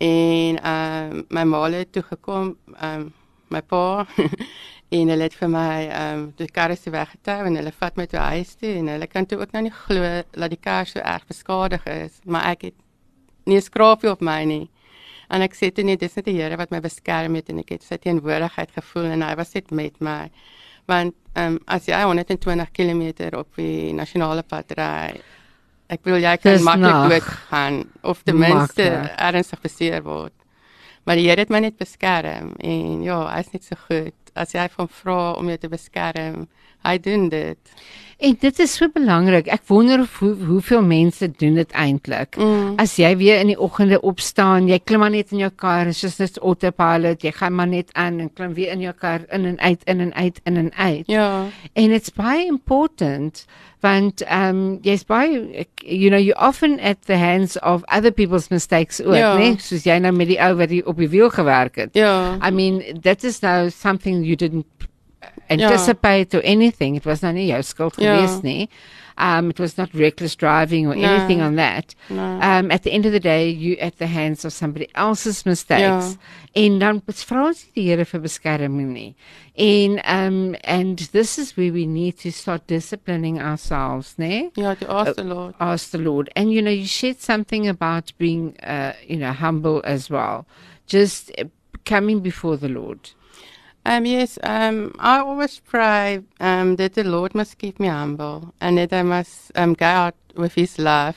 En 0.00 0.62
ehm 0.62 1.12
um, 1.12 1.24
my 1.28 1.42
ma 1.44 1.66
het 1.70 1.92
toe 1.92 2.02
gekom, 2.02 2.56
ehm 2.74 3.00
um, 3.00 3.12
my 3.48 3.60
pa 3.62 4.06
en 4.96 5.08
hulle 5.12 5.26
het 5.26 5.34
vir 5.36 5.50
my 5.52 5.74
ehm 5.86 6.18
um, 6.18 6.22
die 6.38 6.48
kar 6.48 6.72
is 6.72 6.80
toe 6.80 6.92
weggetou 6.94 7.44
en 7.46 7.58
hulle 7.58 7.72
vat 7.82 7.96
my 8.00 8.06
toe 8.08 8.22
huis 8.32 8.54
toe 8.56 8.70
en 8.78 8.88
hulle 8.94 9.06
kan 9.06 9.26
toe 9.26 9.38
ook 9.42 9.52
nou 9.52 9.62
nie 9.66 9.74
glo 9.74 10.12
dat 10.30 10.54
die 10.54 10.60
kar 10.68 10.88
so 10.88 11.02
erg 11.04 11.26
beskadig 11.28 11.84
is, 11.92 12.16
maar 12.24 12.48
ek 12.54 12.62
het 12.70 12.76
nie 13.44 13.56
'n 13.56 13.66
skrapie 13.68 14.10
op 14.10 14.20
my 14.20 14.44
nie. 14.44 14.70
En 15.28 15.42
ek 15.42 15.54
sê 15.54 15.70
toe 15.70 15.84
net 15.84 16.00
dis 16.00 16.16
net 16.16 16.24
die 16.24 16.38
Here 16.40 16.56
wat 16.56 16.70
my 16.70 16.80
beskerm 16.80 17.34
het 17.34 17.50
en 17.50 17.58
ek 17.58 17.68
het 17.68 17.82
sy 17.82 17.96
teenwoordigheid 17.96 18.70
gevoel 18.70 19.12
en 19.14 19.22
hy 19.22 19.34
was 19.36 19.52
net 19.54 19.70
met 19.70 20.00
my. 20.00 20.30
Want 20.86 21.14
ehm 21.34 21.52
um, 21.52 21.60
as 21.66 21.86
jy 21.86 22.00
120 22.02 22.72
km 22.72 23.36
op 23.36 23.54
die 23.56 23.92
nasionale 23.92 24.42
pad 24.42 24.72
ry, 24.78 25.20
ek 25.90 26.04
bedoel 26.06 26.22
jy 26.22 26.36
kan 26.42 26.62
maklik 26.66 27.00
doodgaan 27.10 27.80
of 28.06 28.22
ten 28.22 28.38
minste 28.38 28.86
ernstig 29.16 29.62
beseer 29.64 30.04
word. 30.06 30.34
Maar 31.04 31.18
die 31.18 31.26
Here 31.28 31.42
het 31.42 31.50
my 31.50 31.62
net 31.64 31.78
beskerm 31.80 32.52
en 32.58 33.02
ja, 33.02 33.22
hy's 33.34 33.50
net 33.54 33.66
so 33.66 33.78
goed. 33.88 34.29
As 34.40 34.54
jy 34.56 34.68
van 34.76 34.88
vra 35.02 35.18
om 35.38 35.48
jou 35.52 35.58
te 35.60 35.68
beskerm, 35.72 36.46
hy 36.86 36.96
doen 37.04 37.28
dit. 37.28 37.74
En 38.20 38.36
dit 38.40 38.58
is 38.60 38.72
so 38.76 38.88
belangrik. 38.92 39.46
Ek 39.48 39.62
wonder 39.70 40.02
hoe, 40.18 40.34
hoeveel 40.44 40.82
mense 40.84 41.24
doen 41.40 41.54
dit 41.56 41.70
eintlik. 41.72 42.36
Mm. 42.36 42.74
As 42.80 42.98
jy 43.00 43.14
weer 43.16 43.40
in 43.40 43.52
die 43.54 43.56
oggende 43.60 43.96
opstaan, 44.04 44.68
jy 44.68 44.76
klim 44.84 45.00
maar 45.00 45.12
net 45.14 45.32
in 45.32 45.40
jou 45.40 45.50
kar, 45.56 45.88
is 45.88 46.02
soos 46.04 46.18
net 46.20 46.36
autopilot, 46.44 47.24
jy 47.24 47.32
gaan 47.38 47.56
maar 47.56 47.70
net 47.72 47.88
aan 47.96 48.20
en 48.20 48.28
klim 48.36 48.52
weer 48.58 48.74
in 48.76 48.84
jou 48.84 48.92
kar 48.92 49.24
in 49.32 49.48
en 49.54 49.56
uit, 49.64 49.88
in 49.88 50.04
en 50.04 50.12
uit, 50.14 50.40
in 50.44 50.60
en 50.66 50.70
uit. 50.76 51.08
Ja. 51.08 51.30
And 51.72 51.96
it's 51.96 52.12
baie 52.12 52.44
important 52.46 53.46
want 53.80 54.20
um 54.28 54.78
jy's 54.84 55.06
baie 55.08 55.64
you 55.80 56.10
know 56.10 56.18
you 56.20 56.34
often 56.36 56.78
at 56.80 57.00
the 57.08 57.16
hands 57.16 57.56
of 57.64 57.82
other 57.88 58.10
people's 58.12 58.50
mistakes 58.50 59.00
ook, 59.00 59.14
Ja. 59.16 59.36
né? 59.38 59.54
Soos 59.58 59.86
jy 59.88 59.96
nou 59.98 60.12
met 60.12 60.28
die 60.28 60.36
ou 60.36 60.54
wat 60.58 60.68
die 60.68 60.82
op 60.86 61.00
die 61.00 61.08
wiel 61.08 61.30
gewerk 61.32 61.76
het. 61.80 61.94
Ja. 61.96 62.36
I 62.46 62.50
mean, 62.50 62.82
that 63.00 63.24
is 63.24 63.40
now 63.40 63.70
something 63.70 64.22
you 64.30 64.36
didn't 64.36 64.66
anticipate 65.50 66.34
or 66.34 66.40
anything. 66.42 66.96
It 66.96 67.04
was 67.04 67.22
nie 67.22 67.50
jou 67.50 67.62
skuld 67.62 67.96
gewees 67.96 68.42
nie. 68.42 68.68
Um, 69.18 69.50
it 69.50 69.58
was 69.60 69.76
not 69.76 69.92
reckless 69.92 70.34
driving 70.34 70.86
or 70.86 70.94
No. 70.94 71.06
anything 71.06 71.42
on 71.42 71.56
that. 71.56 71.94
No. 72.08 72.40
Um, 72.40 72.70
at 72.70 72.84
the 72.84 72.92
end 72.92 73.04
of 73.04 73.12
the 73.12 73.20
day, 73.20 73.50
you 73.50 73.76
at 73.76 73.98
the 73.98 74.06
hands 74.06 74.46
of 74.46 74.52
somebody 74.54 74.88
else's 74.94 75.44
mistakes. 75.44 76.16
En 76.54 76.78
dan 76.78 77.02
vra 77.02 77.44
ons 77.48 77.66
die 77.74 77.82
Here 77.90 78.04
vir 78.04 78.20
beskerming 78.20 78.94
nie. 78.94 79.14
En 79.58 80.00
um, 80.06 80.56
and 80.64 80.98
this 81.12 81.38
is 81.38 81.54
where 81.56 81.70
we 81.72 81.84
need 81.86 82.16
to 82.20 82.30
start 82.32 82.66
disciplining 82.66 83.38
ourselves, 83.42 84.14
né? 84.16 84.50
Ja, 84.56 84.74
die 84.74 84.88
ask 84.88 85.16
the 85.16 85.24
Lord. 85.24 85.54
ask 85.60 85.90
the 85.90 85.98
Lord. 85.98 86.30
And 86.34 86.50
you 86.50 86.62
know, 86.62 86.72
you 86.72 86.86
shared 86.86 87.20
something 87.20 87.68
about 87.68 88.12
being, 88.16 88.56
uh, 88.62 88.94
you 89.06 89.18
know, 89.18 89.32
humble 89.32 89.82
as 89.84 90.08
well, 90.08 90.46
just 90.86 91.30
uh, 91.38 91.44
coming 91.84 92.20
before 92.22 92.56
the 92.56 92.68
Lord. 92.70 93.10
Um, 93.86 94.04
yes, 94.04 94.38
um, 94.42 94.94
I 94.98 95.20
always 95.20 95.58
pray 95.60 96.22
um, 96.38 96.76
that 96.76 96.94
the 96.94 97.04
Lord 97.04 97.34
must 97.34 97.58
keep 97.58 97.80
me 97.80 97.88
humble 97.88 98.54
and 98.60 98.76
that 98.78 98.92
I 98.92 99.02
must 99.02 99.52
um, 99.56 99.72
go 99.74 99.86
out 99.86 100.14
with 100.36 100.54
His 100.54 100.78
love 100.78 101.16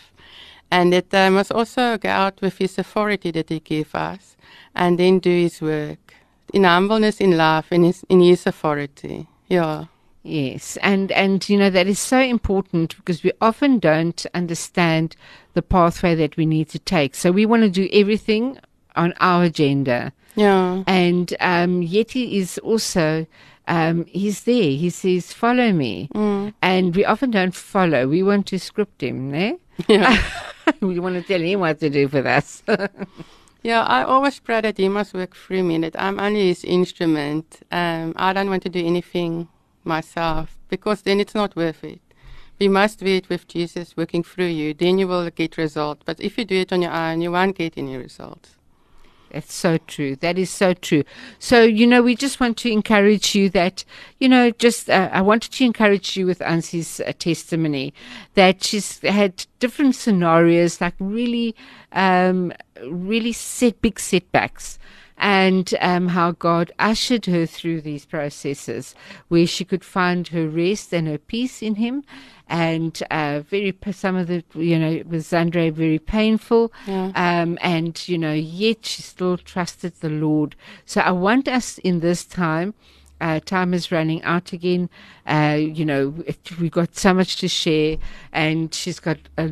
and 0.71 0.93
that 0.93 1.13
I 1.13 1.29
must 1.29 1.51
also 1.51 1.97
go 1.97 2.09
out 2.09 2.41
with 2.41 2.57
His 2.57 2.77
authority 2.77 3.31
that 3.31 3.49
He 3.49 3.59
gives 3.59 3.93
us 3.93 4.37
and 4.75 4.97
then 4.97 5.19
do 5.19 5.29
His 5.29 5.61
work 5.61 6.15
in 6.53 6.63
humbleness, 6.63 7.19
in 7.19 7.35
love, 7.35 7.65
and 7.71 7.85
his, 7.85 8.05
in 8.09 8.21
His 8.21 8.47
authority. 8.47 9.27
Yeah. 9.47 9.85
Yes, 10.25 10.77
and 10.77 11.11
and 11.11 11.49
you 11.49 11.57
know 11.57 11.69
that 11.69 11.85
is 11.85 11.99
so 11.99 12.17
important 12.17 12.95
because 12.95 13.23
we 13.23 13.33
often 13.41 13.77
don't 13.77 14.25
understand 14.33 15.17
the 15.53 15.61
pathway 15.61 16.15
that 16.15 16.37
we 16.37 16.45
need 16.45 16.69
to 16.69 16.79
take. 16.79 17.13
So 17.13 17.29
we 17.29 17.45
want 17.45 17.63
to 17.63 17.69
do 17.69 17.89
everything 17.91 18.57
on 18.95 19.13
our 19.19 19.43
agenda, 19.43 20.11
Yeah. 20.35 20.83
and 20.87 21.33
um, 21.39 21.81
Yeti 21.81 22.33
is 22.33 22.57
also. 22.59 23.25
Um, 23.65 24.05
he's 24.07 24.43
there. 24.43 24.71
He 24.75 24.89
says, 24.89 25.31
"Follow 25.31 25.71
me," 25.71 26.09
and 26.61 26.93
we 26.93 27.05
often 27.05 27.31
don't 27.31 27.55
follow. 27.55 28.09
We 28.09 28.21
want 28.21 28.45
to 28.47 28.59
script 28.59 29.01
him, 29.01 29.31
ne? 29.31 29.55
Yeah. 29.87 30.21
we 30.81 30.99
want 30.99 31.15
to 31.15 31.21
tell 31.21 31.39
him 31.39 31.61
what 31.61 31.79
to 31.79 31.89
do 31.89 32.07
with 32.09 32.25
us. 32.25 32.61
Yeah, 33.63 33.83
I 33.83 34.03
always 34.03 34.41
pray 34.41 34.59
that 34.59 34.77
He 34.77 34.89
must 34.89 35.13
work 35.13 35.33
through 35.37 35.63
me, 35.63 35.77
that 35.77 35.95
I'm 35.97 36.19
only 36.19 36.47
His 36.49 36.65
instrument. 36.65 37.61
Um, 37.71 38.11
I 38.17 38.33
don't 38.33 38.49
want 38.49 38.63
to 38.63 38.69
do 38.69 38.85
anything 38.85 39.47
myself 39.85 40.57
because 40.67 41.03
then 41.03 41.21
it's 41.21 41.33
not 41.33 41.55
worth 41.55 41.81
it. 41.85 42.01
We 42.59 42.67
must 42.67 42.99
do 42.99 43.05
it 43.05 43.29
with 43.29 43.47
Jesus 43.47 43.95
working 43.95 44.21
through 44.21 44.47
you, 44.47 44.73
then 44.73 44.97
you 44.99 45.07
will 45.07 45.29
get 45.29 45.55
results. 45.57 46.01
But 46.05 46.19
if 46.19 46.37
you 46.37 46.43
do 46.43 46.57
it 46.57 46.73
on 46.73 46.81
your 46.81 46.91
own, 46.91 47.21
you 47.21 47.31
won't 47.31 47.55
get 47.55 47.77
any 47.77 47.95
results. 47.95 48.57
That's 49.33 49.53
so 49.53 49.79
true. 49.79 50.15
That 50.17 50.37
is 50.37 50.51
so 50.51 50.75
true. 50.75 51.03
So, 51.39 51.63
you 51.63 51.87
know, 51.87 52.03
we 52.03 52.15
just 52.15 52.39
want 52.39 52.55
to 52.59 52.71
encourage 52.71 53.33
you 53.33 53.49
that, 53.49 53.83
you 54.19 54.29
know, 54.29 54.51
just, 54.51 54.91
uh, 54.91 55.09
I 55.11 55.21
wanted 55.21 55.51
to 55.53 55.65
encourage 55.65 56.15
you 56.15 56.27
with 56.27 56.37
Ansie's 56.37 56.99
uh, 56.99 57.13
testimony 57.17 57.95
that 58.35 58.63
she's 58.63 58.99
had 58.99 59.47
different 59.59 59.95
scenarios, 59.95 60.79
like 60.79 60.93
really, 60.99 61.55
um, 61.93 62.53
really 62.87 63.33
set 63.33 63.81
big 63.81 63.99
setbacks. 63.99 64.77
And 65.23 65.73
um, 65.79 66.09
how 66.09 66.31
God 66.31 66.71
ushered 66.77 67.25
her 67.27 67.45
through 67.45 67.79
these 67.81 68.05
processes 68.05 68.93
where 69.29 69.47
she 69.47 69.63
could 69.63 69.83
find 69.85 70.27
her 70.27 70.47
rest 70.49 70.93
and 70.93 71.07
her 71.07 71.17
peace 71.17 71.63
in 71.63 71.75
Him. 71.75 72.03
And 72.49 73.01
uh, 73.09 73.39
very 73.39 73.75
some 73.91 74.17
of 74.17 74.27
the 74.27 74.43
you 74.53 74.77
know 74.77 75.01
with 75.07 75.23
Zandre 75.23 75.71
very 75.71 75.97
painful, 75.97 76.73
Yeah. 76.85 77.11
um, 77.15 77.57
and 77.61 78.07
you 78.07 78.17
know 78.17 78.33
yet 78.33 78.85
she 78.85 79.01
still 79.01 79.37
trusted 79.37 79.93
the 80.01 80.09
Lord. 80.09 80.55
So 80.85 80.99
I 81.01 81.11
want 81.11 81.47
us 81.47 81.77
in 81.79 82.01
this 82.01 82.25
time 82.25 82.73
uh, 83.21 83.39
time 83.39 83.73
is 83.73 83.91
running 83.93 84.21
out 84.23 84.51
again. 84.51 84.89
Uh, 85.25 85.57
you 85.57 85.85
know, 85.85 86.13
it, 86.27 86.37
we've 86.59 86.69
got 86.71 86.95
so 86.97 87.13
much 87.13 87.37
to 87.37 87.47
share, 87.47 87.95
and 88.33 88.73
she's 88.73 88.99
got 88.99 89.17
a. 89.37 89.49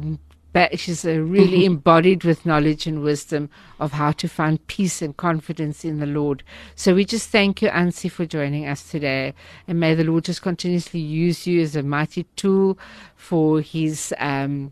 ba- 0.53 0.75
She's 0.77 1.05
uh, 1.05 1.19
really 1.19 1.65
embodied 1.65 2.23
with 2.23 2.45
knowledge 2.45 2.87
and 2.87 3.01
wisdom 3.03 3.49
of 3.79 3.93
how 3.93 4.11
to 4.13 4.27
find 4.27 4.65
peace 4.67 5.01
and 5.01 5.15
confidence 5.17 5.85
in 5.85 5.99
the 5.99 6.05
Lord. 6.05 6.43
So 6.75 6.95
we 6.95 7.05
just 7.05 7.29
thank 7.29 7.61
you, 7.61 7.69
Ansie, 7.69 8.11
for 8.11 8.25
joining 8.25 8.67
us 8.67 8.89
today. 8.89 9.33
And 9.67 9.79
may 9.79 9.95
the 9.95 10.03
Lord 10.03 10.25
just 10.25 10.41
continuously 10.41 10.99
use 10.99 11.47
you 11.47 11.61
as 11.61 11.75
a 11.75 11.83
mighty 11.83 12.23
tool 12.35 12.77
for 13.15 13.61
His 13.61 14.13
um, 14.19 14.71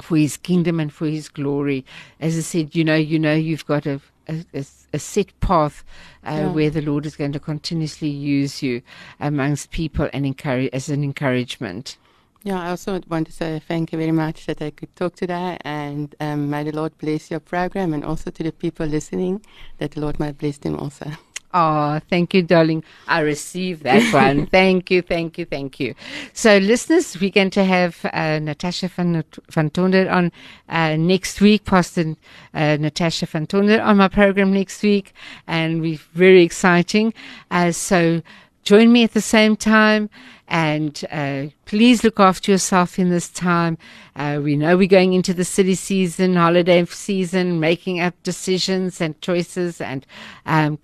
for 0.00 0.16
his 0.16 0.36
kingdom 0.36 0.80
and 0.80 0.92
for 0.92 1.06
his 1.06 1.28
glory. 1.28 1.84
As 2.20 2.36
I 2.36 2.40
said, 2.40 2.74
you 2.74 2.84
know, 2.84 2.96
you 2.96 3.18
know, 3.18 3.34
you've 3.34 3.66
got 3.66 3.86
a 3.86 4.00
a, 4.28 4.44
a, 4.54 4.64
a 4.92 4.98
set 4.98 5.38
path 5.40 5.84
uh, 6.26 6.30
Yeah. 6.32 6.52
where 6.52 6.70
the 6.70 6.80
Lord 6.82 7.06
is 7.06 7.16
going 7.16 7.32
to 7.32 7.40
continuously 7.40 8.08
use 8.08 8.62
you 8.62 8.82
amongst 9.20 9.70
people 9.72 10.08
and 10.12 10.24
encourage 10.26 10.70
as 10.72 10.88
an 10.88 11.02
encouragement. 11.04 11.96
Yeah, 12.44 12.60
I 12.60 12.70
also 12.70 13.00
want 13.08 13.28
to 13.28 13.32
say 13.32 13.60
thank 13.68 13.92
you 13.92 13.98
very 13.98 14.10
much 14.10 14.46
that 14.46 14.60
I 14.60 14.70
could 14.70 14.94
talk 14.96 15.14
today, 15.14 15.58
and 15.60 16.12
um, 16.18 16.50
may 16.50 16.64
the 16.64 16.72
Lord 16.72 16.98
bless 16.98 17.30
your 17.30 17.38
program, 17.38 17.94
and 17.94 18.04
also 18.04 18.32
to 18.32 18.42
the 18.42 18.50
people 18.50 18.84
listening, 18.84 19.44
that 19.78 19.92
the 19.92 20.00
Lord 20.00 20.18
might 20.18 20.38
bless 20.38 20.58
them 20.58 20.78
also. 20.78 21.10
Oh, 21.54 22.00
thank 22.08 22.32
you, 22.32 22.40
darling. 22.42 22.82
I 23.06 23.20
receive 23.20 23.82
that 23.82 24.10
one. 24.14 24.46
thank 24.50 24.90
you, 24.90 25.02
thank 25.02 25.36
you, 25.36 25.44
thank 25.44 25.78
you. 25.78 25.94
So, 26.32 26.56
listeners, 26.56 27.20
we're 27.20 27.30
going 27.30 27.50
to 27.50 27.64
have 27.64 27.98
uh, 28.10 28.38
Natasha 28.38 28.88
van, 28.88 29.22
van 29.50 29.68
Tonder 29.68 30.08
on 30.08 30.32
uh, 30.70 30.96
next 30.96 31.42
week, 31.42 31.66
Pastor 31.66 32.16
uh, 32.54 32.78
Natasha 32.80 33.26
van 33.26 33.46
Tonder 33.46 33.82
on 33.82 33.98
my 33.98 34.08
program 34.08 34.54
next 34.54 34.82
week, 34.82 35.12
and 35.46 35.82
we're 35.82 36.00
very 36.14 36.42
exciting. 36.42 37.12
Uh, 37.50 37.70
so, 37.70 38.22
join 38.62 38.92
me 38.92 39.04
at 39.04 39.12
the 39.12 39.20
same 39.20 39.56
time. 39.56 40.10
And 40.48 41.02
uh, 41.10 41.46
please 41.64 42.04
look 42.04 42.20
after 42.20 42.52
yourself 42.52 42.98
in 42.98 43.08
this 43.08 43.30
time. 43.30 43.78
Uh, 44.14 44.38
we 44.42 44.54
know 44.54 44.76
we're 44.76 44.86
going 44.86 45.14
into 45.14 45.32
the 45.32 45.46
city 45.46 45.74
season, 45.74 46.36
holiday 46.36 46.84
season, 46.84 47.58
making 47.58 48.00
up 48.00 48.14
decisions 48.22 49.00
and 49.00 49.18
choices, 49.22 49.80
and 49.80 50.04
um, 50.44 50.78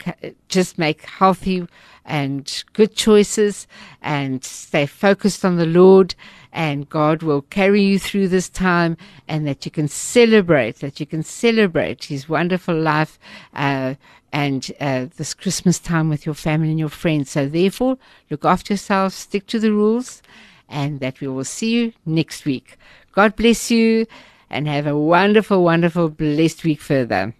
just 0.48 0.78
make 0.78 1.02
healthy 1.02 1.66
and 2.06 2.64
good 2.72 2.94
choices, 2.94 3.66
and 4.00 4.42
stay 4.42 4.86
focused 4.86 5.44
on 5.44 5.56
the 5.56 5.66
Lord. 5.66 6.14
And 6.50 6.88
God 6.88 7.22
will 7.22 7.42
carry 7.42 7.82
you 7.82 7.98
through 7.98 8.28
this 8.28 8.48
time, 8.48 8.96
and 9.28 9.46
that 9.46 9.66
you 9.66 9.70
can 9.70 9.88
celebrate, 9.88 10.76
that 10.76 10.98
you 10.98 11.04
can 11.04 11.22
celebrate 11.22 12.04
His 12.04 12.26
wonderful 12.26 12.74
life. 12.74 13.18
Uh, 13.52 13.96
and 14.32 14.70
uh, 14.80 15.06
this 15.16 15.34
Christmas 15.34 15.78
time 15.78 16.08
with 16.08 16.26
your 16.26 16.34
family 16.34 16.70
and 16.70 16.78
your 16.78 16.88
friends. 16.88 17.30
So, 17.30 17.48
therefore, 17.48 17.98
look 18.30 18.44
after 18.44 18.74
yourselves, 18.74 19.14
stick 19.14 19.46
to 19.48 19.58
the 19.58 19.72
rules, 19.72 20.22
and 20.68 21.00
that 21.00 21.20
we 21.20 21.28
will 21.28 21.44
see 21.44 21.70
you 21.70 21.92
next 22.04 22.44
week. 22.44 22.76
God 23.12 23.36
bless 23.36 23.70
you, 23.70 24.06
and 24.50 24.68
have 24.68 24.86
a 24.86 24.96
wonderful, 24.96 25.62
wonderful, 25.62 26.08
blessed 26.08 26.64
week 26.64 26.80
further. 26.80 27.34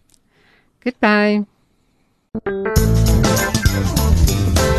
Goodbye. 0.80 1.46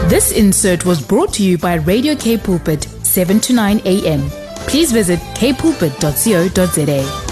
This 0.09 0.31
insert 0.31 0.85
was 0.85 1.01
brought 1.05 1.33
to 1.33 1.43
you 1.43 1.57
by 1.57 1.75
Radio 1.75 2.15
K 2.15 2.37
Pulpit, 2.37 2.83
7 3.03 3.39
to 3.41 3.53
9 3.53 3.81
a.m. 3.85 4.29
Please 4.67 4.91
visit 4.91 5.19
kpulpit.co.za. 5.35 7.28